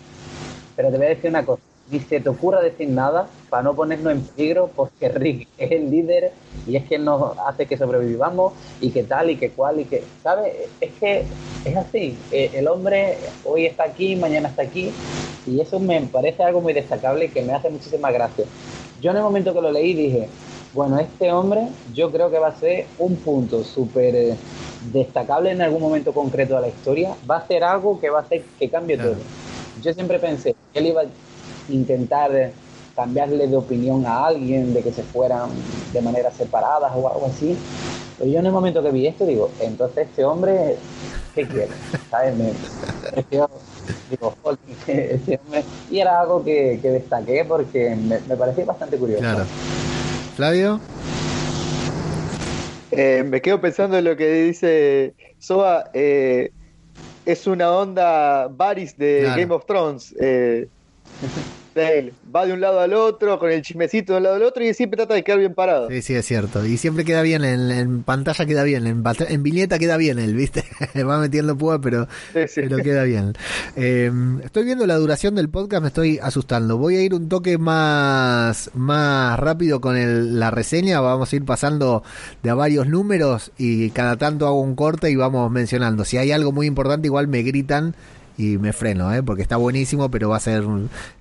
[0.75, 3.75] pero te voy a decir una cosa, ni se te ocurra decir nada para no
[3.75, 6.31] ponernos en peligro porque Rick es el líder
[6.65, 10.03] y es quien nos hace que sobrevivamos y que tal y que cual y que,
[10.23, 10.53] ¿sabes?
[10.79, 11.25] Es que
[11.63, 15.03] es así, eh, el hombre hoy está aquí, mañana está aquí
[15.45, 18.45] y eso me parece algo muy destacable y que me hace muchísima gracia.
[18.95, 20.29] Yo en el momento que lo leí dije,
[20.71, 24.37] bueno, este hombre yo creo que va a ser un punto súper eh,
[24.91, 28.21] destacable en algún momento concreto de la historia, va a ser algo que va a
[28.23, 29.15] hacer que cambie todo.
[29.81, 31.05] Yo siempre pensé que él iba a
[31.69, 32.51] intentar
[32.95, 35.49] cambiarle de opinión a alguien, de que se fueran
[35.91, 37.57] de manera separadas o algo así.
[38.17, 40.77] Pero yo en el momento que vi esto digo, entonces este hombre,
[41.33, 41.71] ¿qué quiere?
[42.11, 42.35] ¿Sabes?
[42.35, 42.53] Me,
[43.31, 43.49] digo,
[44.87, 49.21] este hombre, y era algo que, destaqué porque me, me parecía bastante curioso.
[49.21, 49.45] Claro.
[50.35, 50.79] Flavio.
[52.95, 55.89] Eh, me quedo pensando en lo que dice Soa.
[55.93, 56.51] Eh,
[57.25, 60.13] es una onda Varys de Game of Thrones.
[60.19, 60.67] Eh,
[61.75, 62.13] él.
[62.33, 64.73] Va de un lado al otro, con el chismecito de un lado al otro y
[64.73, 65.89] siempre trata de quedar bien parado.
[65.89, 66.65] Sí, sí, es cierto.
[66.65, 70.63] Y siempre queda bien, en, pantalla queda bien, en, en, viñeta queda bien él, ¿viste?
[71.07, 73.33] Va metiendo púa, pero, pero queda bien.
[73.75, 76.77] Em, estoy viendo la duración del podcast, me estoy asustando.
[76.77, 81.45] Voy a ir un toque más, más rápido con el, la reseña, vamos a ir
[81.45, 82.03] pasando
[82.41, 86.05] de a varios números y cada tanto hago un corte y vamos mencionando.
[86.05, 87.95] Si hay algo muy importante, igual me gritan
[88.37, 89.21] y me freno, ¿eh?
[89.21, 90.63] porque está buenísimo, pero va a ser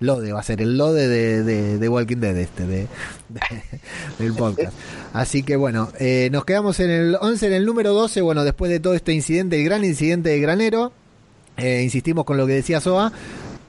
[0.00, 2.88] lode, va a ser el lode de, de, Walking Dead este, de,
[4.18, 4.72] del podcast.
[5.12, 8.70] Así que bueno, eh, nos quedamos en el 11, en el número 12, bueno, después
[8.70, 10.92] de todo este incidente, el gran incidente de Granero,
[11.58, 13.12] eh, insistimos con lo que decía Soa,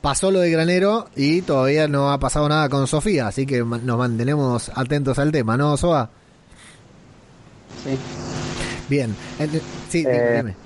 [0.02, 3.98] pasó lo de Granero y todavía no ha pasado nada con Sofía, así que nos
[3.98, 6.10] mantenemos atentos al tema, ¿no, Soa?
[7.84, 7.98] Sí.
[8.90, 9.16] Bien,
[9.90, 10.63] sí, eh, dime.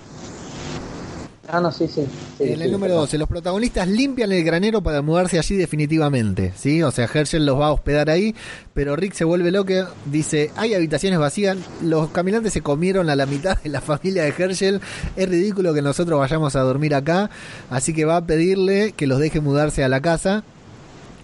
[1.50, 2.06] Ah, no, sí, sí.
[2.38, 3.04] sí, en el sí, número perdón.
[3.06, 6.84] 12, los protagonistas limpian el granero para mudarse allí definitivamente, ¿sí?
[6.84, 8.36] O sea, Herschel los va a hospedar ahí,
[8.74, 9.74] pero Rick se vuelve loco,
[10.06, 14.34] dice, hay habitaciones vacías, los caminantes se comieron a la mitad de la familia de
[14.38, 14.82] Herschel,
[15.16, 17.30] es ridículo que nosotros vayamos a dormir acá,
[17.70, 20.44] así que va a pedirle que los deje mudarse a la casa.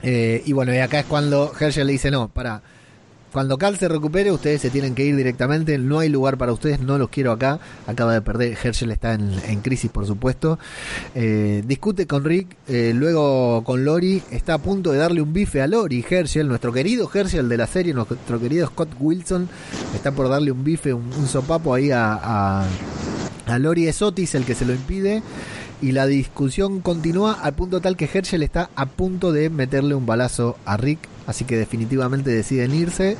[0.04, 2.62] Eh, y bueno, y acá es cuando Herschel le dice, no, para...
[3.34, 5.76] Cuando Carl se recupere, ustedes se tienen que ir directamente.
[5.80, 7.60] No hay lugar para ustedes, no los quiero acá.
[7.88, 8.56] Acaba de perder.
[8.64, 10.60] Herschel está en, en crisis, por supuesto.
[11.16, 14.22] Eh, discute con Rick, eh, luego con Lori.
[14.30, 16.06] Está a punto de darle un bife a Lori.
[16.08, 19.50] Herschel, nuestro querido Herschel de la serie, nuestro querido Scott Wilson,
[19.96, 22.68] está por darle un bife, un, sopapo ahí a, a,
[23.48, 23.88] a Lori.
[23.88, 25.24] Es Otis el que se lo impide.
[25.82, 30.06] Y la discusión continúa al punto tal que Herschel está a punto de meterle un
[30.06, 31.13] balazo a Rick.
[31.28, 33.18] Así que definitivamente deciden irse.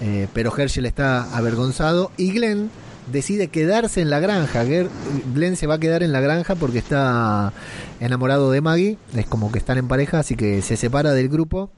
[0.00, 2.10] Eh, pero Herschel está avergonzado.
[2.16, 2.70] Y Glenn
[3.10, 4.64] decide quedarse en la granja.
[4.64, 7.52] Glenn se va a quedar en la granja porque está
[8.00, 8.98] enamorado de Maggie.
[9.14, 11.70] Es como que están en pareja, así que se separa del grupo.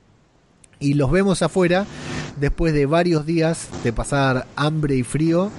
[0.81, 1.86] Y los vemos afuera
[2.39, 5.51] después de varios días de pasar hambre y frío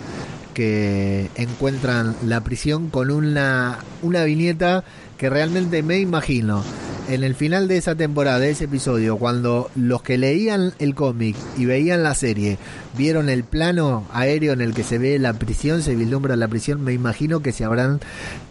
[0.53, 4.83] que encuentran la prisión con una, una viñeta
[5.17, 6.63] que realmente me imagino
[7.07, 11.35] en el final de esa temporada, de ese episodio, cuando los que leían el cómic
[11.57, 12.57] y veían la serie
[12.97, 16.83] vieron el plano aéreo en el que se ve la prisión, se vislumbra la prisión,
[16.83, 17.99] me imagino que se habrán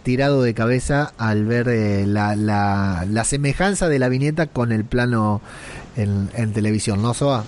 [0.03, 5.41] tirado de cabeza al ver eh, la, semejanza de la viñeta con el plano
[5.97, 7.43] en, en televisión, ¿no, Soa?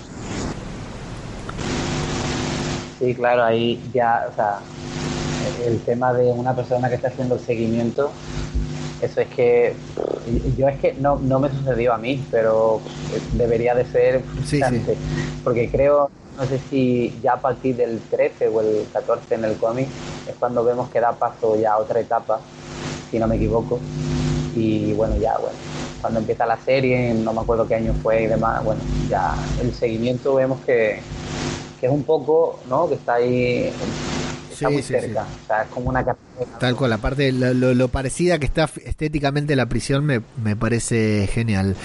[3.00, 4.60] Sí, claro, ahí ya, o sea,
[5.66, 8.12] el tema de una persona que está haciendo el seguimiento,
[9.02, 9.76] eso es que
[10.58, 12.82] yo es que no, no me sucedió a mí, pero
[13.34, 14.98] debería de ser Sí, frustrante,
[15.44, 19.58] porque creo, no sé si ya a partir del 13 o el 14 en el
[19.58, 19.88] cómic
[20.26, 22.40] es cuando vemos que da paso ya a otra etapa,
[23.10, 23.80] si no me equivoco,
[24.56, 25.58] y bueno, ya, bueno,
[26.02, 29.74] cuando empieza la serie, no me acuerdo qué año fue y demás, bueno, ya el
[29.74, 31.00] seguimiento vemos que
[31.80, 32.90] que es un poco, ¿no?
[32.90, 33.72] Que está ahí,
[34.58, 35.22] está Sí, muy sí, cerca.
[35.44, 36.04] O sea, es como una.
[36.60, 41.28] Tal cual, aparte lo, lo, lo parecida que está estéticamente la prisión me, me parece
[41.32, 41.76] genial.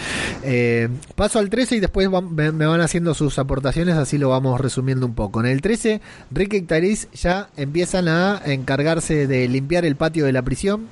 [0.43, 4.29] Eh, paso al 13 y después van- me, me van haciendo sus aportaciones, así lo
[4.31, 5.41] vamos resumiendo un poco.
[5.41, 6.01] En el 13,
[6.31, 10.87] Rick y Tyrese ya empiezan a encargarse de limpiar el patio de la prisión.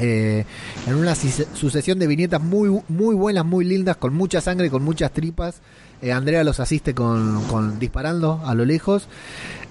[0.00, 0.44] eh,
[0.86, 5.10] en una sucesión de viñetas muy, muy buenas, muy lindas, con mucha sangre, con muchas
[5.12, 5.60] tripas.
[6.00, 9.08] Eh, Andrea los asiste con, disparando a lo lejos.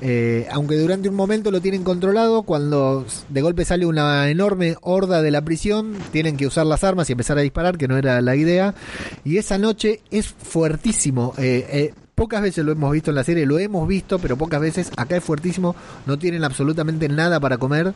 [0.02, 5.22] Eh, aunque durante un momento lo tienen controlado, cuando de golpe sale una enorme horda
[5.22, 8.22] de la prisión, tienen que usar las armas y empezar a disparar, que no era
[8.22, 8.76] la idea.
[9.24, 11.34] Y esa noche es fuertísimo.
[11.38, 14.92] Eh, pocas veces lo hemos visto en la serie, lo hemos visto, pero pocas veces.
[14.98, 15.76] Acá es fuertísimo,
[16.06, 17.94] no tienen absolutamente nada para comer.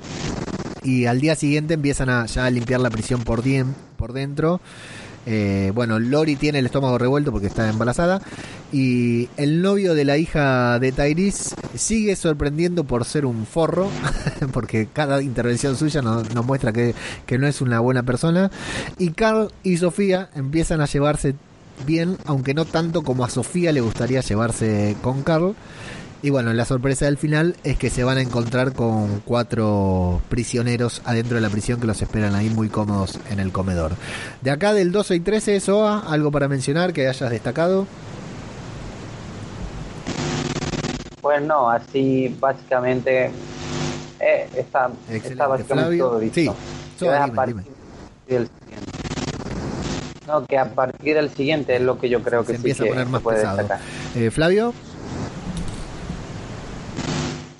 [0.83, 3.43] Y al día siguiente empiezan a ya a limpiar la prisión por,
[3.97, 4.61] por dentro.
[5.25, 8.21] Eh, bueno, Lori tiene el estómago revuelto porque está embarazada.
[8.71, 13.89] Y el novio de la hija de Tyrese sigue sorprendiendo por ser un forro.
[14.53, 16.95] porque cada intervención suya nos, nos muestra que,
[17.25, 18.51] que no es una buena persona.
[18.97, 21.35] Y Carl y Sofía empiezan a llevarse
[21.85, 25.55] bien, aunque no tanto como a Sofía le gustaría llevarse con Carl.
[26.23, 31.01] Y bueno, la sorpresa del final es que se van a encontrar con cuatro prisioneros
[31.03, 33.93] adentro de la prisión que los esperan ahí muy cómodos en el comedor.
[34.41, 37.87] De acá del 12 y 13, Soa, algo para mencionar que hayas destacado.
[41.21, 43.31] Pues no, así básicamente
[44.19, 46.05] eh, está, está básicamente Flavio.
[46.05, 46.33] todo dicho.
[46.35, 46.49] Sí.
[46.99, 47.67] Soa, a dime, partir dime.
[48.27, 48.91] del siguiente.
[50.27, 52.83] No, que a partir del siguiente es lo que yo creo Se que sí empieza
[52.83, 53.67] a poner se más puede pesado.
[54.15, 54.73] Eh, Flavio,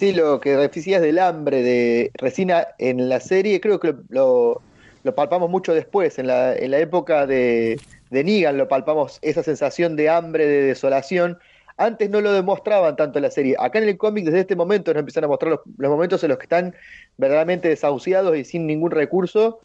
[0.02, 4.60] Sí, lo que decías del hambre de Resina en la serie, creo que lo,
[5.04, 7.80] lo, palpamos mucho después, en la, en la época de,
[8.10, 11.38] de Negan lo palpamos, esa sensación de hambre, de desolación.
[11.78, 13.56] Antes no lo demostraban tanto en la serie.
[13.60, 16.30] Acá en el cómic, desde este momento, nos empiezan a mostrar los, los momentos en
[16.30, 16.74] los que están
[17.18, 19.60] verdaderamente desahuciados y sin ningún recurso.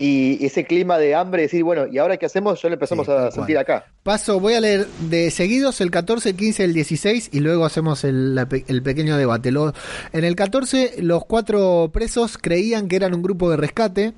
[0.00, 2.62] Y ese clima de hambre, decir, bueno, ¿y ahora qué hacemos?
[2.62, 3.84] Ya lo empezamos Sí, a sentir acá.
[4.04, 8.04] paso, voy a leer de seguidos el 14, el 15, el 16 y luego hacemos
[8.04, 8.46] el,
[8.84, 9.50] pequeño debate.
[9.50, 9.74] Lo-
[10.12, 14.12] en el 14, los cuatro presos creían que eran un grupo de rescate.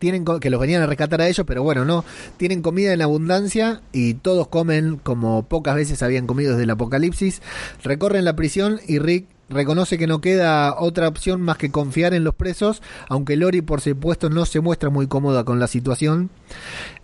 [0.00, 2.04] Tienen que los venían a rescatar a ellos, pero bueno, no.
[2.36, 7.40] Tienen comida en abundancia y todos comen como pocas veces habían comido desde el apocalipsis.
[7.84, 12.24] Recorren la prisión y Rick reconoce que no queda otra opción más que confiar en
[12.24, 16.30] los presos, aunque Lori por supuesto no se muestra muy cómoda con la situación.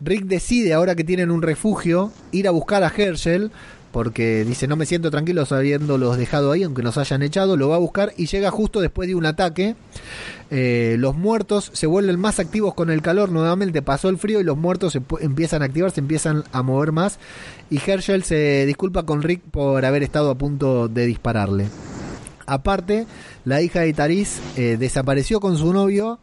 [0.00, 3.50] Rick decide, ahora que tienen un refugio, ir a buscar a Herschel,
[3.92, 7.76] porque dice no me siento tranquilo habiéndolos dejado ahí, aunque nos hayan echado, lo va
[7.76, 9.74] a buscar y llega justo después de un ataque.
[10.50, 14.44] Eh, los muertos se vuelven más activos con el calor, nuevamente pasó el frío y
[14.44, 17.18] los muertos se empiezan a activar, se empiezan a mover más.
[17.68, 21.66] Y Herschel se disculpa con Rick por haber estado a punto de dispararle.
[22.51, 23.06] Aparte,
[23.44, 26.18] la hija de Taris eh, desapareció con su novio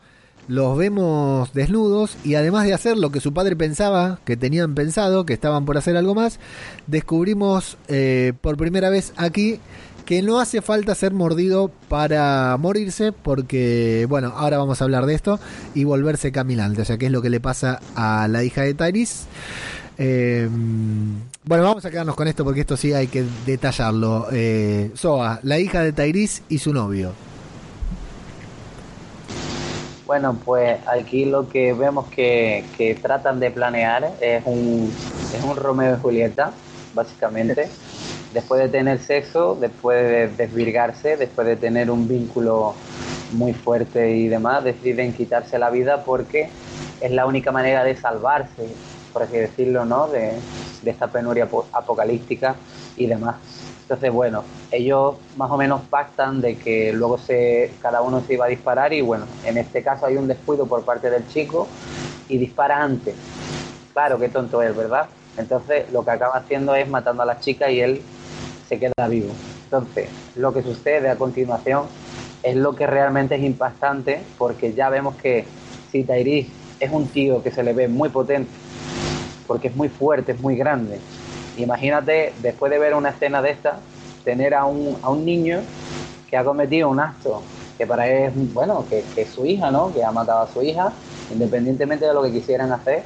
[0.49, 5.25] los vemos desnudos y además de hacer lo que su padre pensaba que tenían pensado,
[5.25, 6.39] que estaban por hacer algo más,
[6.87, 9.59] descubrimos eh, por primera vez aquí
[10.05, 15.13] que no hace falta ser mordido para morirse, porque, bueno, ahora vamos a hablar de
[15.13, 15.37] esto,
[15.75, 18.73] y volverse caminante, o sea, qué es lo que le pasa a la hija de
[18.73, 19.25] Tyrese.
[19.97, 20.47] Eh,
[21.47, 24.27] bueno, vamos a quedarnos con esto porque esto sí hay que detallarlo.
[24.31, 27.13] Eh, Soa, la hija de Tyrese y su novio.
[30.05, 34.93] Bueno, pues aquí lo que vemos que, que tratan de planear es un,
[35.33, 36.51] es un Romeo y Julieta,
[36.93, 37.69] básicamente.
[38.33, 42.73] Después de tener sexo, después de desvirgarse, después de tener un vínculo
[43.33, 46.49] muy fuerte y demás, deciden quitarse la vida porque
[46.99, 48.67] es la única manera de salvarse,
[49.17, 50.07] por así decirlo, ¿no?
[50.07, 50.33] De,
[50.85, 52.55] esta penuria apocalíptica
[52.95, 53.35] y demás.
[53.81, 58.45] Entonces, bueno, ellos más o menos pactan de que luego se, cada uno se iba
[58.45, 61.67] a disparar y bueno, en este caso hay un descuido por parte del chico
[62.29, 63.15] y dispara antes.
[63.91, 65.07] Claro, qué tonto es, ¿verdad?
[65.35, 68.01] Entonces lo que acaba haciendo es matando a la chica y él
[68.69, 69.33] se queda vivo.
[69.63, 71.85] Entonces, lo que sucede a continuación
[72.43, 75.43] es lo que realmente es impactante porque ya vemos que
[75.91, 76.47] si Tairis
[76.79, 78.49] es un tío que se le ve muy potente,
[79.47, 80.99] porque es muy fuerte, es muy grande,
[81.57, 83.79] Imagínate, después de ver una escena de esta,
[84.23, 85.61] tener a un, a un niño
[86.29, 87.41] que ha cometido un acto
[87.77, 89.93] que para él es, bueno, que, es su hija, ¿no?
[89.93, 90.91] Que ha matado a su hija,
[91.31, 93.03] independientemente de lo que quisieran hacer,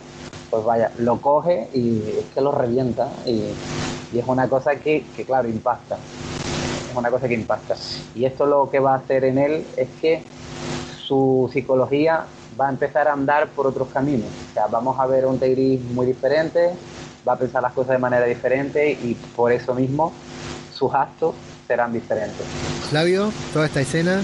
[0.50, 3.44] pues vaya, lo coge y es que lo revienta y,
[4.18, 5.96] es una cosa que, que, claro, impacta.
[5.96, 7.76] Es una cosa que impacta.
[8.14, 10.22] Y esto lo que va a hacer en él es que
[11.08, 12.26] su psicología
[12.60, 14.28] va a empezar a andar por otros caminos.
[14.50, 16.72] O sea, vamos a ver un Tegris muy diferente,
[17.28, 20.14] va a pensar las cosas de manera diferente y por eso mismo
[20.74, 21.36] sus actos
[21.68, 22.46] serán diferentes.
[22.90, 24.22] Flavio, toda esta escena.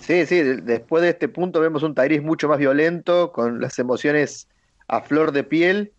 [0.00, 4.48] Sí, sí, después de este punto vemos un Tairis mucho más violento, con las emociones
[4.86, 5.92] a flor de piel,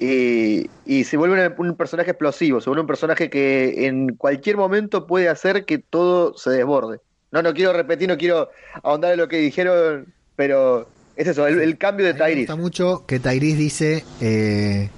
[0.00, 0.68] y,
[1.04, 5.64] se vuelve un, personaje explosivo, se vuelve un personaje que en cualquier momento puede hacer
[5.64, 7.00] que todo se desborde.
[7.30, 8.50] No, no quiero repetir, no quiero
[8.82, 12.34] ahondar en lo que dijeron, pero es eso, el, cambio de Tyrese.
[12.34, 14.88] Me gusta mucho que Tyrese dice, eh,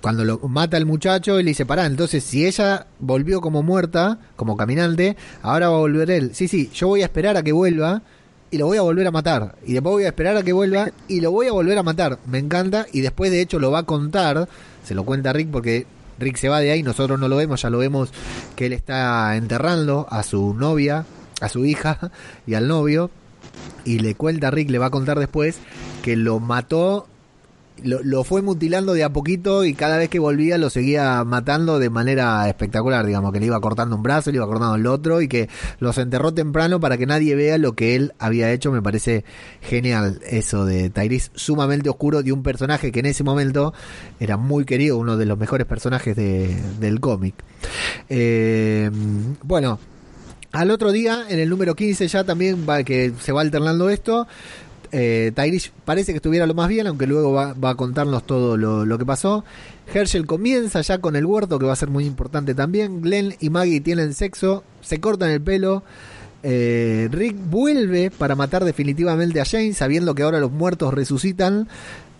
[0.00, 4.56] cuando lo mata el muchacho, él dice, pará, entonces si ella volvió como muerta, como
[4.56, 6.34] caminante, ahora va a volver él.
[6.34, 8.02] Sí, sí, yo voy a esperar a que vuelva
[8.50, 9.54] y lo voy a volver a matar.
[9.64, 12.18] Y después voy a esperar a que vuelva y lo voy a volver a matar.
[12.26, 12.86] Me encanta.
[12.92, 14.48] Y después, de hecho, lo va a contar.
[14.84, 15.86] Se lo cuenta Rick porque
[16.18, 16.82] Rick se va de ahí.
[16.82, 17.62] Nosotros no lo vemos.
[17.62, 18.12] Ya lo vemos
[18.56, 21.04] que él está enterrando a su novia,
[21.40, 22.10] a su hija
[22.46, 23.10] y al novio
[23.84, 25.58] y le cuenta Rick, le va a contar después,
[26.02, 27.06] que lo mató,
[27.82, 31.88] lo, fue mutilando de a poquito y cada vez que volvía lo seguía matando de
[31.88, 35.28] manera espectacular, digamos, que le iba cortando un brazo, le iba cortando el otro y
[35.28, 35.48] que
[35.78, 38.70] los enterró temprano para que nadie vea lo que él había hecho.
[38.70, 39.24] Me parece
[39.62, 43.72] genial eso de Tyrese, sumamente oscuro de un personaje que en ese momento
[44.18, 47.34] era muy querido, uno de los mejores personajes del cómic.
[48.10, 48.90] Eh,
[49.42, 49.78] bueno,
[50.52, 54.26] al otro día, en el número 15 ya también va que se va alternando esto.
[54.92, 55.32] Eh,
[55.84, 59.44] parece que estuviera lo más bien, aunque luego va, a contarnos todo lo, que pasó.
[59.92, 63.00] Herschel comienza ya con el huerto, que va a ser muy importante también.
[63.02, 65.82] Glenn y Maggie tienen sexo, se cortan el pelo.
[66.42, 71.68] Eh, Rick vuelve para matar definitivamente a Jane, sabiendo que ahora los muertos resucitan.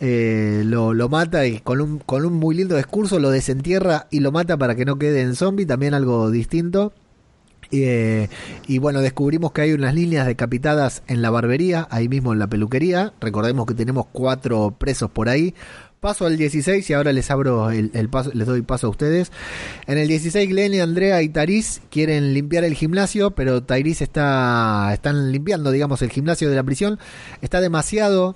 [0.02, 4.20] Eh, lo, lo, mata y con un, con un muy lindo discurso lo desentierra y
[4.20, 6.94] lo mata para que no quede en zombie, también algo distinto.
[7.72, 8.28] Eh,
[8.66, 12.48] y bueno, descubrimos que hay unas líneas decapitadas en la barbería, ahí mismo en la
[12.48, 13.12] peluquería.
[13.20, 15.55] Recordemos que tenemos cuatro presos por ahí.
[16.01, 19.30] Paso al 16 y ahora les abro el, paso, les doy paso a ustedes.
[19.86, 25.30] En el 16, Glenn, Andrea y Taris quieren limpiar el gimnasio, pero Taris está, están
[25.30, 26.98] limpiando, digamos, el gimnasio de la prisión.
[27.42, 28.34] Está demasiado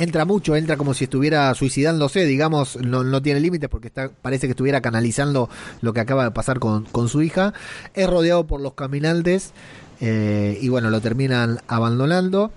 [0.00, 4.46] entra mucho, entra como si estuviera suicidándose, digamos, no, no tiene límites porque está, parece
[4.46, 5.50] que estuviera canalizando
[5.82, 7.52] lo que acaba de pasar con, con su hija.
[7.92, 9.52] Es rodeado por los caminantes
[10.00, 12.50] eh, y bueno, lo terminan abandonando.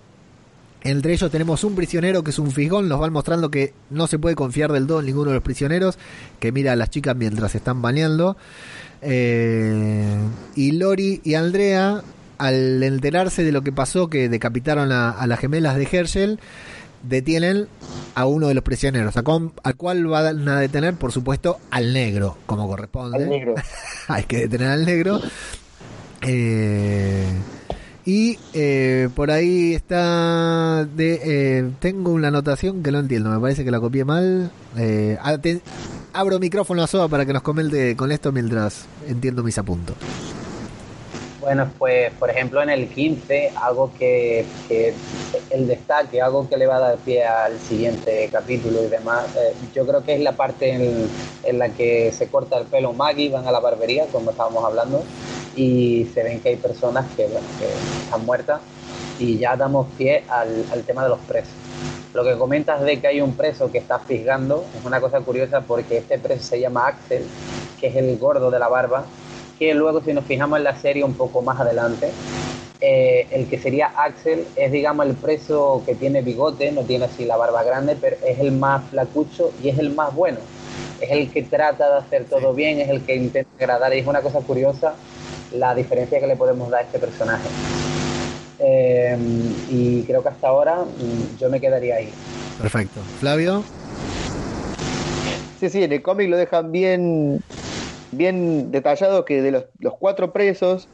[0.86, 4.20] Entre ellos tenemos un prisionero que es un figón, nos van mostrando que no se
[4.20, 5.98] puede confiar del todo en ninguno de los prisioneros,
[6.40, 8.38] que mira a las chicas mientras están bañando.
[9.02, 10.18] Eh,
[10.56, 12.04] y Lori y Andrea,
[12.38, 16.40] al enterarse de lo que pasó, que decapitaron a, a las gemelas de Herschel,
[17.04, 17.68] detienen
[18.16, 19.16] a uno de los prisioneros.
[19.18, 20.96] ¿A, con- a cuál van a detener?
[20.96, 23.24] Por supuesto, al negro, como corresponde.
[23.24, 23.56] Al negro.
[24.08, 25.20] Hay que detener al negro.
[26.22, 27.26] Eh,
[28.06, 30.86] y eh, por ahí está.
[30.86, 34.52] De, eh, tengo una anotación que no entiendo, me parece que la copié mal.
[34.78, 35.18] Eh,
[36.14, 39.96] abro micrófono a Soa para que nos comente con esto mientras entiendo mis apuntos.
[41.44, 45.04] Bueno, pues por ejemplo en el 15, algo que, que
[45.50, 49.58] el destaque, algo que le va a dar pie al siguiente capítulo y demás, eh,
[49.74, 53.30] yo creo que es la parte en, en la que se corta el pelo Maggie,
[53.30, 55.12] van a la barbería, como estábamos hablando,
[55.52, 58.62] y se ven que hay personas que, que están muertas
[59.18, 61.60] y ya damos pie al, al tema de los presos.
[62.14, 65.66] Lo que comentas de que hay un preso que está fisgando es una cosa curiosa
[65.66, 67.36] porque este preso se llama Axel,
[67.76, 69.18] que es el gordo de la barba,
[69.64, 72.12] que luego si nos fijamos en la serie un poco más adelante,
[72.82, 77.24] eh, el que sería Axel es digamos el preso que tiene bigote, no tiene así
[77.24, 80.40] la barba grande, pero es el más flacucho y es el más bueno.
[81.00, 84.08] Es el que trata de hacer todo bien, es el que intenta agradar y es
[84.08, 84.96] una cosa curiosa
[85.54, 87.48] la diferencia que le podemos dar a este personaje.
[88.60, 89.18] Eh,
[89.70, 92.10] y creo que hasta ahora mm, yo me quedaría ahí.
[92.60, 93.00] Perfecto.
[93.20, 93.64] Flavio.
[95.60, 97.40] Sí, sí, en el cómic lo dejan bien,
[98.14, 100.88] bien detallado que de los, los cuatro presos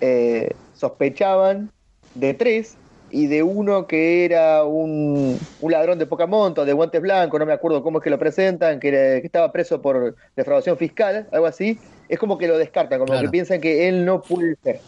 [0.00, 1.70] eh, sospechaban
[2.14, 2.74] de tres
[3.10, 7.46] y de uno que era un, un ladrón de poca monta, de guantes blancos, no
[7.46, 11.28] me acuerdo cómo es que lo presentan, que, era- que estaba preso por defraudación fiscal,
[11.32, 11.78] algo así.
[12.08, 13.26] Es como que lo descartan, como Claro.
[13.26, 14.80] que piensan que él no puede ser.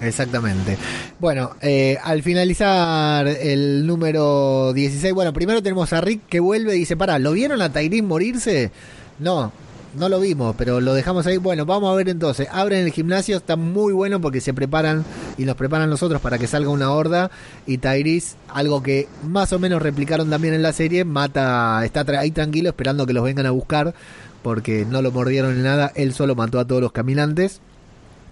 [0.00, 0.76] Exactamente.
[1.18, 6.80] Bueno, eh, al finalizar el número 16, bueno, primero tenemos a Rick que vuelve y
[6.80, 8.70] dice, para, ¿lo vieron a Tyrion morirse?
[9.18, 9.50] No,
[9.94, 11.36] no lo vimos, pero lo dejamos ahí.
[11.36, 12.48] Bueno, vamos a ver entonces.
[12.50, 15.04] Abren el gimnasio, está muy bueno porque se preparan
[15.36, 17.30] y nos preparan nosotros para que salga una horda.
[17.66, 22.30] Y Tyrese, algo que más o menos replicaron también en la serie, mata, está ahí
[22.30, 23.94] tranquilo esperando que los vengan a buscar
[24.42, 25.92] porque no lo mordieron ni nada.
[25.94, 27.60] Él solo mató a todos los caminantes.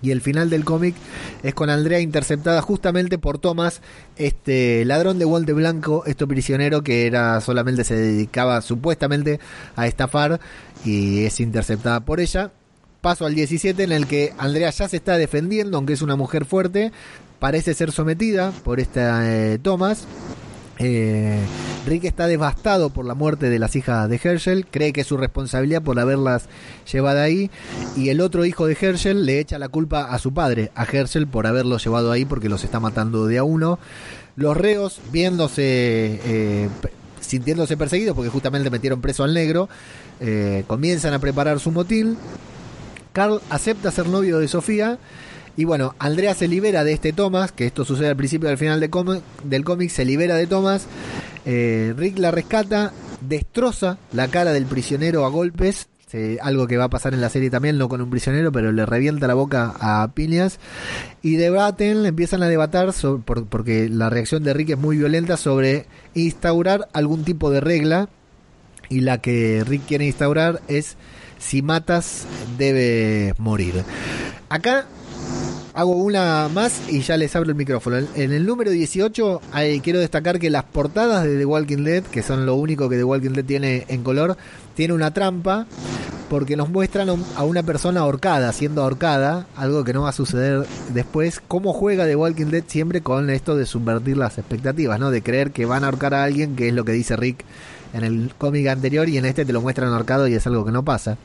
[0.03, 0.95] Y el final del cómic
[1.43, 3.81] es con Andrea interceptada justamente por Thomas,
[4.17, 9.41] este ladrón de guante blanco, este prisionero que era solamente se dedicaba supuestamente
[9.75, 10.41] a estafar
[10.85, 12.51] y es interceptada por ella.
[13.01, 16.45] Paso al 17 en el que Andrea ya se está defendiendo, aunque es una mujer
[16.45, 16.93] fuerte,
[17.39, 20.07] parece ser sometida por esta eh, Thomas.
[20.79, 21.41] Eh,
[21.87, 25.17] Rick está devastado por la muerte de las hijas de Herschel, cree que es su
[25.17, 26.49] responsabilidad por haberlas
[26.91, 27.51] llevado ahí
[27.97, 31.27] y el otro hijo de Herschel le echa la culpa a su padre, a Herschel,
[31.27, 33.79] por haberlos llevado ahí porque los está matando de a uno.
[34.37, 36.69] Los reos, viéndose, eh,
[37.21, 39.69] sintiéndose perseguidos porque justamente metieron preso al negro,
[40.21, 42.19] eh, comienzan a preparar su motín.
[43.13, 44.99] Carl acepta ser novio de Sofía.
[45.57, 48.59] Y bueno, Andrea se libera de este Thomas, que esto sucede al principio y al
[48.59, 48.91] final del
[49.65, 50.87] cómic, se libera de Thomas.
[51.47, 52.93] Eh, Rick la rescata,
[53.23, 55.89] destroza la cara del prisionero a golpes.
[56.41, 58.87] algo que va a pasar en la serie también, no con un prisionero, pero le
[58.87, 60.59] revienta la boca a piñas.
[61.21, 65.37] Y debaten, empiezan a debatar, so- por- porque la reacción de Rick es muy violenta,
[65.37, 65.85] sobre
[66.15, 68.09] instaurar algún tipo de regla.
[68.89, 70.97] Y la que Rick quiere instaurar es
[71.39, 72.25] si matas
[72.57, 73.83] debes morir.
[74.49, 74.87] Acá
[75.77, 77.99] hago una más y ya les abro el micrófono.
[77.99, 82.23] En- el número 18 hay- quiero destacar que las portadas de The Walking Dead, que
[82.23, 84.37] son lo único que The Walking Dead tiene en color,
[84.75, 85.67] tiene una trampa
[86.31, 90.67] porque nos muestran a una persona ahorcada, siendo ahorcada, algo que no va a suceder
[90.93, 91.41] después.
[91.47, 95.11] ¿Cómo juega The Walking Dead siempre con esto de subvertir las expectativas, ¿no?
[95.11, 97.45] De creer que van a ahorcar a alguien, que es lo que dice Rick
[97.93, 100.73] en el cómic anterior y en este te lo muestran ahorcado y es algo que
[100.73, 101.17] no pasa.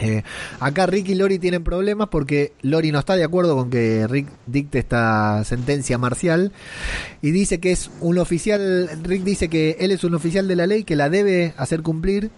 [0.00, 0.22] Eh,
[0.60, 4.28] acá Rick y Lori tienen problemas porque Lori no está de acuerdo con que Rick
[4.46, 6.52] dicte esta sentencia marcial
[7.20, 10.66] y dice que es un oficial, Rick dice que él es un oficial de la
[10.66, 12.30] ley que la debe hacer cumplir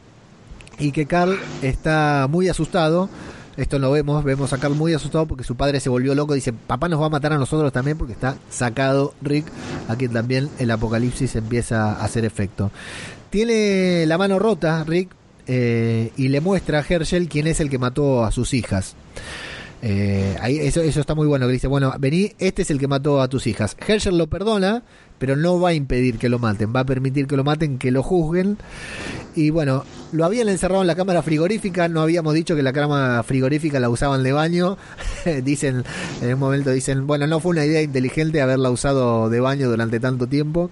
[0.79, 3.09] y que Carl está muy asustado.
[3.57, 6.35] Esto lo vemos, vemos a Carl muy asustado porque su padre se volvió loco.
[6.35, 9.47] Dice, papá nos va a matar a nosotros también porque está sacado Rick,
[9.89, 12.71] a quien también el apocalipsis empieza a hacer efecto.
[13.31, 15.11] Tiene la mano rota Rick
[15.47, 18.95] eh, y le muestra a Herschel quién es el que mató a sus hijas.
[19.85, 21.47] Eh, ahí, eso, eso está muy bueno.
[21.47, 23.77] Que dice, bueno, vení, este es el que mató a tus hijas.
[23.87, 24.85] Herschel lo perdona,
[25.19, 26.73] pero no va a impedir que lo maten.
[26.75, 28.59] Va a permitir que lo maten, que lo juzguen.
[29.35, 31.89] Y bueno, lo habían encerrado en la cámara frigorífica.
[31.89, 34.79] No habíamos dicho que la cámara frigorífica la usaban de baño.
[35.43, 35.85] dicen,
[36.21, 39.99] en un momento dicen, bueno, no fue una idea inteligente haberla usado de baño durante
[39.99, 40.71] tanto tiempo.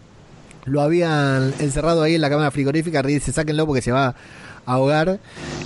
[0.67, 3.03] Lo habían encerrado ahí en la cámara frigorífica.
[3.03, 4.15] Dice, sáquenlo porque se va
[4.67, 5.21] ahogar.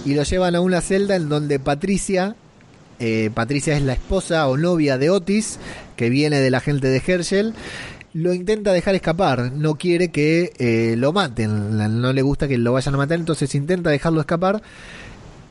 [0.05, 2.37] Y lo llevan a una celda en donde Patricia
[3.01, 5.59] eh, Patricia es la esposa o novia de Otis,
[5.97, 7.55] que viene de la gente de Herschel.
[8.13, 12.73] lo intenta dejar escapar, no quiere que eh, lo maten, no le gusta que lo
[12.73, 14.63] vayan a matar, entonces intenta dejarlo escapar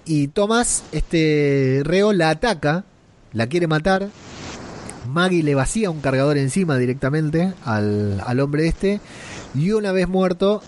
[0.05, 2.85] y Thomas, este reo, la ataca,
[3.33, 4.09] la quiere matar,
[5.09, 9.01] Maggie le vacía un cargador encima directamente al, al hombre este
[9.53, 10.61] y una vez muerto,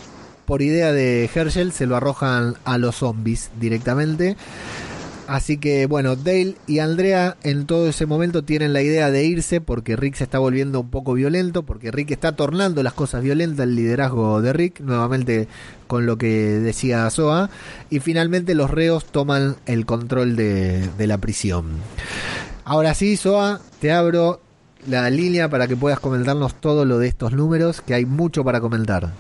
[0.46, 4.38] por idea de Herschel, se lo arrojan a los zombies directamente.
[5.28, 9.60] Así que bueno, Dale y Andrea en todo ese momento tienen la idea de irse
[9.60, 13.64] porque Rick se está volviendo un poco violento, porque Rick está tornando las cosas violentas,
[13.64, 15.48] el liderazgo de Rick, nuevamente
[15.88, 17.50] con lo que decía Soa,
[17.90, 21.66] y finalmente los reos toman el control de, de la prisión.
[22.64, 24.42] Ahora sí, Soa, te abro
[24.88, 28.62] la línea para que puedas comentarnos todo lo de estos números, que hay mucho para
[28.62, 29.12] comentar.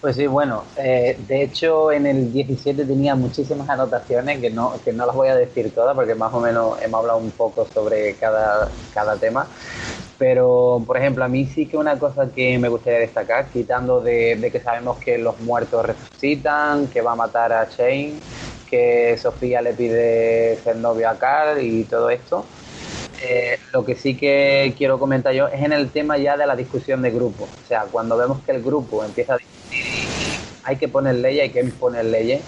[0.00, 4.94] Pues sí, bueno, eh, de hecho en el 17 tenía muchísimas anotaciones que no, que
[4.94, 8.16] no las voy a decir todas porque más o menos hemos hablado un poco sobre
[8.16, 9.46] cada, cada tema.
[10.16, 14.48] Pero, por ejemplo, a mí sí que una cosa que me gustaría destacar, quitando de,
[14.52, 18.26] que sabemos que los muertos resucitan, que va a matar a Shane,
[18.66, 22.46] que Sofía le pide ser novio a Carl y todo esto.
[23.22, 26.56] Eh, lo que sí que quiero comentar yo es en el tema ya de la
[26.56, 27.44] discusión de grupo.
[27.62, 29.59] O sea, cuando vemos que el grupo empieza a discutir
[30.62, 32.42] hay que poner leyes, hay que imponer leyes.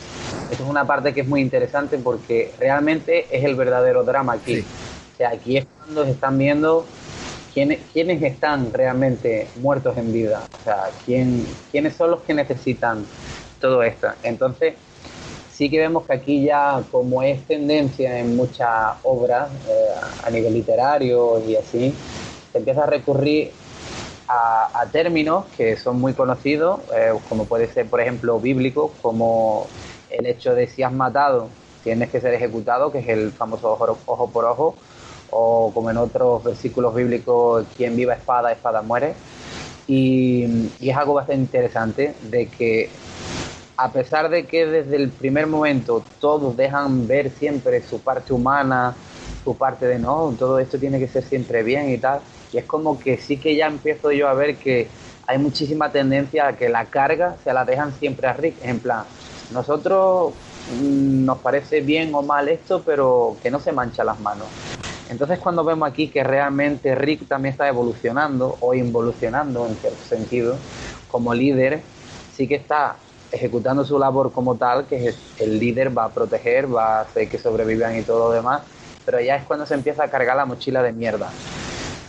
[0.51, 4.61] Eso es una parte que es muy interesante porque realmente es el verdadero drama aquí.
[4.61, 6.86] O sea, aquí es cuando se están viendo
[7.53, 10.44] quiénes, quiénes están realmente muertos en vida.
[10.61, 13.05] O sea, quién, quiénes son los que necesitan
[13.61, 14.09] todo esto.
[14.23, 14.74] Entonces,
[15.51, 19.94] sí que vemos que aquí ya, como es tendencia en muchas obras eh,
[20.24, 21.94] a nivel literario y así,
[22.53, 23.53] se empieza a recurrir
[24.33, 29.67] a, términos que son muy conocidos, eh, como puede ser, por ejemplo, bíblico, como
[30.11, 31.49] el hecho de si has matado,
[31.83, 33.73] tienes que ser ejecutado, que es el famoso
[34.07, 34.75] ojo, por ojo,
[35.31, 39.15] o como en otros versículos bíblicos, quien viva espada, espada muere.
[39.87, 42.91] y es algo bastante interesante de que
[43.77, 48.95] a pesar de que desde el primer momento todos dejan ver siempre su parte humana,
[49.45, 52.21] su parte de no, todo esto tiene que ser siempre bien y tal,
[52.53, 54.89] y es como que sí que ya empiezo yo a ver que
[55.27, 59.05] hay muchísima tendencia a que la carga se la dejan siempre a Rick, en plan,
[59.53, 60.35] nosotros
[60.70, 64.49] mm, nos parece bien o mal esto, pero que no se mancha las manos.
[65.09, 70.57] Entonces cuando vemos aquí que realmente Rick también está evolucionando o involucionando en cierto sentido
[71.09, 71.83] como líder,
[72.35, 72.97] sí que está
[73.31, 77.29] ejecutando su labor como tal, que es el líder va a proteger, va a hacer
[77.29, 78.62] que sobrevivan y todo lo demás,
[79.05, 81.31] pero ya es cuando se empieza a cargar la mochila de mierda.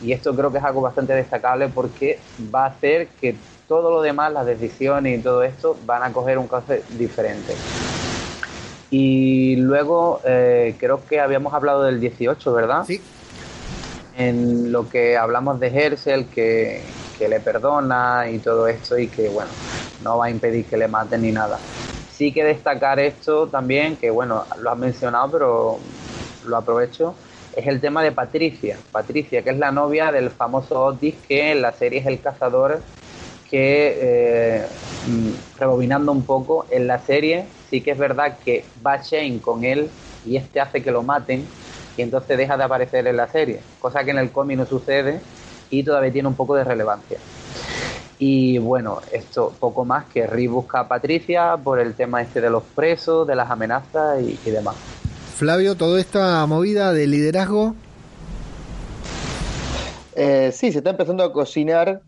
[0.03, 2.19] Y esto creo que es algo bastante destacable porque
[2.53, 3.35] va a hacer que
[3.69, 7.55] todo lo demás, las decisiones y todo esto, van a coger un cauce diferente.
[8.89, 12.83] Y luego eh, creo que habíamos hablado del 18, ¿verdad?
[12.83, 13.01] Sí.
[14.17, 16.83] En lo que hablamos de Hersel, que,
[17.17, 19.49] que le perdona y todo esto y que, bueno,
[20.03, 21.59] no va a impedir que le maten ni nada.
[22.09, 25.79] Sí que destacar esto también, que bueno, lo has mencionado, pero
[26.45, 27.15] lo aprovecho,
[27.55, 28.77] es el tema de Patricia.
[28.91, 32.81] Patricia, que es la novia del famoso Otis, que en la serie es el cazador,
[33.49, 34.65] que eh,
[35.07, 39.63] mm, rebobinando un poco, en la serie sí que es verdad que va Shane con
[39.63, 39.89] él
[40.25, 41.45] y este hace que lo maten
[41.97, 45.19] y entonces deja de aparecer en la serie, cosa que en el cómic no sucede
[45.69, 47.17] y todavía tiene un poco de relevancia.
[48.19, 52.49] Y bueno, esto poco más que Rick busca a Patricia por el tema este de
[52.49, 54.75] los presos, de las amenazas y, demás.
[55.35, 57.75] Flavio, toda esta movida de liderazgo.
[60.15, 62.01] Eh, sí, se está empezando a cocinar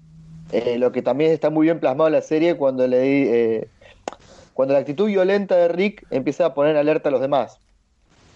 [0.51, 3.67] eh, lo que también está muy bien plasmado en la serie cuando le eh,
[4.53, 7.59] cuando la actitud violenta de Rick empieza a poner alerta a los demás.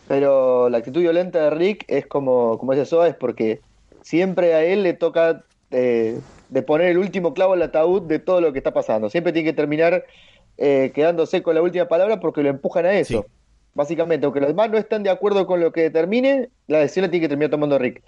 [0.07, 3.61] Pero la actitud violenta de Rick es como, como dice Soa, es porque
[4.02, 8.41] siempre a él le toca eh, de poner el último clavo al ataúd de todo
[8.41, 9.10] lo que está pasando.
[9.10, 10.03] Siempre tiene que terminar
[10.57, 13.26] eh, quedándose con la última palabra porque lo empujan a eso.
[13.74, 17.12] Básicamente, aunque los demás no están de acuerdo con lo que determine, la decisión la
[17.12, 18.04] tiene que terminar tomando Rick.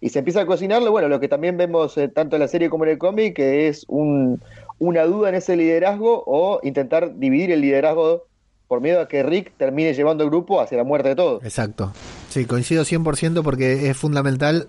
[0.00, 2.68] Y se empieza a cocinarlo, bueno, lo que también vemos eh, tanto en la serie
[2.68, 4.42] como en el cómic, que es un,
[4.78, 8.24] una duda en ese liderazgo o intentar dividir el liderazgo
[8.68, 11.44] por miedo a que Rick termine llevando el grupo hacia la muerte de todos.
[11.44, 11.92] Exacto.
[12.28, 14.68] Sí, coincido 100% porque es fundamental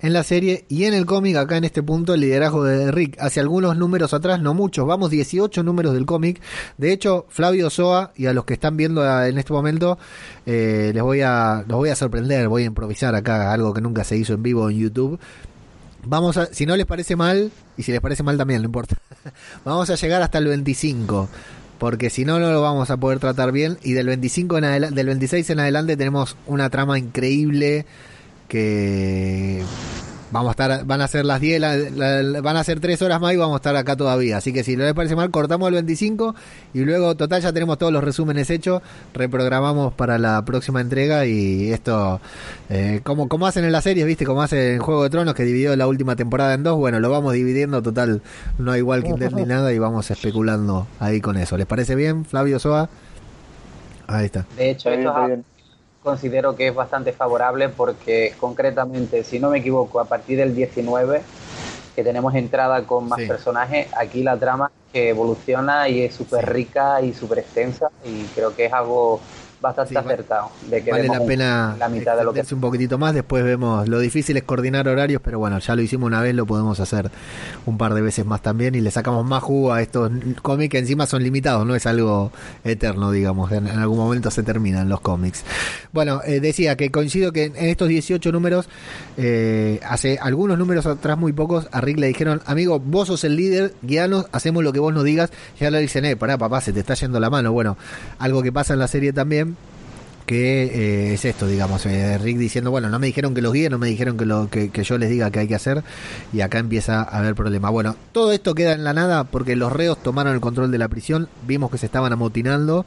[0.00, 3.16] en la serie y en el cómic, acá en este punto, el liderazgo de Rick.
[3.20, 6.40] Hace algunos números atrás, no muchos, vamos 18 números del cómic.
[6.76, 9.98] De hecho, Flavio Soa y a los que están viendo en este momento,
[10.46, 14.04] eh, les voy a, los voy a sorprender, voy a improvisar acá algo que nunca
[14.04, 15.18] se hizo en vivo en YouTube.
[16.04, 18.96] Vamos a, si no les parece mal, y si les parece mal también, no importa,
[19.64, 21.28] vamos a llegar hasta el 25
[21.78, 25.06] porque si no no lo vamos a poder tratar bien y del 25 en del
[25.06, 27.86] 26 en adelante tenemos una trama increíble
[28.48, 29.62] que
[30.30, 33.18] Vamos a estar, van a ser las 10, la- la- van a ser 3 horas
[33.18, 34.36] más y vamos a estar acá todavía.
[34.36, 36.34] Así que si no les parece mal, cortamos el 25
[36.74, 38.82] y luego, total, ya tenemos todos los resúmenes hechos.
[39.14, 42.20] Reprogramamos para la próxima entrega y esto,
[42.68, 44.26] eh, como, como hacen en las series, ¿viste?
[44.26, 46.76] Como hacen en Juego de Tronos, que dividió la última temporada en dos.
[46.76, 48.20] Bueno, lo vamos dividiendo, total,
[48.58, 51.56] no hay Walking Dead ni nada y vamos especulando ahí con eso.
[51.56, 52.90] ¿Les parece bien, Flavio Soa?
[54.06, 54.44] Ahí está.
[54.56, 55.44] De hecho, Está bien, esto está es bien.
[56.08, 61.30] Considero que es bastante favorable porque concretamente, si no me equivoco, a partir del 19
[61.94, 63.26] que tenemos entrada con más Sí.
[63.26, 68.54] personajes, aquí la trama que evoluciona y es súper rica y súper extensa y creo
[68.54, 69.28] que es algo
[69.60, 72.98] bastante Sí, acertado de que Vale la pena la mitad de lo que un poquitito
[72.98, 76.34] más, después vemos, lo difícil es coordinar horarios, pero bueno, ya lo hicimos una vez,
[76.34, 77.10] lo podemos hacer
[77.66, 80.10] un par de veces más también y le sacamos más jugo a estos
[80.42, 82.32] cómics que encima son limitados, no es algo
[82.64, 85.44] eterno, digamos, en, en algún momento se terminan los cómics.
[85.92, 88.68] Bueno, eh, decía que coincido que en estos 18 números,
[89.16, 93.36] eh, hace algunos números atrás, muy pocos, a Rick le dijeron, amigo, vos sos el
[93.36, 96.72] líder, guianos, hacemos lo que vos nos digas, ya le dicen, eh, pará papá, se
[96.72, 97.76] te está yendo la mano, bueno,
[98.18, 99.56] algo que pasa en la serie también,
[100.28, 103.70] que eh, es esto, digamos, eh, Rick diciendo, bueno, no me dijeron que los guíe,
[103.70, 105.82] no me dijeron que, lo, que, yo les diga que hay que hacer,
[106.34, 107.70] y acá empieza a haber problema.
[107.70, 110.88] Bueno, todo esto queda en la nada porque los reos tomaron el control de la
[110.88, 112.84] prisión, vimos que se estaban amotinando,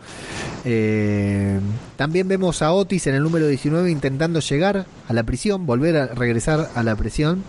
[0.66, 1.60] eh,
[1.96, 6.08] también vemos a Otis en el número 19 intentando llegar a la prisión, volver a
[6.14, 7.44] regresar a la prisión,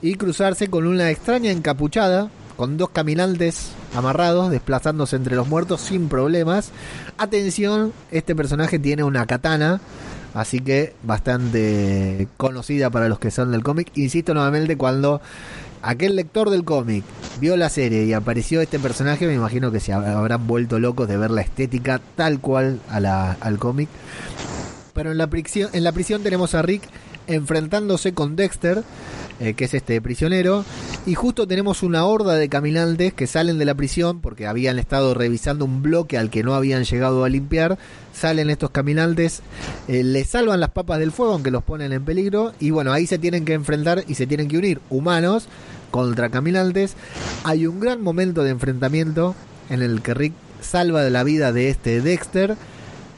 [0.00, 6.08] y cruzarse con una extraña encapuchada, con dos caminantes amarrados, desplazándose entre los muertos sin
[6.08, 6.70] problemas.
[7.18, 9.80] Atención, este personaje tiene una katana,
[10.34, 13.90] así que bastante conocida para los que son del cómic.
[13.94, 15.20] Insisto nuevamente, cuando
[15.82, 17.04] aquel lector del cómic
[17.40, 21.16] vio la serie y apareció este personaje, me imagino que se habrán vuelto locos de
[21.16, 23.88] ver la estética tal cual a la- al cómic.
[24.94, 26.82] Pero en la prisión, en la prisión tenemos a Rick
[27.26, 28.82] enfrentándose con Dexter,
[29.40, 30.64] eh, que es este prisionero,
[31.06, 35.14] y justo tenemos una horda de caminantes que salen de la prisión porque habían estado
[35.14, 37.78] revisando un bloque al que no habían llegado a limpiar.
[38.12, 39.42] Salen estos caminantes,
[39.88, 43.06] eh, le salvan las papas del fuego, aunque los ponen en peligro, y bueno, ahí
[43.06, 45.48] se tienen que enfrentar y se tienen que unir humanos
[45.90, 46.94] contra caminantes.
[47.42, 49.34] Hay un gran momento de enfrentamiento
[49.70, 52.56] en el que Rick salva de la vida de este Dexter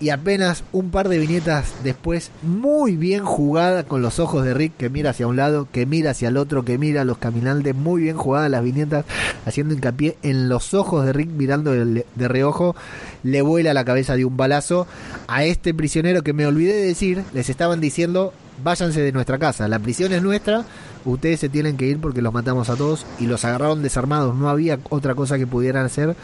[0.00, 4.76] y apenas un par de viñetas después, muy bien jugada con los ojos de Rick
[4.76, 7.74] que mira hacia un lado, que mira hacia el otro, que mira a los caminantes,
[7.74, 9.04] muy bien jugadas las viñetas,
[9.46, 12.76] haciendo hincapié en los ojos de Rick mirando de, de reojo,
[13.22, 14.86] le vuela la cabeza de un balazo
[15.28, 18.32] a este prisionero que me olvidé de decir, les estaban diciendo,
[18.62, 20.64] váyanse de nuestra casa, la prisión es nuestra,
[21.06, 24.50] ustedes se tienen que ir porque los matamos a todos y los agarraron desarmados, no
[24.50, 26.16] había otra cosa que pudieran hacer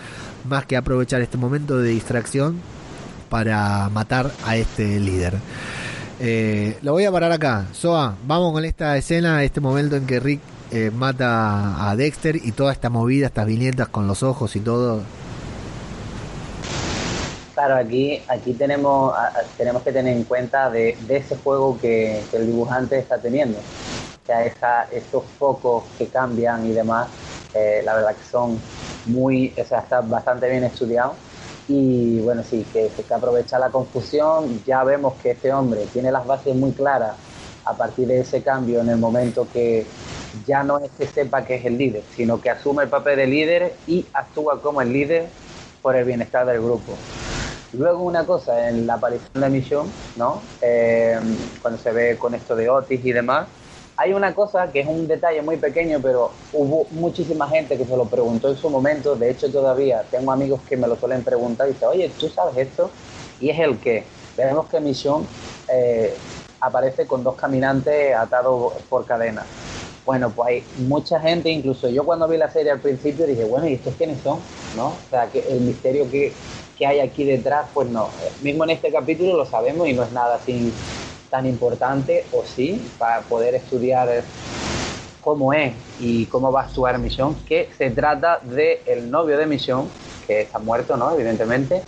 [0.49, 2.57] más que aprovechar este momento de distracción
[3.33, 5.33] para matar a este líder.
[6.21, 7.65] Eh, lo voy a parar acá.
[7.73, 10.41] Soa, vamos con esta escena, este momento en que Rick
[10.71, 15.01] eh, mata a Dexter y toda esta movida, estas viñetas con los ojos y todo.
[17.55, 19.15] Claro, aquí, aquí tenemos,
[19.57, 23.59] tenemos que tener en cuenta de, ese juego que, el dibujante está teniendo.
[23.59, 24.45] O sea,
[24.93, 27.09] esos focos que cambian y demás,
[27.55, 28.61] eh, la verdad que son
[29.07, 31.15] muy, o sea, está bastante bien estudiado.
[31.67, 34.63] Y bueno, sí, que, que se aprovecha la confusión.
[34.65, 37.17] Ya vemos que este hombre tiene las bases muy claras
[37.65, 39.87] a partir de ese cambio en el momento que
[40.33, 43.27] ya no es que sepa que es el líder, sino que asume el papel de
[43.27, 45.31] líder y actúa como el líder
[45.81, 46.99] por el bienestar del grupo.
[47.73, 50.43] Luego una cosa, en la aparición de Mission, ¿no?
[50.61, 51.19] Eh,
[51.61, 53.49] cuando se ve con esto de Otis y demás,
[53.97, 57.97] hay una cosa que es un detalle muy pequeño, pero hubo muchísima gente que se
[57.97, 59.17] lo preguntó en su momento.
[59.17, 62.57] De hecho, todavía tengo amigos que me lo suelen preguntar y dicen, oye, ¿tú sabes
[62.69, 62.99] esto?
[63.39, 65.29] Y es el que vemos que Mission
[65.69, 66.27] eh,
[66.61, 69.49] aparece con dos caminantes atados por cadenas.
[70.05, 73.69] Bueno, pues hay mucha gente, incluso yo cuando vi la serie al principio dije, bueno,
[73.69, 74.49] ¿y estos quiénes son?
[74.73, 75.05] ¿No?
[75.05, 78.17] O sea, que el misterio que, que hay aquí detrás, pues no.
[78.41, 80.89] Mismo en este capítulo lo sabemos y no es nada así
[81.33, 84.23] tan importante, o sí, para poder estudiar
[85.23, 89.47] cómo es y cómo va a actuar Misión, que se trata de el novio de
[89.47, 89.89] Misión,
[90.27, 91.11] que está muerto, ¿no?
[91.15, 91.83] Evidentemente,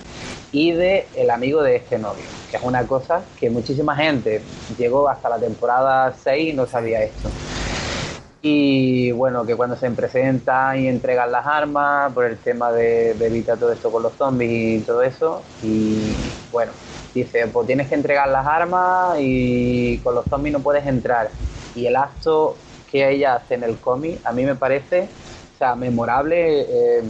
[0.51, 4.41] y de el amigo de este novio, que es una cosa que muchísima gente
[4.79, 7.29] llegó hasta la temporada 6 y no sabía esto.
[8.41, 13.27] Y bueno, que cuando se presentan y entregan las armas por el tema de, de
[13.27, 15.43] evitar todo esto con los zombies y todo eso.
[15.61, 16.15] Y
[16.51, 16.73] bueno,
[17.15, 21.31] dice, pues tienes que entregar las armas y con los zombies no puedes entrar.
[21.73, 25.17] Y el acto que ella hace en el cómic, a mí me parece,
[25.55, 26.63] o sea, memorable,
[26.99, 27.03] eh,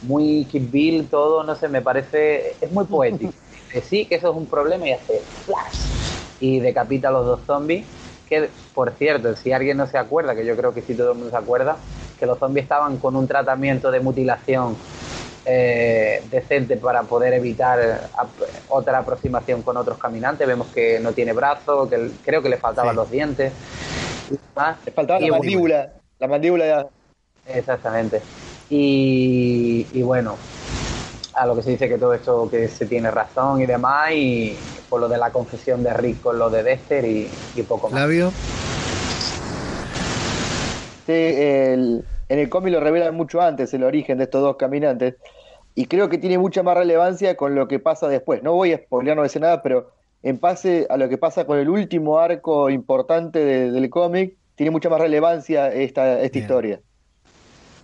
[0.00, 3.32] muy Kill Bill, todo, no sé, me parece, es muy poético.
[3.72, 5.92] Dice, sí, que eso es un problema y hace flash.
[6.38, 7.88] Y decapita a los dos zombies
[8.26, 11.18] que, por cierto, si alguien no se acuerda, que yo creo que sí todo el
[11.18, 11.84] mundo se acuerda,
[12.16, 14.84] que los zombies estaban con un tratamiento de mutilación
[15.46, 18.08] eh, decente para poder evitar
[18.68, 20.46] otra aproximación con otros caminantes.
[20.46, 23.52] Vemos que no tiene brazos, que creo que le faltaban los dientes.
[24.84, 26.86] Le faltaba la mandíbula, la mandíbula ya.
[27.54, 28.20] Exactamente.
[28.68, 30.36] Y, y, bueno,
[31.34, 34.56] a lo que se dice que todo esto que se tiene razón y demás, y
[34.88, 37.30] por lo de la confesión de Rick con lo de Dexter y,
[37.66, 37.98] poco más.
[37.98, 38.30] Flavio.
[41.06, 45.16] Sí, el, en el cómic lo revelan mucho antes el origen de estos dos caminantes,
[45.74, 48.42] y creo que tiene mucha más relevancia con lo que pasa después.
[48.42, 49.90] No voy a spoilear, no decir nada, pero
[50.22, 54.88] en pase a lo que pasa con el último arco importante del cómic, tiene mucha
[54.88, 56.80] más relevancia esta, esta historia.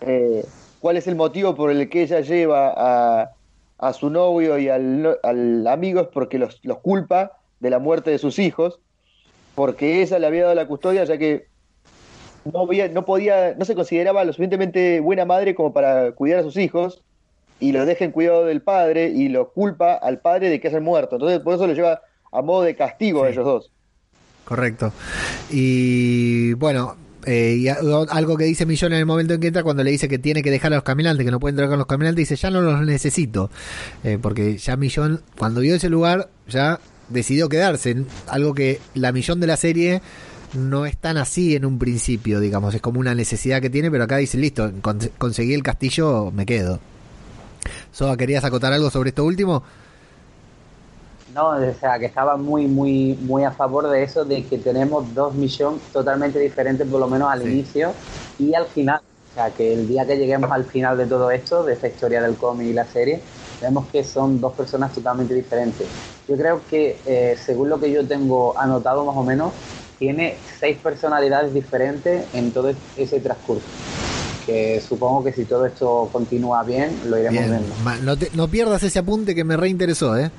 [0.03, 0.45] Eh,
[0.81, 3.31] ¿Cuál es el motivo por el que ella lleva a,
[3.79, 6.03] a su novio y al, al amigo?
[6.03, 8.79] Es porque los, los, culpa de la muerte de sus hijos,
[9.57, 11.49] porque ella le había dado la custodia ya que
[12.53, 16.43] no, había, no podía, no se consideraba lo suficientemente buena madre como para cuidar a
[16.43, 17.03] sus hijos
[17.61, 20.85] y lo deja en cuidado del padre y lo culpa al padre de que hayan
[20.85, 21.17] muerto.
[21.17, 22.03] Entonces por eso lo lleva
[22.33, 23.71] a modo de castigo a ellos dos.
[24.45, 24.93] Correcto.
[25.51, 26.97] Y bueno,
[27.27, 30.09] eh, y algo que dice Millón en el momento en que entra, cuando le dice
[30.09, 32.37] que tiene que dejar a los caminantes, que no puede entrar con los caminantes, dice,
[32.37, 33.51] ya no los necesito.
[34.05, 36.79] Eh, porque ya Millón, cuando vio ese lugar, ya
[37.09, 37.97] decidió quedarse.
[38.29, 40.01] Algo que la Millón de la serie
[40.55, 42.75] no es tan así en un principio, digamos.
[42.75, 44.71] Es como una necesidad que tiene, pero acá dice, listo,
[45.19, 46.79] conseguí el castillo, me quedo.
[47.93, 49.63] Soa, ¿querías acotar algo sobre esto último?
[51.35, 55.15] No, o sea, que estaba muy, muy, muy a favor de eso, de que tenemos
[55.15, 57.93] dos misiones totalmente diferentes, por lo menos al inicio
[58.39, 59.01] y al final.
[59.31, 62.23] O sea, que el día que lleguemos al final de todo esto, de esta historia
[62.23, 63.21] del cómic y la serie,
[63.61, 65.87] vemos que son dos personas totalmente diferentes.
[66.27, 69.53] Yo creo que, eh, según lo que yo tengo anotado más o menos,
[69.99, 73.67] tiene seis personalidades diferentes en todo ese transcurso
[74.47, 77.75] que supongo que si todo esto continúa bien, lo iremos viendo.
[78.05, 80.31] No, no, pierdas ese apunte que me reinteresó, ¿eh?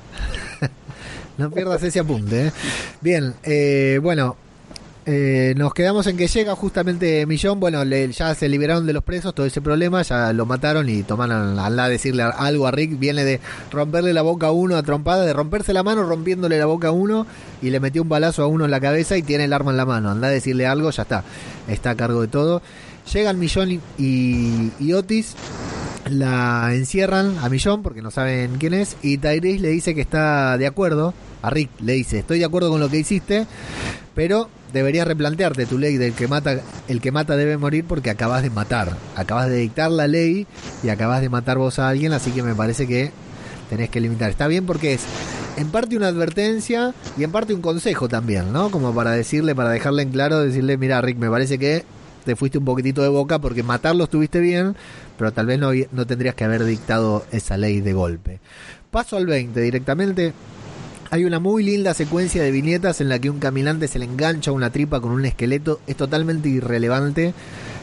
[1.36, 2.46] no pierdas ese apunte.
[2.46, 2.52] ¿eh?
[3.02, 4.36] Bien, eh, bueno,
[5.10, 7.58] eh, nos quedamos en que llega justamente Millón.
[7.60, 11.58] Bueno, ya se liberaron de los presos, todo ese problema, ya lo mataron y tomaron
[11.58, 12.98] a la decirle algo a Rick.
[12.98, 13.40] Viene de
[13.72, 16.90] romperle la boca a uno a trompada, de romperse la mano rompiéndole la boca a
[16.90, 17.26] uno
[17.62, 19.78] y le metió un balazo a uno en la cabeza y tiene el arma en
[19.78, 20.10] la mano.
[20.10, 21.24] Anda a decirle algo, ya está.
[21.68, 22.60] Está a cargo de todo.
[23.10, 25.36] Llegan Millón y, Otis,
[26.10, 30.58] la encierran a Millón porque no saben quién es y Tyrese le dice que está
[30.58, 31.14] de acuerdo.
[31.40, 33.46] A Rick le dice, estoy de acuerdo con lo que hiciste,
[34.18, 38.42] pero deberías replantearte tu ley del que mata, el que mata debe morir porque acabas
[38.42, 40.44] de matar, acabas de dictar la ley
[40.82, 43.12] y acabas de matar vos a alguien, así que me parece que
[43.70, 44.28] tenés que limitar.
[44.28, 45.02] Está bien porque es
[45.56, 48.72] en parte una advertencia y en parte un consejo también, ¿no?
[48.72, 51.84] Como para decirle, para dejarle en claro, decirle, mira Rick, me parece que
[52.24, 54.74] te fuiste un poquitito de boca porque matarlo estuviste bien,
[55.16, 58.40] pero tal vez no, no tendrías que haber dictado esa ley de golpe.
[58.90, 60.32] Paso al 20 directamente.
[61.10, 64.52] Hay una muy linda secuencia de viñetas en la que un caminante se le engancha
[64.52, 65.80] una tripa con un esqueleto.
[65.86, 67.32] Es totalmente irrelevante.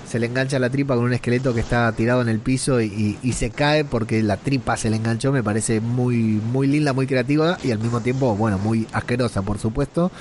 [0.08, 3.18] Se le engancha la tripa con un esqueleto que está tirado en el piso y,
[3.34, 5.32] se cae porque la tripa se le enganchó.
[5.32, 9.58] Me parece muy, muy linda, muy creativa y al mismo tiempo, bueno, muy asquerosa, por
[9.58, 10.12] supuesto.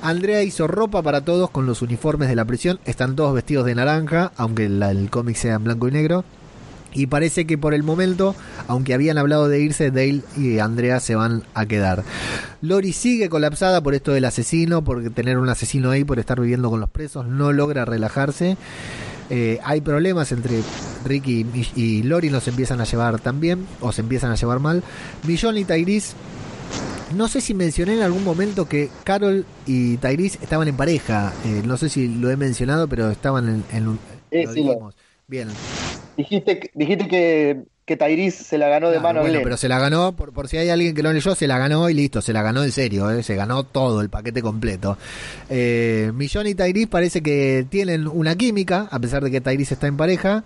[0.00, 2.78] Andrea hizo ropa para todos con los uniformes de la prisión.
[2.84, 6.24] Están todos vestidos de naranja, aunque el cómic sea en blanco y negro.
[6.96, 8.34] Y parece que por el momento,
[8.68, 12.04] aunque habían hablado de irse, Dale y Andrea se van a quedar.
[12.62, 16.70] Lori sigue colapsada por esto del asesino, por tener un asesino ahí, por estar viviendo
[16.70, 18.56] con los presos, no logra relajarse.
[19.28, 20.62] Eh, hay problemas entre
[21.04, 24.82] Ricky y, y, Lori, nos empiezan a llevar también, o se empiezan a llevar mal.
[25.26, 26.14] Millón y Tyrese
[27.14, 31.32] no sé si mencioné en algún momento que Carol y Tyrese estaban en pareja.
[31.44, 33.98] Eh, no sé si lo he mencionado, pero estaban en, un.
[35.28, 35.48] Bien.
[36.16, 40.16] Dijiste, dijiste que, que Tyrese se la ganó de mano bueno, pero se la ganó,
[40.16, 42.42] por, por si hay alguien que lo leyó, se la ganó y listo, se la
[42.42, 44.96] ganó en serio, eh, se ganó todo el paquete completo.
[45.50, 49.86] Eh, Millón y Tyrese parece que tienen una química, a pesar de que Tyrese está
[49.86, 50.44] en pareja.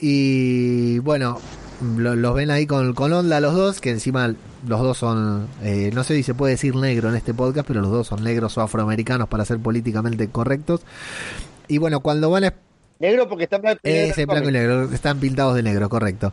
[0.00, 1.40] Y bueno,
[1.96, 4.34] los ven ahí con, con onda los dos, que encima
[4.66, 7.80] los dos son, eh, no sé si se puede decir negro en este podcast, pero
[7.80, 10.82] los dos son negros o afroamericanos para ser políticamente correctos.
[11.66, 12.54] Y bueno, cuando van a...
[12.98, 16.32] Negro porque están blanco y negro, están pintados de negro, correcto.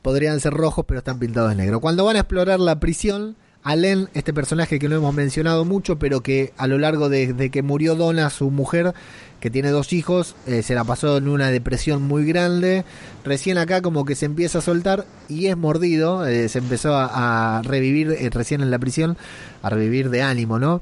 [0.00, 1.80] Podrían ser rojos, pero están pintados de negro.
[1.80, 6.20] Cuando van a explorar la prisión, Allen, este personaje que no hemos mencionado mucho, pero
[6.22, 8.94] que a lo largo de, que murió Donna, su mujer,
[9.40, 12.84] que tiene dos hijos, eh, se la pasó en una depresión muy grande.
[13.24, 17.60] Recién acá como que se empieza a soltar y es mordido, eh, se empezó a,
[17.62, 19.18] revivir eh, recién en la prisión,
[19.62, 20.80] a revivir de ánimo, ¿no?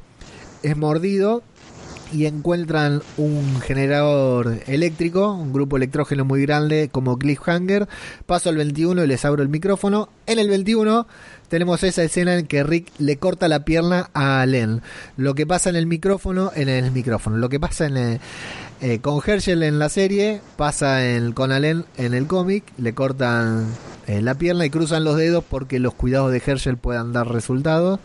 [0.62, 1.42] Es mordido
[2.14, 7.88] y encuentran un generador eléctrico, un grupo electrógeno muy grande como Cliffhanger.
[8.24, 10.08] Paso al 21 y les abro el micrófono.
[10.26, 11.08] En el 21
[11.48, 14.80] tenemos esa escena en que Rick le corta la pierna a Len.
[15.16, 18.20] Lo que pasa en el micrófono, en el micrófono, lo que pasa en el,
[18.80, 23.66] eh, con Herschel en la serie, pasa en, con Allen en el cómic, le cortan
[24.06, 27.98] eh, la pierna y cruzan los dedos porque los cuidados de Herschel puedan dar resultados.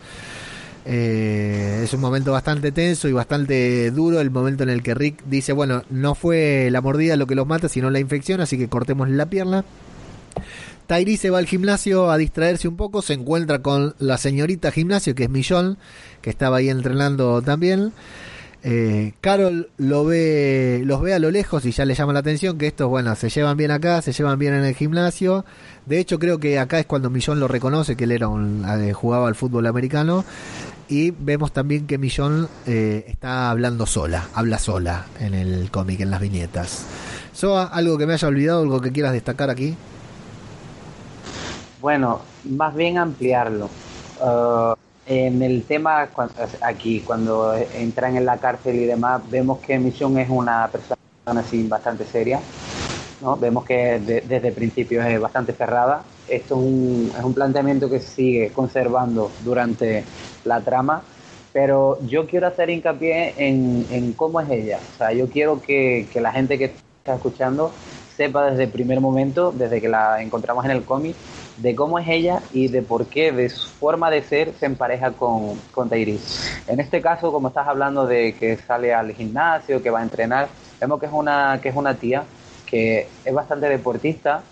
[0.85, 5.23] Eh, es un momento bastante tenso y bastante duro el momento en el que Rick
[5.25, 8.69] dice, bueno, no fue la mordida lo que los mata, sino la infección, así que
[8.69, 9.65] cortemos la pierna.
[10.87, 15.13] Tairi se va al gimnasio a distraerse un poco, se encuentra con la señorita gimnasio,
[15.13, 15.77] que es Millón,
[16.21, 17.93] que estaba ahí entrenando también.
[18.63, 22.57] Eh, Carol lo ve, los ve a lo lejos y ya le llama la atención
[22.57, 25.45] que estos, bueno, se llevan bien acá, se llevan bien en el gimnasio.
[25.89, 28.93] De hecho, creo que acá es cuando Millón lo reconoce, que él era un, eh,
[28.93, 30.23] jugaba al fútbol americano.
[30.87, 36.11] Y vemos también que Millón eh, está hablando sola, habla sola en el cómic, en
[36.11, 36.85] las viñetas.
[37.33, 39.75] Soa, algo que me haya olvidado, algo que quieras destacar aquí.
[41.81, 43.67] Bueno, más bien ampliarlo.
[44.21, 44.75] Uh,
[45.07, 46.07] en el tema
[46.61, 51.67] aquí, cuando entran en la cárcel y demás, vemos que Misión es una persona así
[51.67, 52.39] bastante seria.
[53.21, 53.35] ¿No?
[53.37, 56.03] Vemos que desde el principio es bastante cerrada.
[56.27, 60.03] Esto es un, es un planteamiento que se sigue conservando durante
[60.45, 61.01] la trama,
[61.51, 64.79] pero yo quiero hacer hincapié en, en cómo es ella.
[64.93, 67.71] O sea, yo quiero que, que la gente que está escuchando
[68.15, 71.15] sepa desde el primer momento, desde que la encontramos en el cómic,
[71.57, 75.11] de cómo es ella y de por qué, de su forma de ser, se empareja
[75.11, 79.99] con, con En este caso, como estás hablando de que sale al gimnasio, que va
[79.99, 80.47] a entrenar,
[80.79, 82.23] vemos que es una, que es una tía
[82.69, 84.43] que es bastante deportista,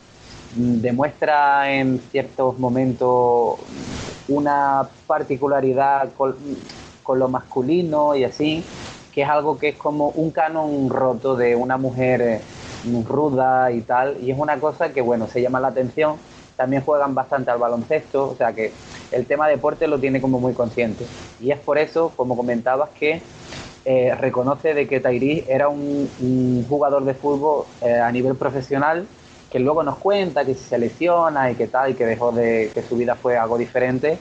[0.55, 3.59] demuestra en ciertos momentos
[4.27, 6.35] una particularidad con,
[7.03, 8.63] con lo masculino y así,
[9.13, 12.41] que es algo que es como un canon roto de una mujer eh,
[13.07, 16.17] ruda y tal, y es una cosa que, bueno, se llama la atención
[16.57, 18.73] también juegan bastante al baloncesto, o sea que
[19.11, 21.05] el tema deporte lo tiene como muy consciente.
[21.39, 23.21] Y es por eso, como comentabas, que
[23.89, 29.07] eh, reconoce de que Tairi era un, jugador de fútbol eh, a nivel profesional
[29.49, 32.83] que luego nos cuenta que se lesiona y que tal, y que dejó de que
[32.83, 34.19] su vida fue algo diferente.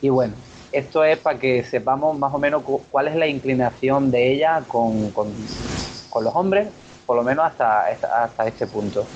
[0.00, 0.32] Y bueno,
[0.72, 5.10] esto es para que sepamos más o menos cuál es la inclinación de ella con,
[5.10, 5.30] con,
[6.08, 6.68] con los hombres,
[7.04, 9.06] por lo menos hasta, hasta este punto.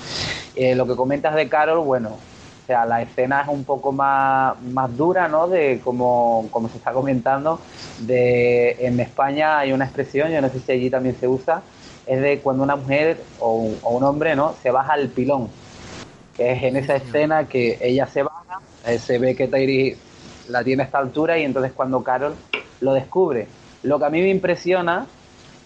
[0.55, 2.17] Eh, lo que comentas de Carol, bueno,
[2.69, 5.47] sea, la escena es un poco más, más dura, ¿no?
[5.47, 7.59] De como, como se está comentando,
[7.97, 11.63] de en España hay una expresión, yo no sé si allí también se usa,
[12.05, 14.53] es de cuando una mujer o un, hombre, ¿no?
[14.61, 15.49] Se baja al pilón,
[16.37, 19.95] que es en esa escena que ella se baja, eh, se ve que Tairi
[20.47, 22.35] la tiene a esta altura y entonces cuando Carol
[22.81, 23.47] lo descubre.
[23.81, 25.07] Lo que a mí me impresiona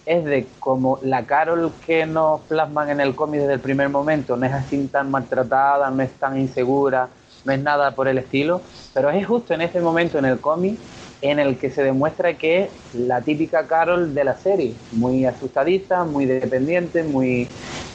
[0.06, 4.36] es de como la Carol que nos plasman en el cómic desde el primer momento.
[4.36, 7.08] No es así tan maltratada, no es tan insegura,
[7.44, 8.60] no es nada por el estilo,
[8.92, 10.78] pero es justo en ese momento en el cómic
[11.20, 16.04] en el que se demuestra que es la típica Carol de la serie, muy asustadiza,
[16.04, 17.48] muy dependiente, muy...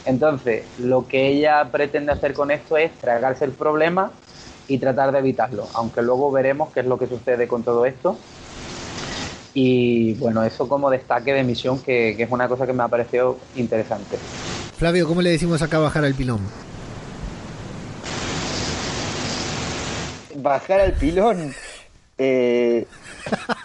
[0.04, 4.10] Entonces, lo que ella pretende hacer con esto es tragarse el problema
[4.66, 8.16] y tratar de evitarlo, aunque luego veremos qué es lo que sucede con todo esto
[9.54, 13.38] y bueno, eso como destaque de misión, que, es una cosa que me ha parecido
[13.56, 14.18] interesante.
[14.76, 16.40] Flavio, ¿cómo le decimos acá bajar al pilón?
[20.36, 21.54] Bajar al pilón.
[22.16, 22.86] Eh,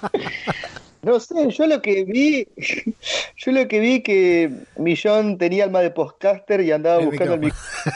[1.05, 2.47] No sé, yo lo que vi,
[3.37, 7.41] yo lo que vi que Millón tenía alma de podcaster y andaba buscando el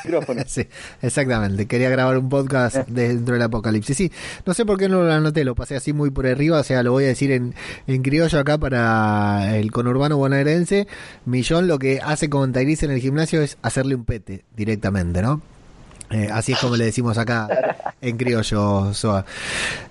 [0.06, 0.44] micrófono.
[0.48, 0.68] sí,
[1.02, 1.66] exactamente.
[1.66, 3.98] Quería grabar un podcast dentro del apocalipsis.
[3.98, 4.12] Sí,
[4.46, 6.84] no sé por qué no lo anoté, lo pasé así muy por arriba, o sea,
[6.84, 7.56] lo voy a decir en,
[7.88, 10.88] en criollo acá para el conurbano bonaerense.
[11.26, 15.42] Millón lo que hace con Tyrese en el gimnasio es hacerle un pete directamente, ¿no?
[16.12, 17.48] Eh, así es como le decimos acá
[18.02, 19.26] en criollo, Soa.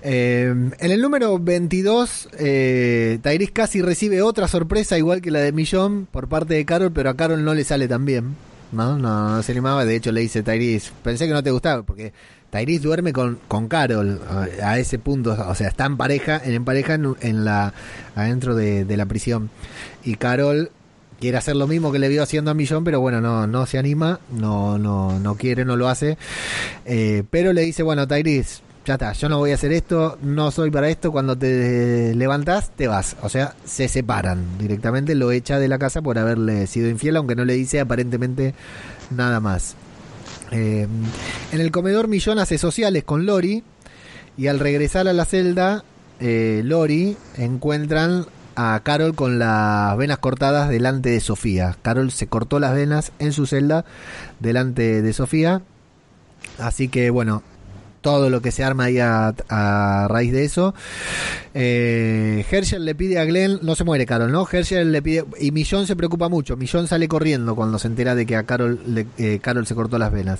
[0.01, 3.19] Eh, en el número 22, eh,
[3.53, 7.15] casi recibe otra sorpresa, igual que la de Millón, por parte de Carol, pero a
[7.15, 8.35] Carol no le sale tan bien.
[8.71, 8.97] ¿no?
[8.97, 12.13] No, se animaba, de hecho le dice Tyrese, pensé que no te gustaba, porque
[12.51, 14.21] Tyrese duerme con, con Carol
[14.61, 17.73] a, ese punto, o sea, está en pareja, en, pareja en, la
[18.15, 19.49] adentro de, de la prisión.
[20.03, 20.71] Y Carol
[21.19, 23.77] quiere hacer lo mismo que le vio haciendo a Millón, pero bueno, no, no se
[23.77, 26.17] anima, no, no, no quiere, no lo hace.
[26.85, 30.51] Eh, pero le dice, bueno, Tyrese, ya está, yo no voy a hacer esto, no
[30.51, 33.17] soy para esto, cuando te levantas, te vas.
[33.21, 37.35] O sea, se separan directamente, lo echa de la casa por haberle sido infiel, aunque
[37.35, 38.53] no le dice aparentemente
[39.11, 39.75] nada más.
[40.51, 40.87] Eh,
[41.51, 43.63] en el comedor Millón hace sociales con Lori
[44.37, 45.83] y al regresar a la celda,
[46.19, 48.25] eh, Lori encuentran
[48.61, 51.77] a Carol con las venas cortadas delante de Sofía.
[51.81, 53.85] Carol se cortó las venas en su celda
[54.41, 55.61] delante de Sofía.
[56.57, 57.41] Así que bueno,
[58.01, 60.73] todo lo que se arma ahí a, a raíz de eso.
[61.53, 64.47] Eh, Herschel le pide a Glenn, no se muere Carol, ¿no?
[64.49, 66.55] Herschel le pide, y Millón se preocupa mucho.
[66.57, 69.97] Millón sale corriendo cuando se entera de que a Carol, le, eh, Carol se cortó
[69.97, 70.39] las venas.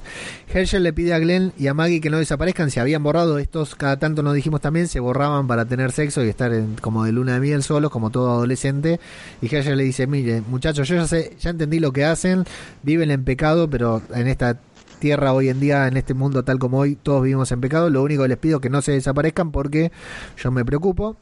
[0.54, 2.72] Herschel le pide a Glenn y a Maggie que no desaparezcan.
[2.72, 6.30] Se habían borrado estos, cada tanto nos dijimos también, se borraban para tener sexo y
[6.30, 9.00] estar en, como de luna de miel solos, como todo adolescente.
[9.42, 12.46] Y Herschel le dice: Mire, muchachos, yo ya sé, ya entendí lo que hacen,
[12.84, 14.60] viven en pecado, pero en esta
[15.00, 17.90] tierra hoy en día, en este mundo tal como hoy, todos vivimos en pecado.
[17.90, 19.92] Lo único que les pido es que no se desaparezcan porque
[20.38, 21.18] yo me preocupo.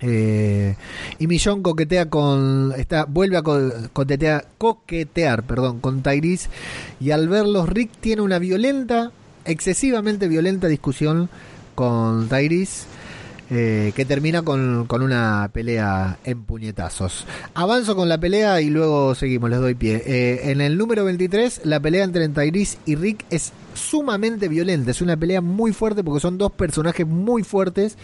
[0.00, 0.76] Eh,
[1.18, 2.72] y Millón coquetea con.
[2.76, 3.58] Está, vuelve a co
[3.92, 6.48] coquetear, coquetear perdón, con Tyrese.
[7.00, 9.12] Y al verlos, Rick tiene una violenta,
[9.44, 11.28] excesivamente violenta discusión
[11.74, 12.86] con Tyrese.
[13.56, 17.24] Eh, que termina con, con, una pelea en puñetazos.
[17.54, 20.02] Avanzo con la pelea y luego seguimos, les doy pie.
[20.04, 25.00] Eh, en el número 23, la pelea entre Tyrese y Rick es sumamente violenta, es
[25.02, 27.96] una pelea muy fuerte porque son dos personajes muy fuertes.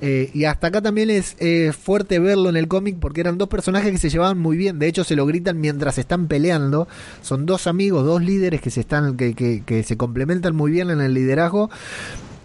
[0.00, 1.36] Eh, y hasta acá también es
[1.76, 4.88] fuerte verlo en el cómic porque eran dos personajes que se llevaban muy bien, de
[4.88, 6.88] hecho se lo gritan mientras están peleando,
[7.22, 10.90] son dos amigos, dos líderes que se están que, que, que se complementan muy bien
[10.90, 11.70] en el liderazgo.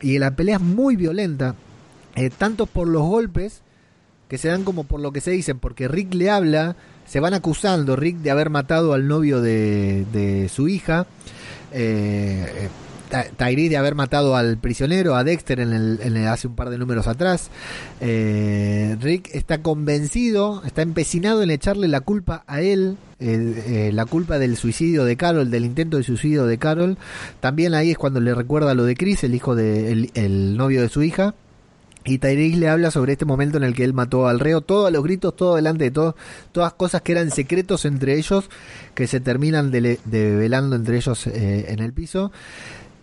[0.01, 1.55] Y la pelea es muy violenta
[2.15, 3.61] eh, tanto por los golpes
[4.27, 6.76] que se dan como por lo que se dicen, porque Rick le habla,
[7.06, 11.06] se van acusando Rick de haber matado al novio de, de su hija,
[11.72, 12.69] eh,
[13.38, 16.69] Tyree de haber matado al prisionero, a Dexter en el, en el, hace un par
[16.69, 17.52] de números atrás.
[18.02, 24.06] Eh, Rick está convencido, está empecinado en echarle la culpa a él, eh, eh, la
[24.06, 26.98] culpa del suicidio de Carol, del intento de suicidio de Carol.
[27.40, 30.90] También ahí es cuando le recuerda lo de Chris, el hijo de el novio de
[30.90, 31.35] su hija.
[32.05, 34.91] Y Tyrese le habla sobre este momento en el que él mató al reo, todos
[34.91, 36.15] los gritos, todo delante de todo,
[36.51, 38.49] todas cosas que eran secretos entre ellos,
[38.93, 42.31] que se terminan develando de entre ellos eh, en el piso.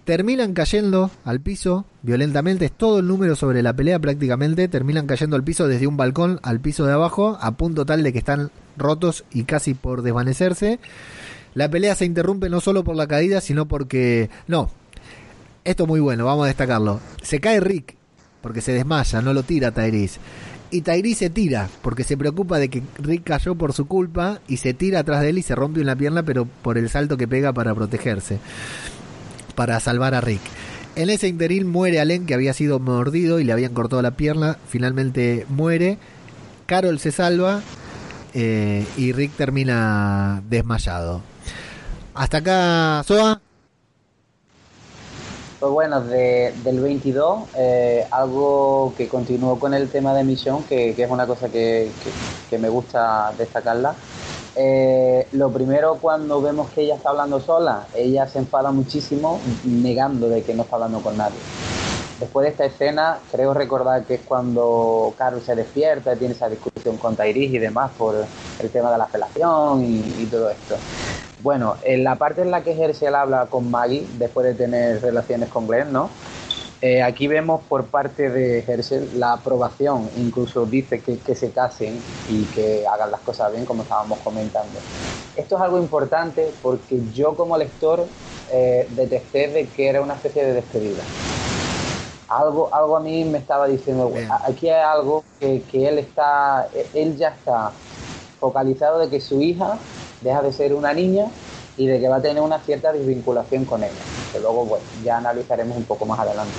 [0.05, 5.37] Terminan cayendo al piso violentamente, es todo el número sobre la pelea prácticamente, terminan cayendo
[5.37, 8.51] al piso desde un balcón al piso de abajo, a punto tal de que están
[8.77, 10.79] rotos y casi por desvanecerse.
[11.55, 14.31] La pelea se interrumpe no solo por la caída, sino porque...
[14.47, 14.71] No,
[15.65, 17.01] esto es muy bueno, vamos a destacarlo.
[17.23, 18.00] Se cae Rick
[18.43, 20.21] porque se desmaya, no lo tira Tyrese.
[20.71, 24.59] Y Tyrese se tira porque se preocupa de que Rick cayó por su culpa y
[24.59, 27.27] se tira atrás de él y se rompe una pierna, pero por el salto que
[27.27, 28.39] pega para protegerse,
[29.55, 30.41] para salvar a Rick.
[30.97, 34.59] En ese interín muere Allen, que había sido mordido y le habían cortado la pierna.
[34.69, 35.99] Finalmente muere.
[36.67, 37.63] Carol se salva
[38.35, 41.23] eh, y Rick termina desmayado.
[42.15, 43.41] Hasta acá, Soa.
[45.61, 50.91] Pues bueno, de, del 22, eh, algo que continuó con el tema de misión, que,
[50.91, 51.93] es una cosa que
[52.59, 53.95] me gusta destacarla.
[54.57, 60.29] Eh, lo primero, cuando vemos que ella está hablando sola, ella se enfada muchísimo, negando
[60.29, 61.39] de que no está hablando con nadie.
[62.19, 66.99] Después de esta escena, creo recordar que es cuando Carol se despierta, tiene esa discusión
[66.99, 68.17] con Tairis y demás por
[68.59, 70.77] el tema de la felación y, y todo esto.
[71.43, 75.49] Bueno, en la parte en la que Herschel habla con Maggie después de tener relaciones
[75.49, 76.11] con Glenn, ¿no?
[76.83, 82.01] Eh, aquí vemos por parte de Herschel la aprobación, incluso dice que, que, se casen
[82.29, 84.79] y que hagan las cosas bien, como estábamos comentando.
[85.37, 88.07] Esto es algo importante porque yo como lector
[88.51, 91.03] eh, detecté de que era una especie de despedida.
[92.29, 94.29] Algo, algo a mí me estaba diciendo, bien.
[94.47, 97.73] aquí hay algo que, que él está, él ya está
[98.39, 99.79] focalizado de que su hija
[100.21, 101.27] deja de ser una niña
[101.77, 103.93] y de que va a tener una cierta desvinculación con ella,
[104.33, 106.59] que luego bueno, ya analizaremos un poco más adelante.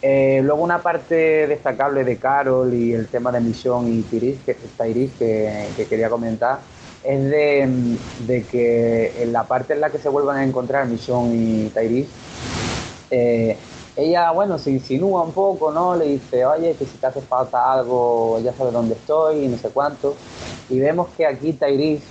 [0.00, 4.54] Eh, luego una parte destacable de Carol y el tema de Misión y Tiris, que,
[4.76, 6.58] Tairis, que, que quería comentar
[7.04, 11.32] es de, de, que en la parte en la que se vuelvan a encontrar Misión
[11.34, 12.08] y Tairis,
[13.10, 13.56] eh,
[13.96, 15.96] ella, bueno, se insinúa un poco, ¿no?
[15.96, 19.58] Le dice, oye, que si te hace falta algo, ya sabes dónde estoy y no
[19.58, 20.14] sé cuánto.
[20.70, 22.02] Y vemos que aquí Tairis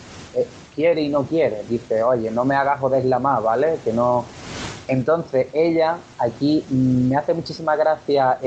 [0.82, 1.62] quiere y no quiere.
[1.70, 3.78] Dice, oye, no me hagas joderla más, ¿vale?
[3.84, 4.26] Que no.
[4.88, 8.40] Entonces, ella aquí me hace muchísima gracia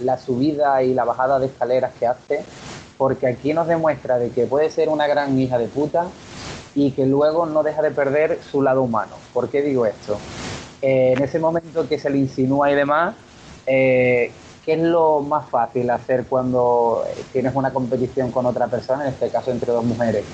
[0.00, 2.40] la subida y la bajada de escaleras que hace,
[2.96, 6.06] porque aquí nos demuestra de que puede ser una gran hija de puta
[6.74, 9.12] y que luego no deja de perder su lado humano.
[9.34, 10.18] ¿Por qué digo esto?
[10.80, 13.14] Eh, en ese momento que se le insinúa y demás,
[13.66, 14.32] eh,
[14.64, 19.28] ¿qué es lo más fácil hacer cuando tienes una competición con otra persona, en este
[19.28, 20.24] caso entre dos mujeres?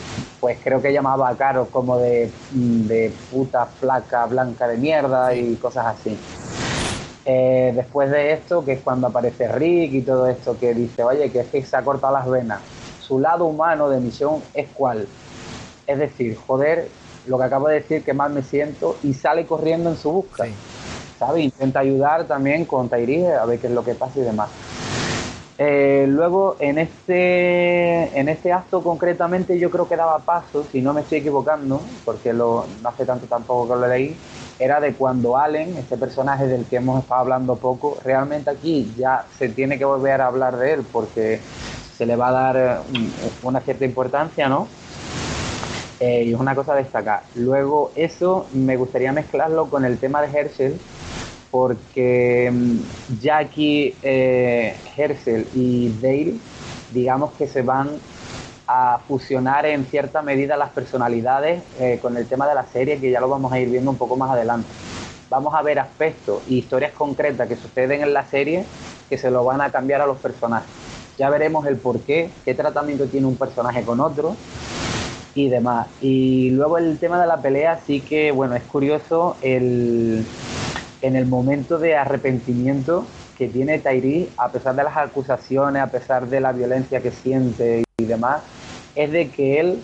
[0.40, 5.56] Pues creo que llamaba a Caro como de, de puta, flaca, blanca de mierda y
[5.56, 6.16] cosas así.
[7.24, 11.30] Eh, después de esto, que es cuando aparece Rick y todo esto, que dice, oye,
[11.30, 12.60] que es que se ha cortado las venas.
[13.00, 15.06] su lado humano de misión es cuál.
[15.86, 16.88] Es decir, joder,
[17.26, 20.46] lo que acabo de decir que mal me siento y sale corriendo en su busca.
[21.36, 24.48] Intenta ayudar también con Tairi a ver qué es lo que pasa y demás.
[25.58, 30.94] Eh, luego, en este, en este acto concretamente, yo creo que daba paso, si no
[30.94, 34.16] me estoy equivocando, porque lo, no hace tanto tampoco que lo leí,
[34.58, 39.26] era de cuando Allen, este personaje del que hemos estado hablando poco, realmente aquí ya
[39.38, 41.40] se tiene que volver a hablar de él porque
[41.94, 44.66] se le va a dar eh, una cierta importancia, ¿no?
[45.98, 47.24] Eh, y es una cosa a destacar.
[47.34, 50.80] Luego, eso me gustaría mezclarlo con el tema de Herschel,
[51.50, 54.76] porque mm, aquí eh,
[55.54, 56.34] y Dale,
[56.92, 57.90] digamos que se van
[58.66, 63.10] a fusionar en cierta medida las personalidades eh, con el tema de la serie, que
[63.10, 64.68] ya lo vamos a ir viendo un poco más adelante.
[65.28, 68.64] Vamos a ver aspectos y historias concretas que suceden en la serie
[69.08, 70.70] que se lo van a cambiar a los personajes.
[71.18, 74.36] Ya veremos el por qué, qué tratamiento tiene un personaje con otro
[75.34, 75.88] y demás.
[76.00, 80.24] Y luego el tema de la pelea sí que, bueno, es curioso el,
[81.02, 83.04] en el momento de arrepentimiento
[83.36, 87.84] que tiene Tairi, a pesar de las acusaciones, a pesar de la violencia que siente
[87.98, 88.42] y demás,
[88.94, 89.78] es de que él,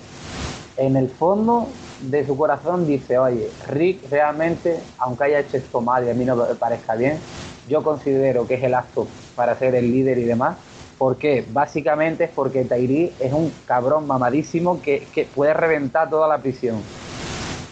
[0.77, 1.67] en el fondo
[2.03, 6.25] de su corazón, dice, oye, Rick realmente, aunque haya hecho esto mal y a mí
[6.25, 7.19] no me parezca bien,
[7.69, 10.59] yo considero que es el acto para ser el líder y demás.
[10.99, 11.45] ¿Por qué?
[11.51, 16.83] Básicamente es porque Tairi es un cabrón mamadísimo que, que puede reventar toda la prisión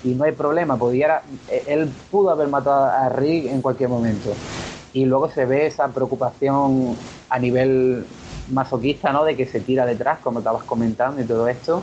[0.04, 1.22] y no hay problema, pudiera,
[1.66, 4.34] él pudo haber matado a Rick en cualquier momento.
[4.92, 6.94] Y luego se ve esa preocupación
[7.30, 8.04] a nivel
[8.52, 9.24] masoquista, ¿no?
[9.24, 11.82] De que se tira detrás, como estabas comentando y todo esto.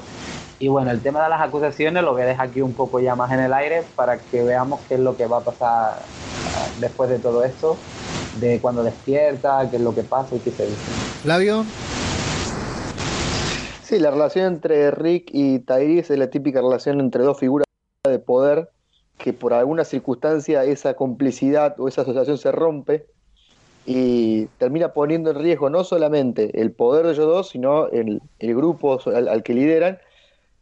[0.60, 3.16] Y bueno, el tema de las acusaciones lo voy a dejar aquí un poco ya
[3.16, 5.96] más en el aire para que veamos qué es lo que va a pasar
[6.80, 7.76] después de todo esto,
[8.40, 10.92] de cuando despierta, qué es lo que pasa y qué se dice.
[11.24, 11.66] Flavio.
[13.82, 17.66] Sí, la relación entre Rick y Tyrese es la típica relación entre dos figuras
[18.10, 18.70] de poder
[19.20, 23.06] que por alguna circunstancia esa complicidad o esa asociación se rompe
[23.86, 28.56] y termina poniendo en riesgo no solamente el poder de ellos dos, sino el, el
[28.56, 30.00] grupo al, que lideran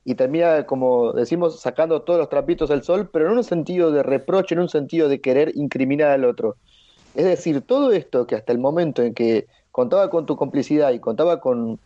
[0.03, 4.03] y termina, como decimos, sacando todos los trapitos al sol, pero en un sentido de
[4.03, 6.57] reproche, en un sentido de querer incriminar al otro.
[7.15, 10.99] Es decir, todo esto que hasta el momento en que contaba con tu complicidad y
[10.99, 11.79] contaba con,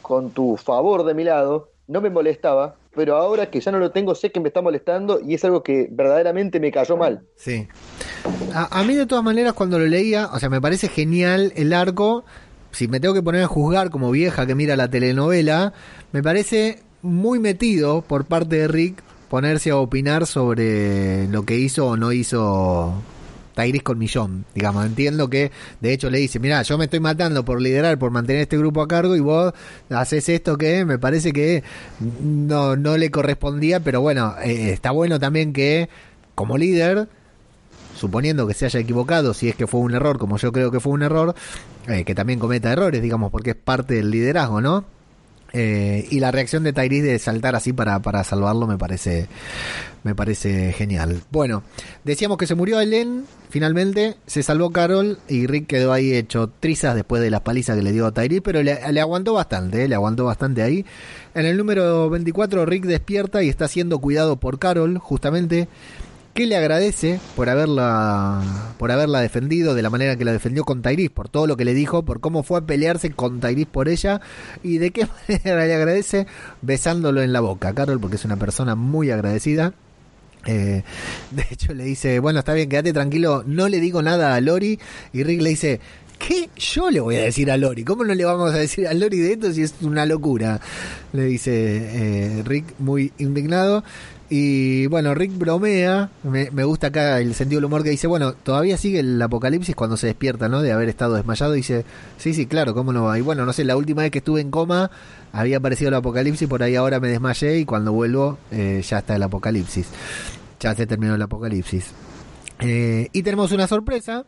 [0.00, 3.92] con tu favor de mi lado, no me molestaba, pero ahora que ya no lo
[3.92, 7.22] tengo sé que me está molestando y es algo que verdaderamente me cayó mal.
[7.36, 7.68] Sí.
[8.54, 12.24] A, mí de todas maneras cuando lo leía, o sea, me parece genial el arco,
[12.72, 15.74] si me tengo que poner a juzgar como vieja que mira la telenovela,
[16.12, 21.86] me parece muy metido por parte de Rick ponerse a opinar sobre lo que hizo
[21.86, 22.94] o no hizo
[23.56, 24.84] Tairis con millón, digamos.
[24.84, 25.50] Entiendo que,
[25.80, 28.82] de hecho, le dice, mira, yo me estoy matando por liderar, por mantener este grupo
[28.82, 29.54] a cargo y vos
[29.88, 31.64] haces esto que me parece que
[32.20, 35.88] no, no le correspondía, pero bueno, eh, está bueno también que
[36.34, 37.08] como líder
[37.96, 40.78] suponiendo que se haya equivocado, si es que fue un error, como yo creo que
[40.78, 41.34] fue un error,
[41.88, 44.84] eh, que también cometa errores, digamos, porque es parte del liderazgo, ¿no?
[45.52, 49.28] Eh, y la reacción de Tyrese de saltar así para, para salvarlo me parece
[50.06, 51.22] me parece genial.
[51.32, 51.64] Bueno,
[52.04, 56.94] decíamos que se murió Ellen, finalmente se salvó Carol y Rick quedó ahí hecho trizas
[56.94, 59.96] después de las palizas que le dio a Tyrese, pero le, aguantó bastante, eh, le
[59.96, 60.86] aguantó bastante ahí.
[61.34, 65.68] En el número 24 Rick despierta y está siendo cuidado por Carol, justamente
[66.36, 68.42] que le agradece por haberla
[68.78, 71.64] por haberla defendido de la manera que la defendió con Tairis, por todo lo que
[71.64, 74.20] le dijo, por cómo fue a pelearse con Tairis por ella
[74.62, 76.26] y de qué manera le agradece
[76.60, 79.72] besándolo en la boca, Carol, porque es una persona muy agradecida.
[80.44, 80.84] Eh,
[81.30, 84.78] de hecho le dice, bueno, está bien, quédate tranquilo, no le digo nada a Lori
[85.14, 85.80] y Rick le dice,
[86.18, 87.84] ¿Qué yo le voy a decir a Lori?
[87.84, 90.60] ¿Cómo no le vamos a decir a Lori de esto si es una locura?
[91.12, 93.84] Le dice eh, Rick muy indignado.
[94.28, 98.76] Y bueno, Rick bromea, me, gusta acá el sentido del humor que dice, bueno, todavía
[98.76, 100.62] sigue el apocalipsis cuando se despierta, ¿no?
[100.62, 101.84] De haber estado desmayado, dice,
[102.18, 103.18] sí, sí, claro, ¿cómo no va?
[103.18, 104.90] Y bueno, no sé, la última vez que estuve en coma
[105.32, 109.14] había aparecido el apocalipsis, por ahí ahora me desmayé y cuando vuelvo eh, ya está
[109.14, 109.86] el apocalipsis,
[110.58, 111.92] ya se terminó el apocalipsis.
[112.58, 114.24] Eh, y tenemos una sorpresa,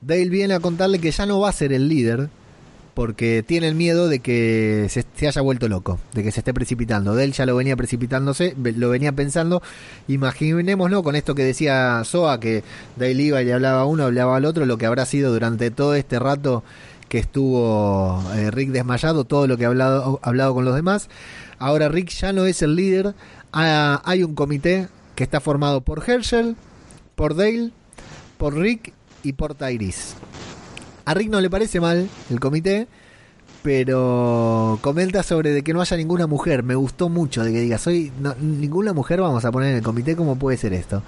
[0.00, 2.28] Dale viene a contarle que ya no va a ser el líder,
[2.98, 7.14] porque tiene el miedo de que se, haya vuelto loco, de que se esté precipitando.
[7.14, 9.62] De ya lo venía precipitándose, lo venía pensando.
[10.08, 12.64] Imaginémonos con esto que decía Soa, que
[12.96, 15.70] Dale iba y le hablaba a uno, hablaba al otro, lo que habrá sido durante
[15.70, 16.64] todo este rato
[17.08, 21.08] que estuvo eh, Rick desmayado, todo lo que ha hablado, hablado con los demás.
[21.60, 23.14] Ahora Rick ya no es el líder.
[23.52, 26.56] Ah, hay un comité que está formado por Herschel,
[27.14, 27.70] por Dale,
[28.38, 28.92] por Rick
[29.22, 30.16] y por Tyrese.
[31.08, 32.86] A Rick no le parece mal el comité,
[33.62, 36.62] pero comenta sobre de que no haya ninguna mujer.
[36.62, 38.12] Me gustó mucho de que diga, soy
[38.42, 41.02] ninguna mujer vamos a poner en el comité, ¿cómo puede ser esto?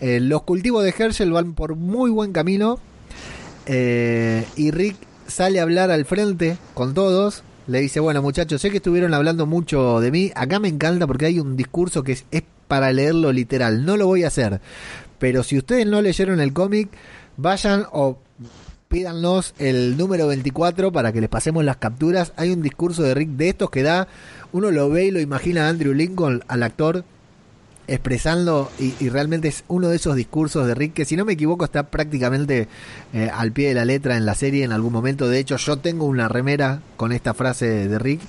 [0.00, 2.78] Eh, los cultivos de Herschel van por muy buen camino
[3.66, 4.94] eh, y Rick
[5.26, 7.42] sale a hablar al frente con todos.
[7.66, 10.30] Le dice, bueno muchachos, sé que estuvieron hablando mucho de mí.
[10.36, 13.84] Acá me encanta porque hay un discurso que es, es para leerlo literal.
[13.84, 14.60] No lo voy a hacer.
[15.18, 16.90] Pero si ustedes no leyeron el cómic,
[17.36, 18.18] vayan o
[18.92, 22.34] pídanos el número 24 para que les pasemos las capturas.
[22.36, 24.06] Hay un discurso de Rick de estos que da,
[24.52, 27.02] uno lo ve y lo imagina a Andrew Lincoln, al actor,
[27.88, 31.64] expresando y, realmente es uno de esos discursos de Rick que si no me equivoco
[31.64, 32.68] está prácticamente
[33.14, 35.26] eh, al pie de la letra en la serie en algún momento.
[35.26, 38.20] De hecho yo tengo una remera con esta frase de Rick.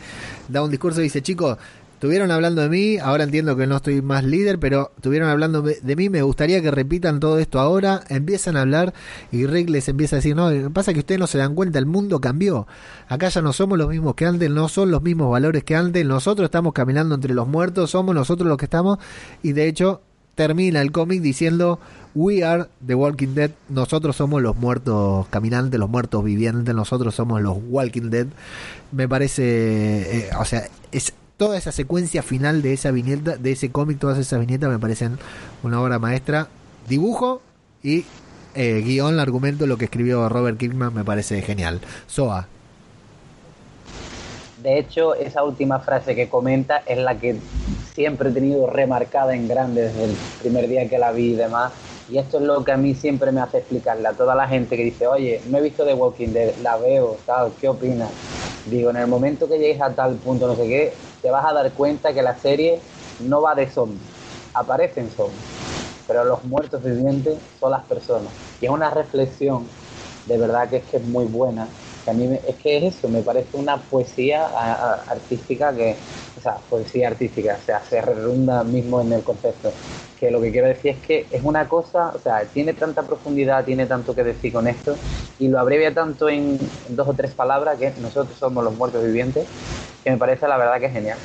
[0.48, 1.57] Da un discurso y dice chicos,
[2.03, 5.95] Estuvieron hablando de mí, ahora entiendo que no estoy más líder, pero estuvieron hablando de
[5.95, 8.93] mí, me gustaría que repitan todo esto ahora, empiezan a hablar
[9.31, 11.85] y Rick les empieza a decir, no, pasa que ustedes no se dan cuenta, el
[11.85, 12.67] mundo cambió,
[13.07, 16.05] acá ya no somos los mismos que antes, no son los mismos valores que antes,
[16.05, 18.99] nosotros estamos caminando entre los muertos, somos nosotros los que estamos
[19.41, 20.01] y de hecho
[20.35, 21.80] termina el cómic diciendo
[22.15, 27.41] We are the Walking Dead, nosotros somos los muertos caminantes, los muertos vivientes, nosotros somos
[27.41, 28.27] los Walking Dead.
[28.91, 33.72] Me parece, eh, o sea, es toda esa secuencia final de esa viñeta, de ese
[33.72, 35.18] cómic, todas esas viñetas me parecen
[35.64, 36.47] una obra maestra.
[36.88, 37.41] Dibujo
[37.81, 38.05] y
[38.55, 41.81] eh, guion, argumento, lo que escribió Robert Kirkman me parece genial.
[42.07, 42.47] Soa.
[44.61, 47.35] De hecho, esa última frase que comenta es la que
[47.93, 51.73] siempre he tenido remarcada en grande desde el primer día que la vi y demás.
[52.10, 54.77] Y esto es lo que a mí siempre me hace explicarle a toda la gente
[54.77, 58.10] que dice, oye, no he visto The Walking Dead, la veo, tal, ¿qué opinas?
[58.69, 60.93] Digo, en el momento que llegues a tal punto, no sé qué,
[61.24, 62.82] te vas a dar cuenta que la serie
[63.18, 64.12] no va de zombies,
[64.54, 65.48] aparecen zombies,
[66.06, 68.34] pero los muertos vivientes son las personas.
[68.60, 69.70] Y es una reflexión,
[70.26, 71.70] de verdad que es que es muy buena,
[72.04, 74.48] que a mí es que es eso, me parece una poesía
[75.08, 75.98] artística que,
[76.36, 79.74] o sea, poesía artística, o sea, se redunda mismo en el concepto.
[80.20, 83.64] Que lo que quiero decir es que es una cosa, o sea, tiene tanta profundidad,
[83.64, 84.98] tiene tanto que decir con esto,
[85.38, 86.60] y lo abrevia tanto en
[86.90, 89.48] dos o tres palabras que nosotros somos los muertos vivientes,
[90.03, 91.17] que me parece la verdad que es genial.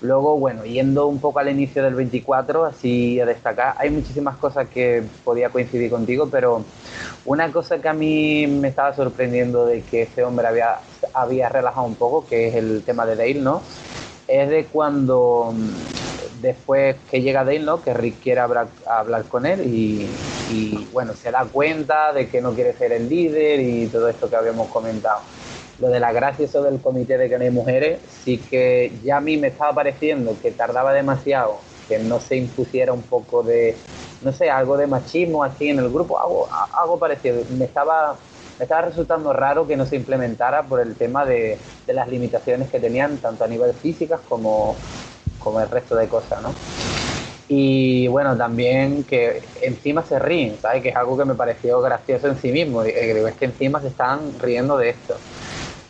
[0.00, 4.68] Luego, bueno, yendo un poco al inicio del 24, así a destacar, hay muchísimas cosas
[4.68, 6.62] que podía coincidir contigo, pero
[7.24, 10.78] una cosa que a mí me estaba sorprendiendo de que este hombre había,
[11.12, 13.60] había relajado un poco, que es el tema de Dale, ¿no?
[14.28, 17.82] Es de cuando mm, después que llega Dale, ¿no?
[17.82, 20.08] Que Rick quiere hablar, hablar con él y,
[20.48, 24.30] y, bueno, se da cuenta de que no quiere ser el líder y todo esto
[24.30, 25.22] que habíamos comentado
[25.78, 29.18] lo de la gracia eso del comité de que no hay mujeres, sí que ya
[29.18, 33.86] a mí me estaba pareciendo que tardaba demasiado que no se impusiera un poco de,
[34.20, 36.48] no sé, algo de machismo así en el grupo, algo,
[36.82, 37.44] algo parecido.
[37.48, 38.26] Me estaba,
[38.58, 42.68] me estaba resultando raro que no se implementara por el tema de, de las limitaciones
[42.70, 44.84] que tenían, tanto a nivel físicas como,
[45.38, 46.62] como el resto de cosas, ¿no?
[47.48, 50.82] Y bueno, también que encima se ríen, ¿sabes?
[50.82, 52.82] Que es algo que me pareció gracioso en sí mismo.
[52.84, 55.24] Es que encima se están riendo de esto.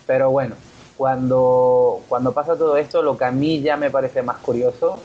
[0.09, 0.56] Pero bueno,
[0.97, 4.98] cuando, cuando pasa todo esto, lo que a mí ya me parece más curioso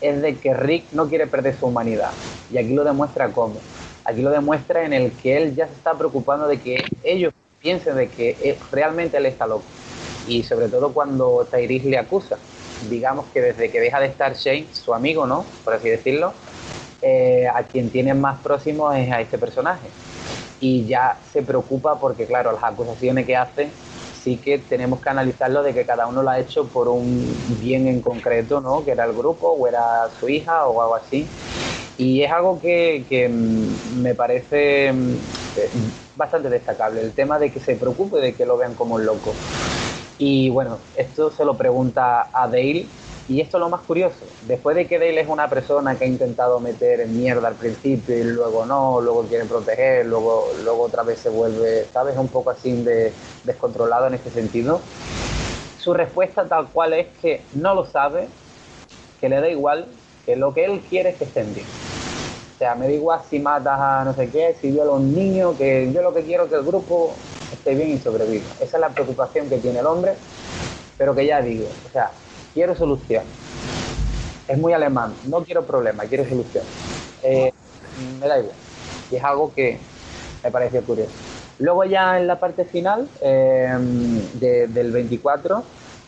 [0.00, 2.10] es de que Rick no quiere perder su humanidad.
[2.52, 3.56] Y aquí lo demuestra cómo.
[4.04, 7.96] Aquí lo demuestra en el que él ya se está preocupando de que ellos piensen
[7.96, 9.64] de que realmente él está loco.
[10.28, 12.36] Y sobre todo cuando Tyrese le acusa.
[12.90, 15.46] Digamos que desde que deja de estar Shane, su amigo, ¿no?
[15.64, 16.34] Por así decirlo,
[17.00, 19.88] eh, a quien tiene más próximo es a este personaje.
[20.60, 23.70] Y ya se preocupa porque, claro, las acusaciones que hace
[24.24, 27.86] sí que tenemos que analizarlo de que cada uno lo ha hecho por un bien
[27.88, 28.84] en concreto, ¿no?
[28.84, 31.36] Que era el grupo o era su hija o algo así.
[31.96, 35.28] Y es algo que, que mm, me parece mm,
[36.14, 39.44] bastante destacable, el tema de que se preocupe de que lo vean como un loco.
[40.16, 42.96] Y bueno, esto se lo pregunta a Dale
[43.26, 44.26] y esto es lo más curioso.
[44.46, 48.16] Después de que Dale es una persona que ha intentado meter en mierda al principio
[48.16, 52.16] y luego no, luego quiere proteger, luego, luego otra vez se vuelve, ¿sabes?
[52.18, 53.12] Un poco así de
[53.44, 54.80] descontrolado en este sentido.
[55.78, 58.28] Su respuesta tal cual es que no lo sabe,
[59.20, 59.86] que le da igual,
[60.26, 61.66] que lo que él quiere es que estén bien.
[62.54, 65.14] O sea, me da igual si matas a no sé qué, si viola a un
[65.14, 67.14] niño, que yo lo que quiero es que el grupo
[67.52, 68.44] esté bien y sobreviva.
[68.60, 70.14] Esa es la preocupación que tiene el hombre,
[70.98, 72.10] pero que ya digo, o sea,
[72.54, 73.24] quiero solución.
[74.48, 76.64] Es muy alemán, no quiero problema, quiero solución.
[77.22, 77.52] Eh,
[78.20, 78.54] me da igual.
[79.10, 79.78] Y es algo que
[80.42, 81.12] me pareció curioso.
[81.58, 83.76] Luego ya en la parte final eh,
[84.34, 85.62] del 24,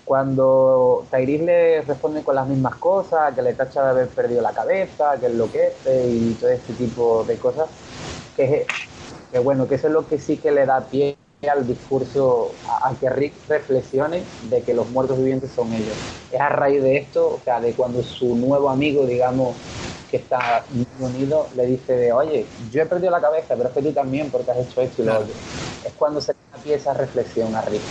[0.04, 4.52] cuando Tairis le responde con las mismas cosas, que le tacha de haber perdido la
[4.52, 7.68] cabeza, que enloquece y todo este tipo de cosas,
[8.36, 8.66] que,
[9.32, 12.88] que bueno, que eso es lo que sí que le da pie al discurso, a,
[12.88, 15.96] a, que Rick reflexione de que los muertos vivientes son ellos.
[16.30, 19.56] Es a raíz de esto, o sea, de cuando su nuevo amigo, digamos,
[20.10, 20.64] que está
[20.98, 24.30] unido, le dice de, oye, yo he perdido la cabeza, pero es que tú también
[24.30, 25.34] porque has hecho esto y lo otro.
[25.84, 27.82] Es cuando se empieza esa reflexión a Rick.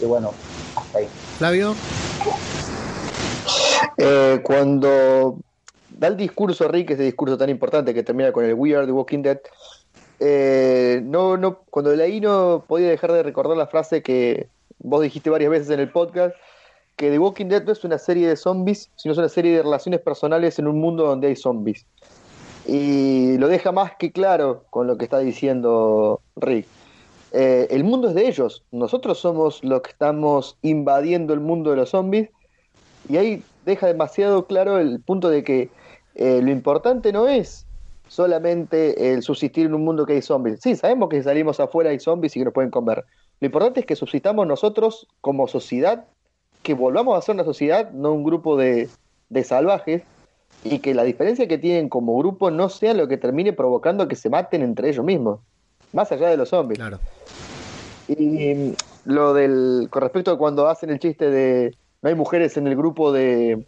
[0.00, 0.32] Y bueno,
[0.74, 1.08] hasta ahí.
[1.36, 1.74] Flavio.
[3.96, 5.38] Eh, cuando
[5.88, 8.92] da el discurso Rick, ese discurso tan importante que termina con el We Are the
[8.92, 9.40] Walking Dead,
[10.20, 14.48] eh, no, no, cuando leí no podía dejar de recordar la frase que
[14.78, 16.36] vos dijiste varias veces en el podcast,
[16.96, 19.62] que The Walking Dead no es una serie de zombies, sino es una serie de
[19.62, 21.86] relaciones personales en un mundo donde hay zombies.
[22.66, 26.66] Y lo deja más que claro con lo que está diciendo Rick.
[27.32, 31.76] Eh, el mundo es de ellos, nosotros somos los que estamos invadiendo el mundo de
[31.76, 32.28] los zombies
[33.08, 35.70] y ahí deja demasiado claro el punto de que
[36.16, 37.66] eh, lo importante no es
[38.10, 40.58] solamente el subsistir en un mundo que hay zombies.
[40.60, 43.04] Sí, sabemos que si salimos afuera hay zombies y que nos pueden comer.
[43.38, 46.06] Lo importante es que subsistamos nosotros como sociedad,
[46.64, 48.88] que volvamos a ser una sociedad, no un grupo de,
[49.28, 50.02] de salvajes,
[50.64, 54.16] y que la diferencia que tienen como grupo no sea lo que termine provocando que
[54.16, 55.38] se maten entre ellos mismos,
[55.92, 56.80] más allá de los zombies.
[56.80, 56.98] Claro.
[58.08, 58.74] Y
[59.04, 62.74] lo del, con respecto a cuando hacen el chiste de no hay mujeres en el
[62.74, 63.64] grupo de,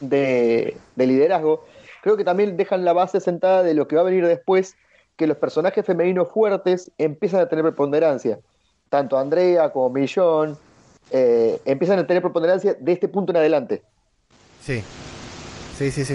[0.00, 1.64] de, de liderazgo,
[2.06, 4.76] creo que también dejan la base sentada de lo que va a venir después,
[5.16, 8.38] que los personajes femeninos fuertes empiezan a tener preponderancia.
[8.88, 10.56] Tanto Andrea como Millón
[11.10, 13.82] eh, empiezan a tener preponderancia de este punto en adelante.
[14.62, 14.84] Sí,
[15.76, 16.14] sí, sí, sí.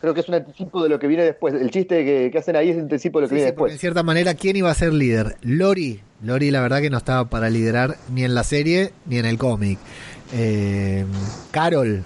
[0.00, 1.52] Creo que es un anticipo de lo que viene después.
[1.52, 3.52] El chiste que, que hacen ahí es un anticipo de lo que Sí, viene sí,
[3.52, 3.72] después.
[3.74, 5.36] en cierta manera, ¿quién iba a ser líder?
[5.42, 6.00] Lori.
[6.22, 9.36] Lori, la verdad que no estaba para liderar ni en la serie ni en el
[9.36, 9.78] cómic.
[10.32, 11.04] Eh,
[11.50, 12.02] Carol.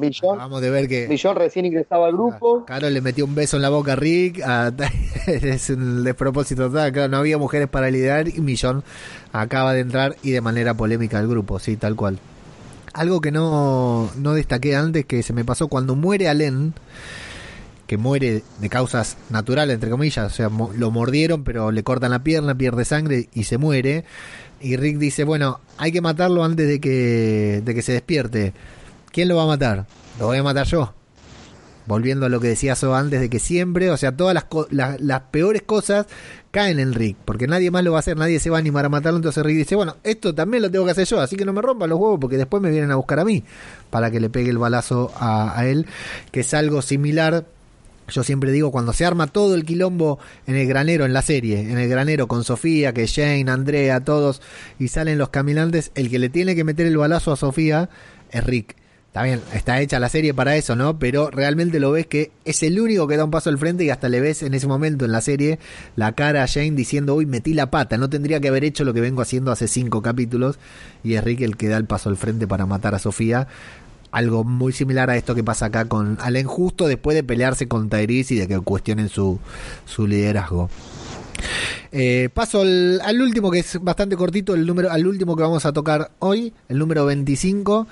[0.00, 2.64] Millón, Acabamos de ver que Millón recién ingresaba al grupo.
[2.64, 4.40] Carol le metió un beso en la boca a Rick.
[4.44, 4.72] a-
[5.26, 6.70] es un despropósito.
[6.70, 8.82] Claro, no había mujeres para liderar y Millón
[9.32, 12.18] acaba de entrar y de manera polémica al grupo, sí, tal cual.
[12.92, 16.74] Algo que no, no destaqué antes, que se me pasó cuando muere Allen,
[17.86, 22.10] que muere de causas naturales, entre comillas, o sea, mo- lo mordieron, pero le cortan
[22.10, 24.04] la pierna, pierde sangre y se muere.
[24.60, 28.52] Y Rick dice, bueno, hay que matarlo antes de que, de que se despierte.
[29.12, 29.86] ¿Quién lo va a matar?
[30.18, 30.92] Lo voy a matar yo.
[31.86, 35.00] Volviendo a lo que decía So antes de que siempre, o sea, todas las, las,
[35.00, 36.06] las peores cosas
[36.50, 38.84] caen en Rick, porque nadie más lo va a hacer, nadie se va a animar
[38.84, 41.44] a matarlo, entonces Rick dice, bueno, esto también lo tengo que hacer yo, así que
[41.44, 43.44] no me rompan los huevos porque después me vienen a buscar a mí
[43.88, 45.86] para que le pegue el balazo a, a él,
[46.32, 47.44] que es algo similar
[48.10, 51.60] yo siempre digo, cuando se arma todo el quilombo en el granero, en la serie,
[51.60, 54.42] en el granero con Sofía, que Jane, Andrea, todos,
[54.78, 57.88] y salen los caminantes, el que le tiene que meter el balazo a Sofía
[58.30, 58.79] es Rick.
[59.12, 60.98] Bien, está hecha la serie para eso, ¿no?
[60.98, 63.90] Pero realmente lo ves que es el único que da un paso al frente y
[63.90, 65.58] hasta le ves en ese momento en la serie
[65.96, 68.94] la cara a Jane diciendo, uy, metí la pata, no tendría que haber hecho lo
[68.94, 70.58] que vengo haciendo hace cinco capítulos.
[71.02, 73.48] Y es Rick el que da el paso al frente para matar a Sofía
[74.12, 77.88] algo muy similar a esto que pasa acá con Allen justo después de pelearse con
[77.88, 79.38] Tyrese y de que cuestionen su,
[79.86, 80.68] su liderazgo.
[81.92, 85.66] Eh, paso al, al último que es bastante cortito, el número, al último que vamos
[85.66, 87.86] a tocar hoy, el número 25,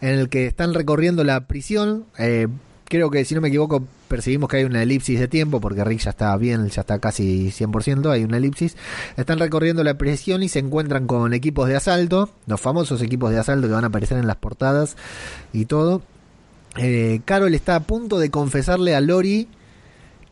[0.00, 2.04] en el que están recorriendo la prisión.
[2.18, 2.48] Eh,
[2.84, 6.00] creo que si no me equivoco percibimos que hay una elipsis de tiempo porque Rick
[6.00, 8.76] ya está bien, ya está casi 100%, hay una elipsis.
[9.16, 13.38] Están recorriendo la prisión y se encuentran con equipos de asalto, los famosos equipos de
[13.38, 14.96] asalto que van a aparecer en las portadas
[15.52, 16.02] y todo.
[16.78, 19.48] Eh, Carol está a punto de confesarle a Lori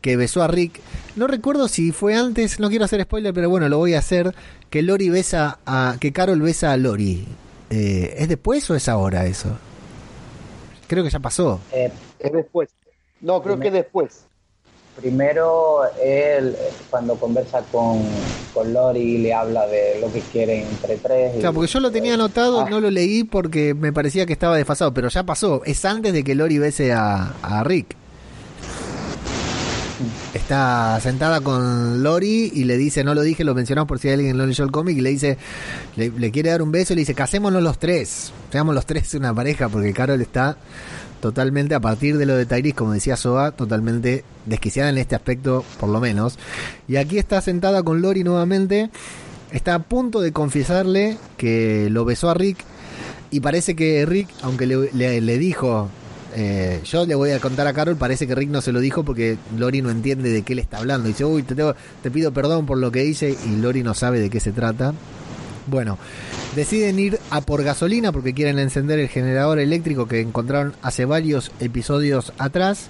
[0.01, 0.81] que besó a Rick.
[1.15, 4.35] No recuerdo si fue antes, no quiero hacer spoiler, pero bueno, lo voy a hacer.
[4.69, 5.97] Que Lori besa a.
[5.99, 7.25] que Carol besa a Lori.
[7.69, 9.49] Eh, ¿Es después o es ahora eso?
[10.87, 11.59] Creo que ya pasó.
[11.71, 12.69] Eh, Es después.
[13.21, 14.25] No, creo que es después.
[15.01, 18.01] primero, él eh, cuando conversa con,
[18.53, 21.35] con Lori y le habla de lo que quieren entre tres.
[21.35, 22.69] y- Claro, porque yo lo tenía anotado, Ah.
[22.69, 25.61] no lo leí porque me parecía que estaba desfasado, pero ya pasó.
[25.65, 27.95] Es antes de que Lori bese a, a Rick.
[30.35, 34.35] Está sentada con Lori y le dice, no lo dije, lo mencionamos por si alguien
[34.35, 35.37] no leyó el cómic, y le dice,
[35.95, 39.33] le, quiere dar un beso y le dice, casémonos los tres, seamos los tres una
[39.33, 40.57] pareja, porque Carol está
[41.21, 45.63] totalmente, a partir de lo de Tyrese, como decía Soa, totalmente desquiciada en este aspecto,
[45.79, 46.37] por lo menos.
[46.89, 48.89] Y aquí está sentada con Lori nuevamente,
[49.53, 52.57] está a punto de confesarle que lo besó a Rick,
[53.31, 55.89] y parece que Rick, aunque le dijo,
[56.35, 59.03] eh, yo le voy a contar a Carol, parece que Rick no se lo dijo
[59.03, 61.07] porque Lori no entiende de qué le está hablando.
[61.07, 64.19] Dice, uy, te, tengo- te pido perdón por lo que hice y Lori no sabe
[64.19, 64.93] de qué se trata.
[65.67, 65.97] Bueno,
[66.55, 71.51] deciden ir a por gasolina porque quieren encender el generador eléctrico que encontraron hace varios
[71.59, 72.87] episodios atrás.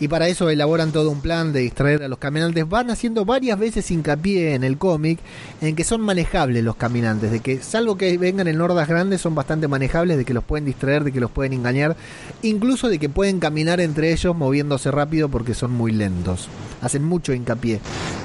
[0.00, 2.66] Y para eso elaboran todo un plan de distraer a los caminantes.
[2.66, 5.20] Van haciendo varias veces hincapié en el cómic
[5.60, 9.34] en que son manejables los caminantes, de que salvo que vengan en hordas grandes son
[9.34, 11.96] bastante manejables, de que los pueden distraer, de que los pueden engañar,
[12.42, 16.48] incluso de que pueden caminar entre ellos moviéndose rápido porque son muy lentos.
[16.80, 17.80] Hacen mucho hincapié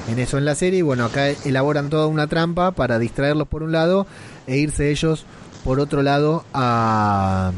[0.10, 3.64] en eso en la serie y bueno, acá elaboran toda una trampa para distraerlos por
[3.64, 4.08] un lado
[4.48, 5.26] e irse ellos
[5.66, 7.52] por otro lado a,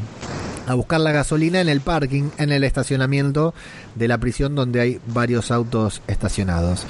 [0.68, 3.54] a buscar la gasolina en el parking, en el estacionamiento
[3.94, 6.86] de la prisión donde hay varios autos estacionados.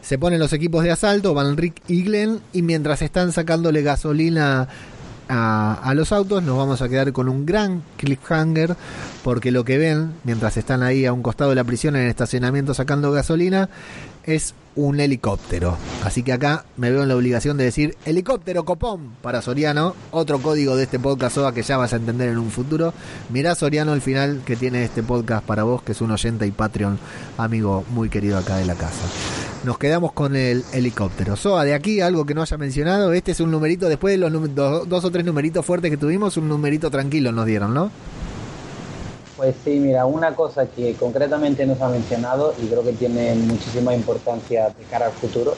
[0.00, 4.68] Se ponen los equipos de asalto, van Rick y Glenn, y mientras están sacándole gasolina
[5.28, 8.74] a, a, los autos, nos vamos a quedar con un gran cliffhanger,
[9.22, 12.08] porque lo que ven mientras están ahí a un costado de la prisión en el
[12.08, 13.68] estacionamiento sacando gasolina
[14.24, 15.76] es un helicóptero.
[16.04, 20.40] Así que acá me veo en la obligación de decir helicóptero copón para Soriano, otro
[20.40, 22.94] código de este podcast OA que ya vas a entender en un futuro.
[23.30, 26.50] Mirá Soriano el final que tiene este podcast para vos, que es un oyente y
[26.50, 26.98] Patreon,
[27.36, 29.02] amigo muy querido acá de la casa.
[29.64, 31.36] Nos quedamos con el helicóptero.
[31.36, 34.54] Soa, de aquí algo que no haya mencionado, este es un numerito, después de los
[34.54, 37.90] dos, dos o tres numeritos fuertes que tuvimos, un numerito tranquilo nos dieron, ¿no?
[39.40, 43.94] Pues sí, mira, una cosa que concretamente nos ha mencionado y creo que tiene muchísima
[43.94, 45.54] importancia de cara al futuro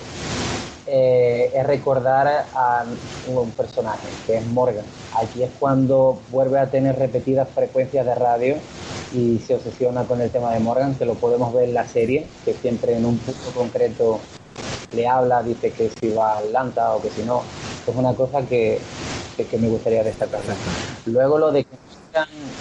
[0.86, 2.84] eh, es recordar a
[3.26, 4.84] un personaje que es Morgan.
[5.16, 8.54] Aquí es cuando vuelve a tener repetidas frecuencias de radio
[9.12, 12.28] y se obsesiona con el tema de Morgan, que lo podemos ver en la serie,
[12.44, 14.20] que siempre en un punto concreto
[14.94, 17.42] le habla, dice que si va a Atlanta o que si no.
[17.84, 18.78] Es una cosa que,
[19.36, 20.40] que, que me gustaría destacar.
[21.04, 21.91] Luego lo de que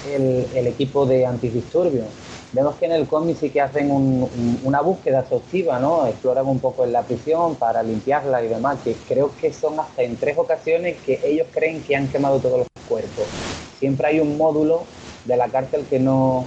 [0.05, 2.07] el, equipo de antidisturbios.
[2.53, 6.05] Vemos que en el cómic sí que hacen un, un, una búsqueda exhaustiva, ¿no?
[6.05, 10.01] Exploran un poco en la prisión para limpiarla y demás, que creo que son hasta
[10.01, 13.25] en tres ocasiones que ellos creen que han quemado todos los cuerpos.
[13.79, 14.83] Siempre hay un módulo
[15.25, 16.45] de la cárcel que no,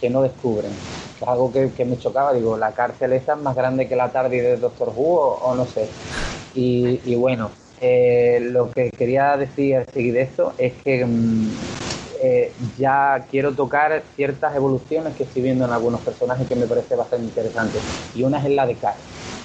[0.00, 0.72] que no descubren.
[1.20, 4.40] Es algo que, me chocaba, digo, la cárcel esta es más grande que la tarde
[4.40, 5.88] de Doctor Who o, no sé.
[6.54, 7.50] Y, bueno,
[7.80, 11.50] eh, lo que quería decir al seguir esto es que mmm,
[12.20, 16.96] eh, ya quiero tocar ciertas evoluciones que estoy viendo en algunos personajes que me parece
[16.96, 17.84] bastante interesante.
[18.12, 18.96] Y una es la de Kai.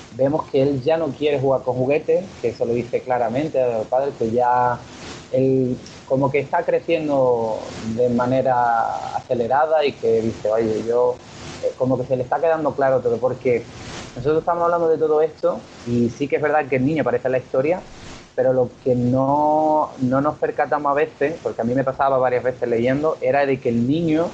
[0.09, 3.79] Vemos que él ya no quiere jugar con juguetes, que eso lo dice claramente a
[3.79, 4.87] los padres, que ya
[5.31, 11.23] él como que está creciendo de manera acelerada y que dice, oye, yo
[11.61, 13.73] eh, como que se le está quedando claro todo, porque
[14.15, 17.27] nosotros estamos hablando de todo esto y sí que es verdad que el niño aparece
[17.27, 17.87] en la historia,
[18.35, 22.43] pero lo que no, no, nos percatamos a veces, porque a mí me pasaba varias
[22.43, 24.27] veces leyendo, era de que el niño,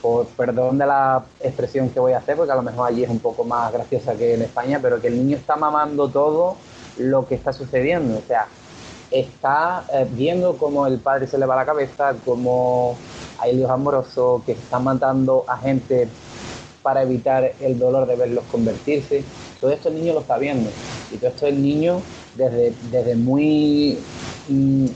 [0.00, 3.10] por perdón de la expresión que voy a hacer, porque a lo mejor allí es
[3.10, 6.56] un poco más graciosa que en España, pero que el niño está mamando todo
[6.96, 8.46] lo que está sucediendo, o sea,
[9.10, 12.96] está eh, viendo cómo el padre se le va la cabeza, cómo
[13.38, 16.08] hay líos amorosos, que están matando a gente
[16.82, 19.24] para evitar el dolor de verlos convertirse,
[19.60, 20.70] todo esto el niño lo está viendo,
[21.10, 22.00] y todo esto el niño
[22.38, 23.98] desde, desde muy
[24.48, 24.86] mm,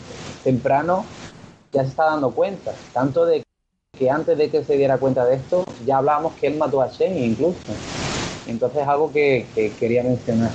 [0.44, 1.04] temprano
[1.72, 3.42] ya se está dando cuenta, tanto de
[3.98, 6.88] que antes de que se diera cuenta de esto, ya hablábamos que él mató a
[6.88, 7.58] Shane incluso.
[8.46, 10.50] Entonces algo que, que quería mencionar.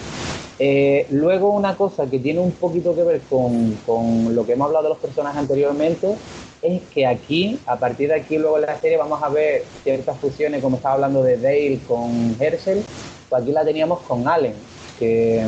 [0.59, 4.67] Eh, luego una cosa que tiene un poquito que ver con, con, lo que hemos
[4.67, 6.15] hablado de los personajes anteriormente
[6.63, 10.17] es que aquí, a partir de aquí luego en la serie vamos a ver ciertas
[10.17, 12.83] fusiones, como estaba hablando de Dale con Herschel,
[13.29, 14.55] pues aquí la teníamos con Allen,
[14.97, 15.45] que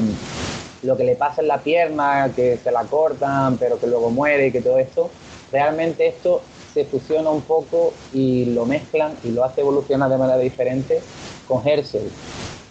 [0.82, 4.48] lo que le pasa en la pierna, que se la cortan, pero que luego muere
[4.48, 5.10] y que todo esto,
[5.52, 6.42] realmente esto
[6.74, 11.02] se fusiona un poco y lo mezclan y lo hace evolucionar de manera diferente
[11.48, 12.10] con Herschel.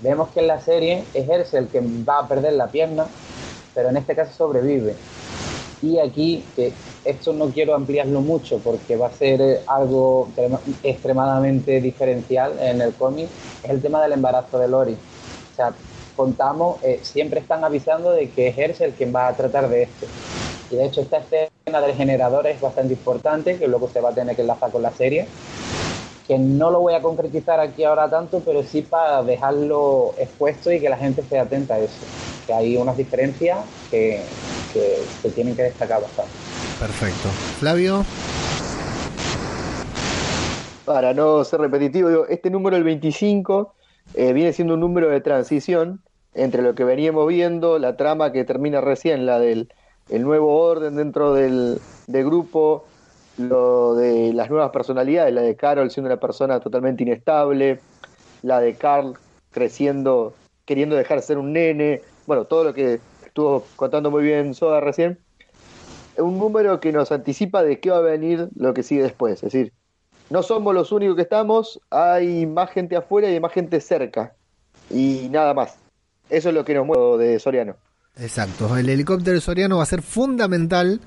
[0.00, 3.06] Vemos que en la serie es Herschel que va a perder la pierna,
[3.74, 4.94] pero en este caso sobrevive.
[5.80, 6.72] Y aquí, que
[7.04, 10.28] esto no quiero ampliarlo mucho porque va a ser algo
[10.82, 13.28] extremadamente diferencial en el cómic,
[13.62, 14.94] es el tema del embarazo de Lori.
[14.94, 15.74] O sea,
[16.18, 20.06] contamos, eh, siempre están avisando de que es Herschel quien va a tratar de esto.
[20.68, 24.12] Y de hecho esta escena del generador es bastante importante, que luego se va a
[24.12, 25.28] tener que enlazar con la serie,
[26.26, 30.80] que no lo voy a concretizar aquí ahora tanto, pero sí para dejarlo expuesto y
[30.80, 32.04] que la gente esté atenta a eso.
[32.48, 34.20] Que hay unas diferencias que,
[34.72, 36.32] que se tienen que destacar bastante.
[36.80, 37.28] Perfecto.
[37.60, 38.04] Flavio.
[40.84, 43.72] Para no ser repetitivo, digo, este número, el 25,
[44.14, 46.02] eh, viene siendo un número de transición
[46.34, 49.68] entre lo que veníamos viendo, la trama que termina recién, la del
[50.08, 52.86] el nuevo orden dentro del, del, grupo,
[53.36, 57.80] lo de las nuevas personalidades, la de Carol siendo una persona totalmente inestable,
[58.42, 59.14] la de Carl
[59.50, 60.34] creciendo,
[60.64, 64.80] queriendo dejar de ser un nene, bueno, todo lo que estuvo contando muy bien Soda
[64.80, 65.18] recién,
[66.16, 69.52] un número que nos anticipa de qué va a venir lo que sigue después, es
[69.52, 69.72] decir,
[70.30, 74.34] no somos los únicos que estamos, hay más gente afuera y hay más gente cerca.
[74.90, 75.78] Y nada más.
[76.30, 77.76] Eso es lo que nos mueve de Soriano.
[78.16, 81.00] Exacto, el helicóptero Soriano va a ser fundamental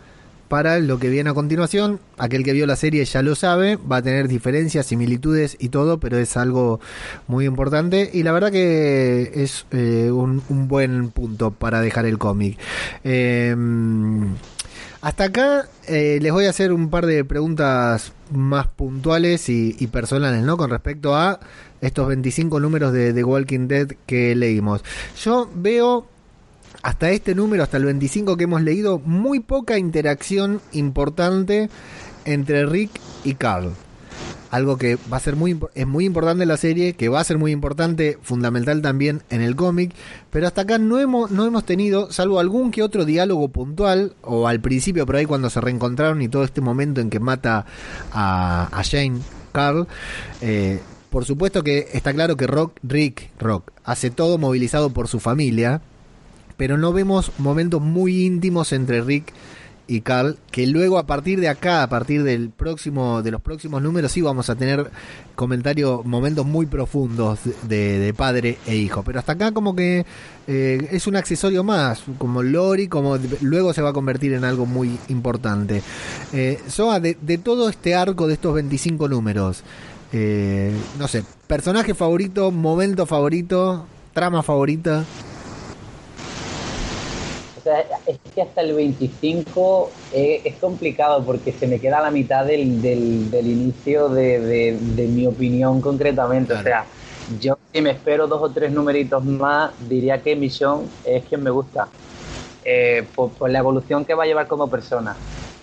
[0.47, 2.01] para lo que viene a continuación.
[2.17, 5.99] Aquel que vio la serie ya lo sabe, va a tener diferencias, similitudes y todo,
[5.99, 6.81] pero es algo
[7.27, 12.59] muy importante y la verdad que es eh, un, buen punto para dejar el cómic.
[13.05, 13.55] Eh,
[15.01, 20.43] hasta acá eh, les voy a hacer un par de preguntas más puntuales y, personales,
[20.43, 20.57] ¿no?
[20.57, 21.39] Con respecto a
[21.81, 24.83] estos 25 números de The Walking Dead que leímos.
[25.23, 26.07] Yo veo
[26.83, 31.69] hasta este número, hasta el 25 que hemos leído, muy poca interacción importante
[32.25, 32.91] entre Rick
[33.23, 33.73] y Carl.
[34.49, 37.23] Algo que va a ser muy es muy importante en la serie, que va a
[37.23, 39.93] ser muy importante, fundamental también en el cómic,
[40.29, 44.49] pero hasta acá no hemos no hemos tenido, salvo algún que otro diálogo puntual o
[44.49, 47.65] al principio por ahí cuando se reencontraron y todo este momento en que mata
[48.11, 49.21] a, a Jane
[49.53, 49.87] Carl,
[50.41, 50.81] eh,
[51.11, 55.81] por supuesto que está claro que Rock, Rick, Rock, hace todo movilizado por su familia,
[56.55, 59.33] pero no vemos momentos muy íntimos entre Rick
[59.87, 63.81] y Carl, que luego a partir de acá, a partir del próximo, de los próximos
[63.81, 64.89] números, sí vamos a tener
[65.35, 69.03] comentarios, momentos muy profundos de, de padre e hijo.
[69.03, 70.05] Pero hasta acá como que
[70.47, 74.65] eh, es un accesorio más, como Lori, como luego se va a convertir en algo
[74.65, 75.83] muy importante.
[76.31, 79.61] Eh, Soa, de, de, todo este arco de estos 25 números,
[80.13, 85.05] eh, no sé, personaje favorito, momento favorito, trama favorita.
[87.57, 92.09] O sea, es que hasta el 25 eh, es complicado porque se me queda la
[92.09, 96.53] mitad del, del, del inicio de, de, de, mi opinión concretamente.
[96.53, 96.61] Claro.
[96.61, 96.85] O sea,
[97.39, 101.51] yo si me espero dos o tres numeritos más, diría que Mission es quien me
[101.51, 101.87] gusta.
[102.63, 105.15] Eh, por, por, la evolución que va a llevar como persona.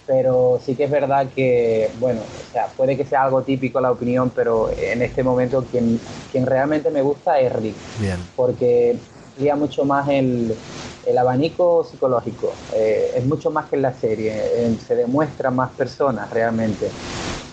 [0.08, 3.92] Pero sí que es verdad que, bueno, o sea, puede que sea algo típico la
[3.92, 6.00] opinión, pero en este momento quien,
[6.32, 7.76] quien realmente me gusta es Rick.
[7.98, 8.26] Bien.
[8.34, 8.98] Porque
[9.28, 10.56] amplía mucho más el,
[11.04, 12.54] el abanico psicológico.
[12.72, 14.32] Eh, es mucho más que en la serie.
[14.34, 16.90] Eh, se demuestra más personas realmente.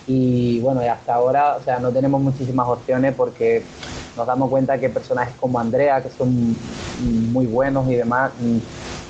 [0.06, 3.64] Y bueno, y hasta ahora, o sea, no tenemos muchísimas opciones porque
[4.16, 6.56] nos damos cuenta que personajes como Andrea, que son
[6.98, 8.32] muy buenos y demás,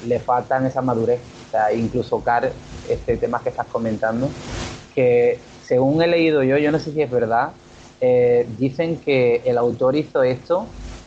[0.02, 1.20] le faltan esa madurez.
[1.46, 2.50] O sea, incluso Car,
[2.88, 4.30] este tema que estás comentando,
[4.94, 7.52] que según he leído yo, yo no sé si es verdad,
[8.00, 10.66] eh, dicen que el autor hizo esto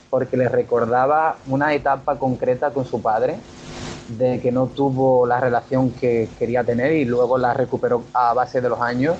[0.09, 3.37] porque le recordaba una etapa concreta con su padre,
[4.07, 8.59] de que no tuvo la relación que quería tener y luego la recuperó a base
[8.59, 9.17] de los años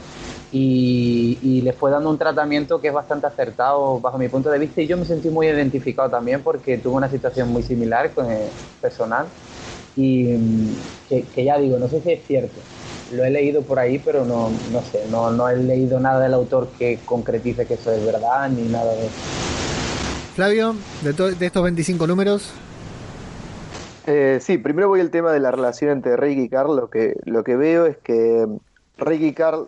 [0.52, 4.58] y, y, le fue dando un tratamiento que es bastante acertado bajo mi punto de
[4.58, 4.82] vista.
[4.82, 8.50] Y yo me sentí muy identificado también porque tuve una situación muy similar con el
[8.82, 9.28] personal
[10.00, 10.38] y
[11.10, 12.58] que, que ya digo, no sé si es cierto,
[13.12, 16.34] lo he leído por ahí, pero no, no sé, no, no he leído nada del
[16.34, 19.16] autor que concretice que eso es verdad ni nada de eso.
[20.36, 22.50] Flavio, de, de estos 25 números.
[24.08, 26.78] Eh, sí, primero voy al tema de la relación entre Rick y Carl.
[26.78, 28.48] Lo que, lo que veo es que
[28.98, 29.68] Rick y Carl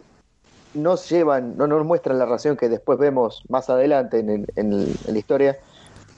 [0.74, 4.72] no llevan, no nos muestran la relación que después vemos más adelante en, en, en,
[4.74, 5.58] en la historia,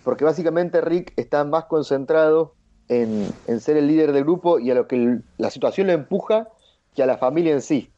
[0.04, 2.54] porque básicamente Rick está más concentrado
[2.90, 5.94] en, en, ser el líder del grupo y a lo que el, la situación lo
[5.94, 6.50] empuja
[6.96, 7.90] que a la familia en sí.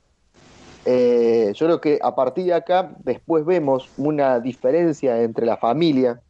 [0.86, 6.22] Eh, yo creo que a partir de acá después vemos una diferencia entre la familia,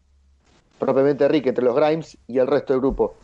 [0.80, 3.16] propiamente Rick, entre los Grimes y el resto del grupo.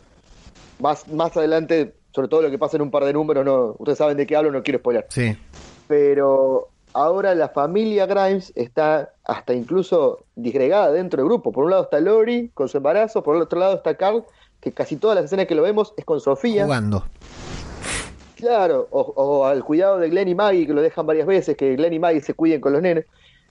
[0.78, 3.98] Más, más adelante, sobre todo lo que pasa en un par de números, no, ustedes
[3.98, 5.06] saben de qué hablo, no quiero spoiler.
[5.08, 5.36] Sí.
[5.88, 11.50] Pero ahora la familia Grimes está hasta incluso disgregada dentro del grupo.
[11.52, 14.24] Por un lado está Lori con su embarazo, por el otro lado está Carl,
[14.62, 16.64] que casi todas las escenas que lo vemos es con Sofía.
[16.64, 17.04] Jugando.
[18.36, 21.74] Claro, o, o, al cuidado de Glenn y Maggie, que lo dejan varias veces, que
[21.74, 23.06] Glenn y Maggie se cuiden con los nenes.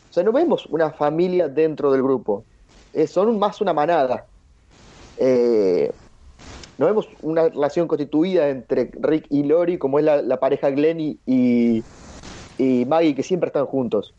[0.10, 2.46] O sea, no vemos una familia dentro del grupo.
[2.94, 4.26] Eh, son más una manada.
[5.18, 5.92] Eh,
[6.78, 11.00] no vemos una relación constituida entre Rick y Lori, como es la, la pareja Glenn
[11.00, 11.84] y, y,
[12.58, 14.14] y, Maggie, que siempre están juntos.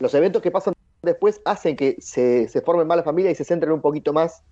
[0.00, 3.44] Los eventos que pasan después hacen que se, se formen más la familia y se
[3.44, 4.42] centren un poquito más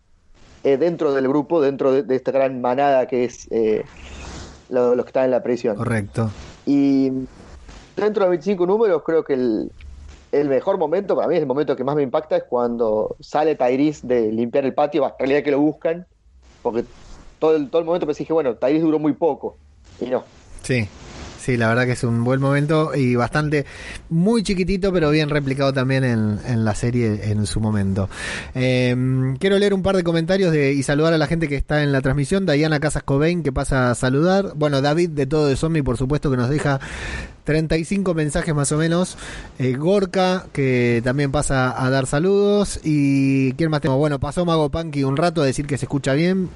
[0.64, 3.84] eh, dentro del grupo, dentro de, de, esta gran manada que es eh,
[4.68, 5.76] los lo que están en la prisión.
[5.76, 6.30] Correcto.
[6.66, 7.10] Y
[7.96, 9.72] dentro de 25 números, creo que el,
[10.32, 13.54] el mejor momento, para mí es el momento que más me impacta, es cuando sale
[13.54, 16.06] Tyrese de limpiar el patio, en realidad que lo buscan,
[16.62, 16.84] porque
[17.38, 19.56] todo el, todo el momento pensé, dije, bueno, Tyrese duró muy poco,
[20.00, 20.24] y no.
[20.62, 20.88] Sí,
[21.38, 23.64] sí, la verdad que es un buen momento y bastante,
[24.08, 28.08] muy chiquitito, pero bien replicado también en, la serie en su momento.
[28.54, 28.94] Eh,
[29.38, 31.92] quiero leer un par de comentarios de, y saludar a la gente que está en
[31.92, 32.46] la transmisión.
[32.46, 34.52] Diana Casas Cobain, que pasa a saludar.
[34.56, 36.80] Bueno, David de Todo de Zombie, por supuesto, que nos deja
[37.44, 39.16] 35 mensajes más o menos.
[39.58, 42.80] Eh, Gorka, que también pasa a dar saludos.
[42.84, 43.96] Y ¿quién más tengo?
[43.96, 46.50] Bueno, pasó Mago Punky un rato a decir que se escucha bien.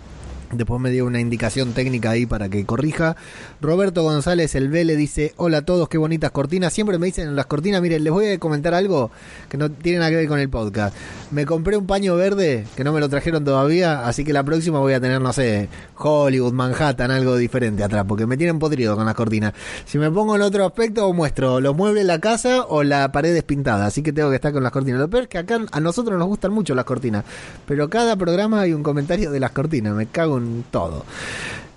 [0.52, 3.16] Después me dio una indicación técnica ahí para que corrija.
[3.62, 6.72] Roberto González el le dice, hola a todos, qué bonitas cortinas.
[6.74, 9.10] Siempre me dicen en las cortinas, miren, les voy a comentar algo
[9.48, 10.94] que no tiene nada que ver con el podcast.
[11.30, 14.78] Me compré un paño verde, que no me lo trajeron todavía, así que la próxima
[14.78, 19.06] voy a tener, no sé, Hollywood, Manhattan, algo diferente atrás, porque me tienen podrido con
[19.06, 19.54] las cortinas.
[19.86, 23.86] Si me pongo en otro aspecto, muestro los muebles la casa o la pared despintada,
[23.86, 25.00] así que tengo que estar con las cortinas.
[25.00, 27.24] Lo peor es que acá a nosotros nos gustan mucho las cortinas,
[27.66, 31.04] pero cada programa hay un comentario de las cortinas, me cago en todo.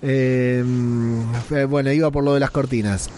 [0.02, 0.64] Eh,
[1.68, 3.10] bueno, iba por lo de las cortinas.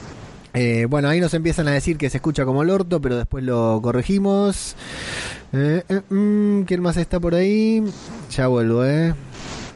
[0.55, 3.45] Eh, bueno, ahí nos empiezan a decir que se escucha como el orto, pero después
[3.45, 4.77] lo corregimos.
[5.53, 7.85] Eh, mm, ¿Quién más está por ahí?
[8.31, 9.15] Ya vuelvo, ¿eh?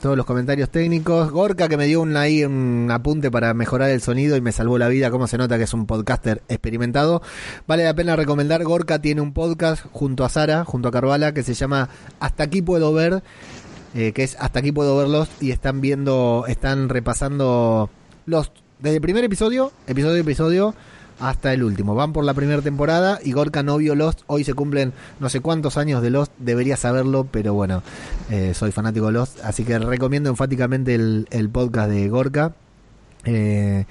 [0.01, 1.31] Todos los comentarios técnicos.
[1.31, 4.77] Gorka que me dio un, ahí un apunte para mejorar el sonido y me salvó
[4.77, 5.13] la vida.
[5.13, 7.23] Como se nota que es un podcaster experimentado.
[7.69, 8.65] Vale la pena recomendar.
[8.65, 12.63] Gorka tiene un podcast junto a Sara, junto a Carvala, que se llama Hasta aquí
[12.63, 13.23] puedo ver
[13.95, 17.91] eh, que es hasta aquí puedo verlos y están viendo, están repasando
[18.27, 20.75] los desde el primer episodio, episodio episodio,
[21.21, 21.95] hasta el último.
[21.95, 24.23] Van por la primera temporada y Gorka no vio Lost.
[24.27, 27.83] Hoy se cumplen no sé cuántos años de Lost, debería saberlo, pero bueno,
[28.29, 32.55] eh, soy fanático de Lost, así que recomiendo enfáticamente el podcast de Gorka.
[33.25, 33.85] Eh,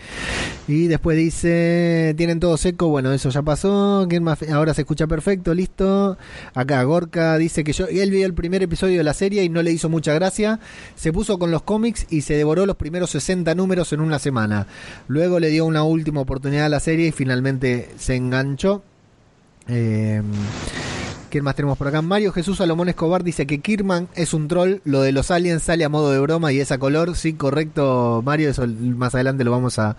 [0.68, 4.08] y después dice, tienen todo seco, bueno, eso ya pasó,
[4.51, 6.18] ahora se escucha perfecto, listo.
[6.53, 9.64] Acá Gorka dice que yo, él vio el primer episodio de la serie y no
[9.64, 10.60] le hizo mucha gracia,
[10.95, 14.68] se puso con los cómics y se devoró los primeros 60 números en una semana.
[15.08, 18.84] Luego le dio una última oportunidad a la serie y finalmente se enganchó.
[19.68, 20.22] Eh,
[21.32, 22.01] ¿Quién más tenemos por acá?
[22.01, 24.82] Mario Jesús Salomón Escobar dice que Kirman es un troll.
[24.84, 27.16] Lo de los aliens sale a modo de broma y es a color.
[27.16, 28.50] Sí, correcto, Mario.
[28.50, 29.95] Eso más adelante lo vamos a,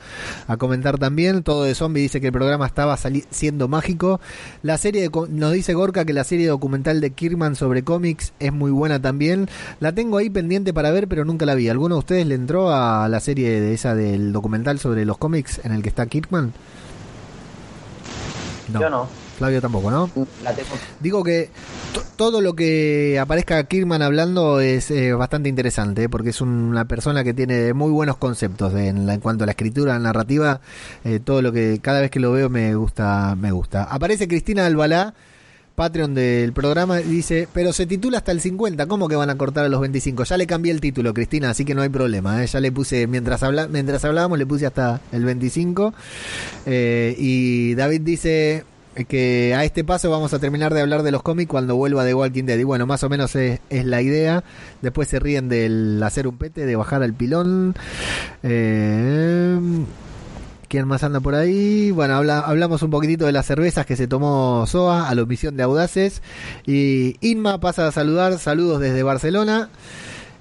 [0.59, 1.43] comentar también.
[1.43, 2.99] Todo de zombie dice que el programa estaba
[3.31, 4.20] siendo mágico.
[4.62, 8.70] La serie, nos dice Gorka que la serie documental de Kirman sobre cómics es muy
[8.70, 9.49] buena también.
[9.81, 11.70] La tengo ahí pendiente para ver, pero nunca la vi.
[11.70, 15.62] ¿Alguno de ustedes le entró a la serie de esa del documental sobre los cómics
[15.65, 16.52] en el que está Kirman?
[18.70, 19.22] Yo no.
[19.43, 20.09] Flavio tampoco, ¿no?
[21.01, 21.51] Digo que
[22.15, 26.09] todo lo que aparezca Kirman hablando es eh, bastante interesante, ¿eh?
[26.09, 30.61] porque es una persona que tiene muy buenos conceptos en, cuanto a la escritura, narrativa.
[31.05, 33.83] Eh, todo lo que cada vez que lo veo me gusta, me gusta.
[33.83, 35.12] Aparece Cristina Albalá.
[35.75, 39.65] Patreon del programa dice, pero se titula hasta el 50, ¿cómo que van a cortar
[39.65, 40.23] a los 25?
[40.25, 42.45] Ya le cambié el título, Cristina, así que no hay problema.
[42.45, 45.95] Ya le puse, mientras, habla, mientras hablábamos, le puse hasta el 25.
[46.67, 48.65] y David dice,
[49.09, 52.15] que a este paso vamos a terminar de hablar de los cómics cuando vuelva de
[52.15, 52.59] Walking Dead.
[52.59, 54.45] Y bueno, más o menos es, la idea.
[54.83, 57.75] Después se ríen del hacer un pete, de bajar al pilón.
[58.43, 59.59] Eh,
[60.69, 61.91] ¿Quién más anda por ahí?
[61.91, 65.62] Bueno, hablamos un poquitito de las cervezas que se tomó Soa a la omisión de
[65.62, 66.23] Audaces.
[66.67, 68.39] Y Inma pasa a saludar.
[68.39, 69.69] Saludos desde Barcelona.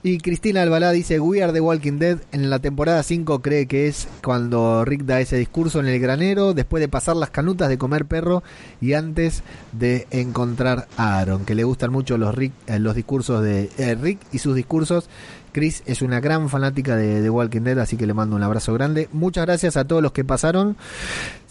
[0.04, 3.88] Y Cristina Albalá dice, We are the Walking Dead en la temporada 5 cree que
[3.88, 7.78] es cuando Rick da ese discurso en el granero, después de pasar las canutas de
[7.78, 8.42] comer perro
[8.82, 13.44] y antes de encontrar a Aaron, que le gustan mucho los, Rick, eh, los discursos
[13.44, 15.08] de eh, Rick y sus discursos
[15.52, 18.74] Chris es una gran fanática de, The Walking Dead, así que le mando un abrazo
[18.74, 19.10] grande.
[19.12, 20.78] Muchas gracias a todos los que pasaron.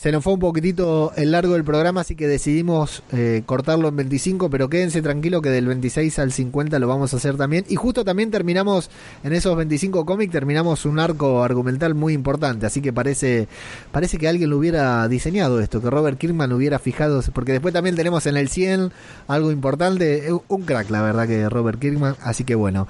[0.00, 3.96] Se nos fue un poquitito el largo del programa, así que decidimos eh, cortarlo en
[3.96, 7.66] 25, pero quédense tranquilo que del 26 al 50 lo vamos a hacer también.
[7.68, 8.88] Y justo también terminamos,
[9.22, 13.46] en esos 25 cómics, terminamos un arco argumental muy importante, así que parece,
[13.92, 17.94] parece que alguien lo hubiera diseñado esto, que Robert Kirkman hubiera fijado, porque después también
[17.94, 18.92] tenemos en el 100
[19.28, 22.88] algo importante, eh, un crack la verdad que Robert Kirkman, así que bueno.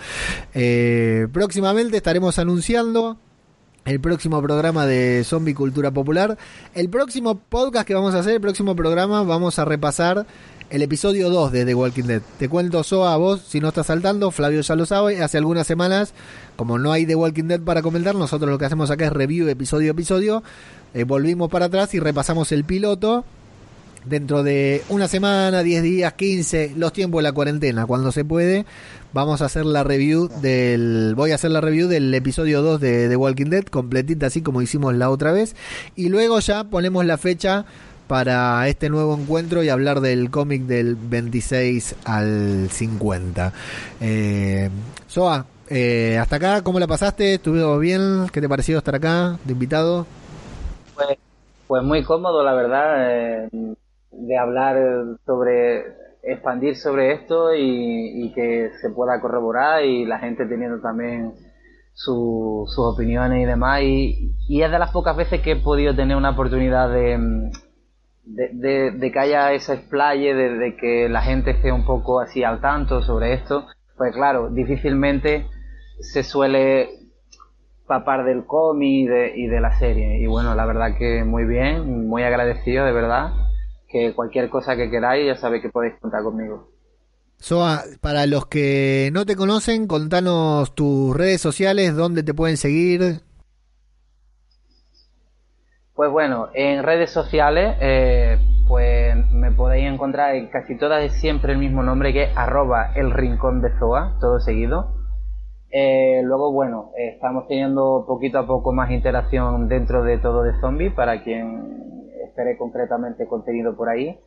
[0.55, 3.19] Eh, próximamente estaremos anunciando
[3.91, 6.39] el próximo programa de Zombie Cultura Popular.
[6.75, 10.27] El próximo podcast que vamos a hacer, el próximo programa, vamos a repasar
[10.71, 12.23] el episodio 2 de The Walking Dead.
[12.39, 15.67] Te cuento, Soa, a vos, si no estás saltando, Flavio ya lo sabe, hace algunas
[15.67, 16.15] semanas,
[16.55, 19.49] como no hay The Walking Dead para comentar, nosotros lo que hacemos acá es review
[19.49, 20.45] episodio a episodio.
[20.95, 23.25] Eh, volvimos para atrás y repasamos el piloto
[24.05, 28.65] dentro de una semana, 10 días, 15, los tiempos de la cuarentena, cuando se puede,
[29.13, 33.09] vamos a hacer la review del voy a hacer la review del episodio 2 de
[33.09, 35.57] The Walking Dead completita así como hicimos la otra vez
[35.97, 37.65] y luego ya ponemos la fecha
[38.11, 43.53] para este nuevo encuentro y hablar del cómic del 26 al 50.
[44.01, 44.69] Eh,
[45.07, 47.35] Soa, eh, hasta acá, ¿cómo la pasaste?
[47.35, 48.27] ¿Estuvo bien?
[48.33, 50.09] ¿Qué te pareció estar acá de invitado?
[50.97, 51.19] Pues,
[51.69, 52.95] pues muy cómodo, la verdad.
[52.99, 53.49] Eh,
[54.13, 54.77] de hablar
[55.25, 55.85] sobre
[56.23, 61.33] expandir sobre esto y, que se pueda corroborar y la gente teniendo también
[61.93, 63.83] su- sus opiniones y demás.
[63.83, 67.51] Y, es de las pocas veces que he podido tener una oportunidad de,
[68.25, 73.03] de, que haya ese explaye, de, que la gente esté un poco así al tanto
[73.03, 73.67] sobre esto.
[73.97, 75.47] Pues claro, difícilmente
[76.01, 76.89] se suele
[77.87, 80.19] papar del cómic y y de la serie.
[80.21, 83.50] Y bueno, la verdad que muy bien, muy agradecido de verdad.
[83.91, 86.69] Que cualquier cosa que queráis, ya sabéis que podéis contar conmigo.
[87.39, 93.23] Soa, para los que no te conocen, contanos tus redes sociales, dónde te pueden seguir.
[95.95, 98.39] Pues bueno, en redes sociales, eh,
[98.69, 102.93] pues me podéis encontrar en casi todas es siempre el mismo nombre que es arroba
[102.95, 104.95] el rincón de Zoa, todo seguido.
[105.71, 110.59] Eh, luego, bueno, eh, estamos teniendo poquito a poco más interacción dentro de todo de
[110.61, 112.00] zombie para quien
[112.31, 114.19] espere concretamente contenido por ahí.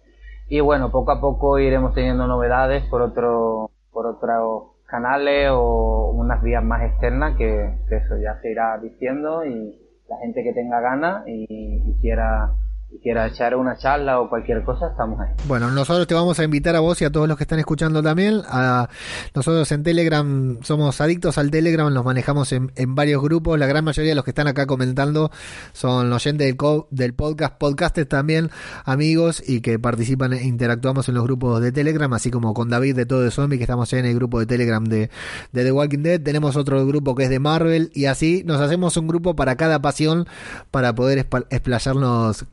[0.47, 6.41] Y bueno, poco a poco iremos teniendo novedades por otro, por otros canales o unas
[6.43, 11.23] vías más externas que, eso ya se irá diciendo y la gente que tenga ganas
[11.25, 12.53] y quiera
[12.95, 15.29] y quiera echar una charla o cualquier cosa, estamos ahí.
[15.47, 18.03] Bueno, nosotros te vamos a invitar a vos y a todos los que están escuchando
[18.03, 18.41] también.
[18.47, 18.87] A,
[19.33, 23.57] nosotros en Telegram somos adictos al Telegram, nos manejamos en, en varios grupos.
[23.57, 25.31] La gran mayoría de los que están acá comentando
[25.71, 28.51] son oyentes del, co- del podcast, podcasters también,
[28.85, 32.95] amigos y que participan e interactuamos en los grupos de Telegram, así como con David
[32.95, 35.09] de Todo de Zombie, que estamos en el grupo de Telegram de,
[35.51, 36.21] de The Walking Dead.
[36.21, 39.81] Tenemos otro grupo que es de Marvel y así nos hacemos un grupo para cada
[39.81, 40.27] pasión
[40.69, 42.43] para poder espa- explayarnos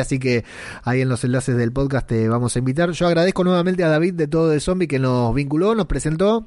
[0.00, 0.44] Así que
[0.82, 2.90] ahí en los enlaces del podcast te vamos a invitar.
[2.90, 6.44] Yo agradezco nuevamente a David de Todo de Zombie que nos vinculó, nos presentó.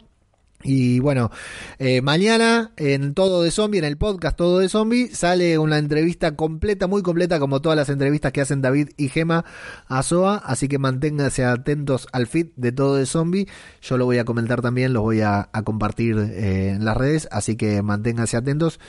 [0.63, 1.31] Y bueno,
[1.79, 6.35] eh, mañana en Todo de Zombie, en el podcast Todo de Zombie, sale una entrevista
[6.35, 9.45] completa, muy completa, como todas las entrevistas que hacen David y Gema
[9.87, 10.37] a Soa.
[10.37, 13.47] Así que manténganse atentos al feed de Todo de Zombie.
[13.81, 17.27] Yo lo voy a comentar también, los voy a, a compartir eh, en las redes.
[17.31, 18.79] Así que manténganse atentos.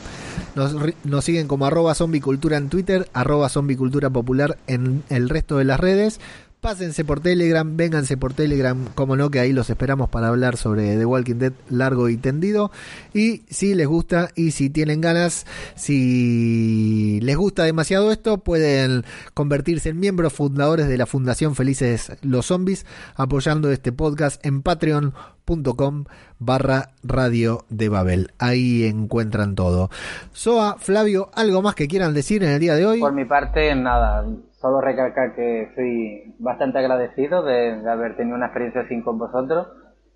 [0.55, 5.65] Nos, nos siguen como arroba zombicultura en Twitter, arroba zombicultura popular en el resto de
[5.65, 6.19] las redes.
[6.61, 10.97] Pásense por Telegram, vénganse por Telegram, como no, que ahí los esperamos para hablar sobre
[10.97, 12.71] The Walking Dead largo y tendido.
[13.13, 15.45] Y si les gusta y si tienen ganas,
[15.75, 19.05] si les gusta demasiado esto, pueden
[19.35, 26.05] convertirse en miembros fundadores de la Fundación Felices los Zombies, apoyando este podcast en patreon.com
[26.39, 28.31] barra radio de Babel.
[28.39, 29.91] Ahí encuentran todo.
[30.33, 32.99] Soa, Flavio, ¿algo más que quieran decir en el día de hoy?
[32.99, 34.25] Por mi parte, nada,
[34.59, 39.67] solo recalcar que estoy bastante agradecido de, de haber tenido una experiencia así con vosotros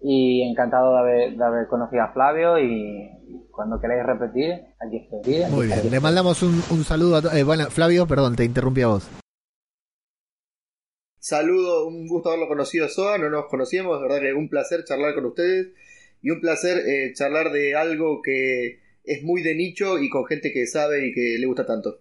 [0.02, 3.10] y encantado de haber, de haber conocido a Flavio y
[3.52, 5.46] cuando queráis repetir, aquí estoy.
[5.52, 8.88] Muy bien, le mandamos un, un saludo a eh, bueno, Flavio, perdón, te interrumpí a
[8.88, 9.10] vos.
[11.20, 13.20] Saludo, un gusto haberlo conocido, Soa.
[13.20, 15.68] No nos conocíamos, de verdad que un placer charlar con ustedes
[16.24, 20.52] y un placer eh, charlar de algo que es muy de nicho y con gente
[20.52, 22.00] que sabe y que le gusta tanto.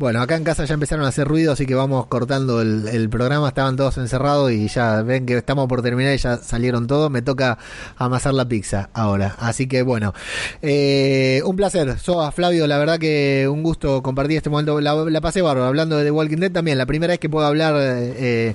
[0.00, 3.48] Bueno, acá en casa ya empezaron a hacer ruido, así que vamos cortando el, programa.
[3.48, 7.10] Estaban todos encerrados y ya ven que estamos por terminar y ya salieron todos.
[7.10, 7.58] Me toca
[7.96, 9.34] amasar la pizza ahora.
[9.40, 10.14] Así que bueno,
[10.62, 11.98] eh, un placer.
[11.98, 14.80] Soa, Flavio, la verdad que un gusto compartir este momento.
[14.80, 16.78] La, la pasé bárbaro hablando de The Walking Dead también.
[16.78, 18.54] La primera vez que puedo hablar eh,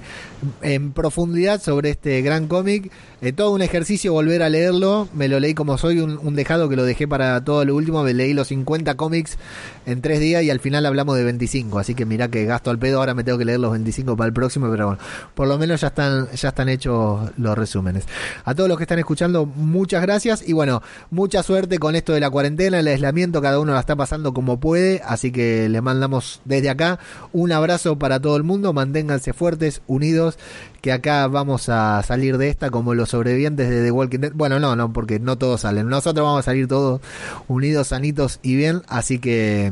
[0.61, 2.89] en profundidad sobre este gran cómic.
[3.21, 5.09] Eh, todo un ejercicio volver a leerlo.
[5.13, 8.01] Me lo leí como soy, un, un, dejado que lo dejé para todo lo último.
[8.01, 9.37] Me leí los 50 cómics
[9.85, 11.79] en tres días y al final hablamos de 25.
[11.79, 12.99] Así que mira que gasto al pedo.
[12.99, 14.69] Ahora me tengo que leer los 25 para el próximo.
[14.69, 15.01] Pero bueno,
[15.33, 18.05] por lo menos ya están, ya están hechos los resúmenes.
[18.45, 20.47] A todos los que están escuchando, muchas gracias.
[20.47, 23.41] Y bueno, mucha suerte con esto de la cuarentena, el aislamiento.
[23.41, 25.01] Cada uno la está pasando como puede.
[25.05, 26.99] Así que les mandamos desde acá
[27.31, 28.73] un abrazo para todo el mundo.
[28.73, 30.37] Manténganse fuertes, unidos
[30.83, 34.31] que acá vamos a salir de esta como los sobrevivientes de The Walking Dead.
[34.33, 35.87] Bueno, no, no, porque no todos salen.
[35.87, 36.99] Nosotros vamos a salir todos
[37.47, 38.81] unidos, sanitos y bien.
[38.89, 39.71] Así que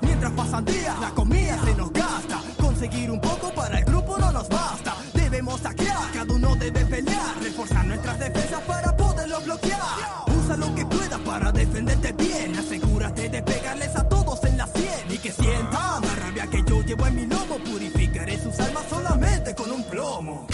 [0.01, 2.41] Mientras pasan días, la comida se nos gasta.
[2.59, 4.95] Conseguir un poco para el grupo no nos basta.
[5.13, 7.41] Debemos saquear, cada uno debe pelear.
[7.41, 9.79] Reforzar nuestras defensas para poderlo bloquear.
[10.27, 12.57] Usa lo que puedas para defenderte bien.
[12.57, 15.11] Asegúrate de pegarles a todos en la sien.
[15.11, 17.57] Y que sientan la rabia que yo llevo en mi lomo.
[17.65, 20.47] Purificaré sus almas solamente con un plomo.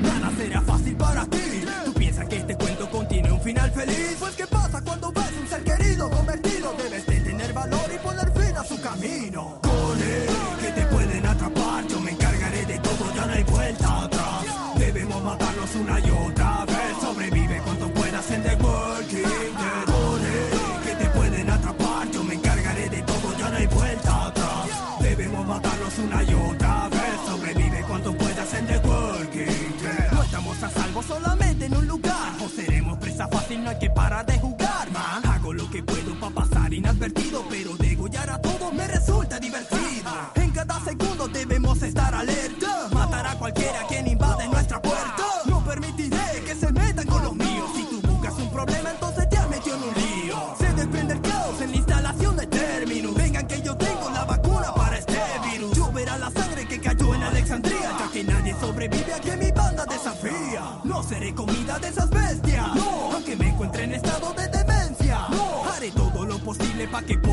[0.00, 1.64] Nada será fácil para ti.
[1.84, 4.16] ¿Tú piensas que este cuento contiene un final feliz?
[4.18, 6.41] Pues ¿qué pasa cuando ves un ser querido convertido?
[31.02, 31.41] Salvo solamente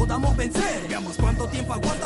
[0.10, 0.88] podamos vencer.
[0.88, 1.99] Veamos cuánto tiempo aguantas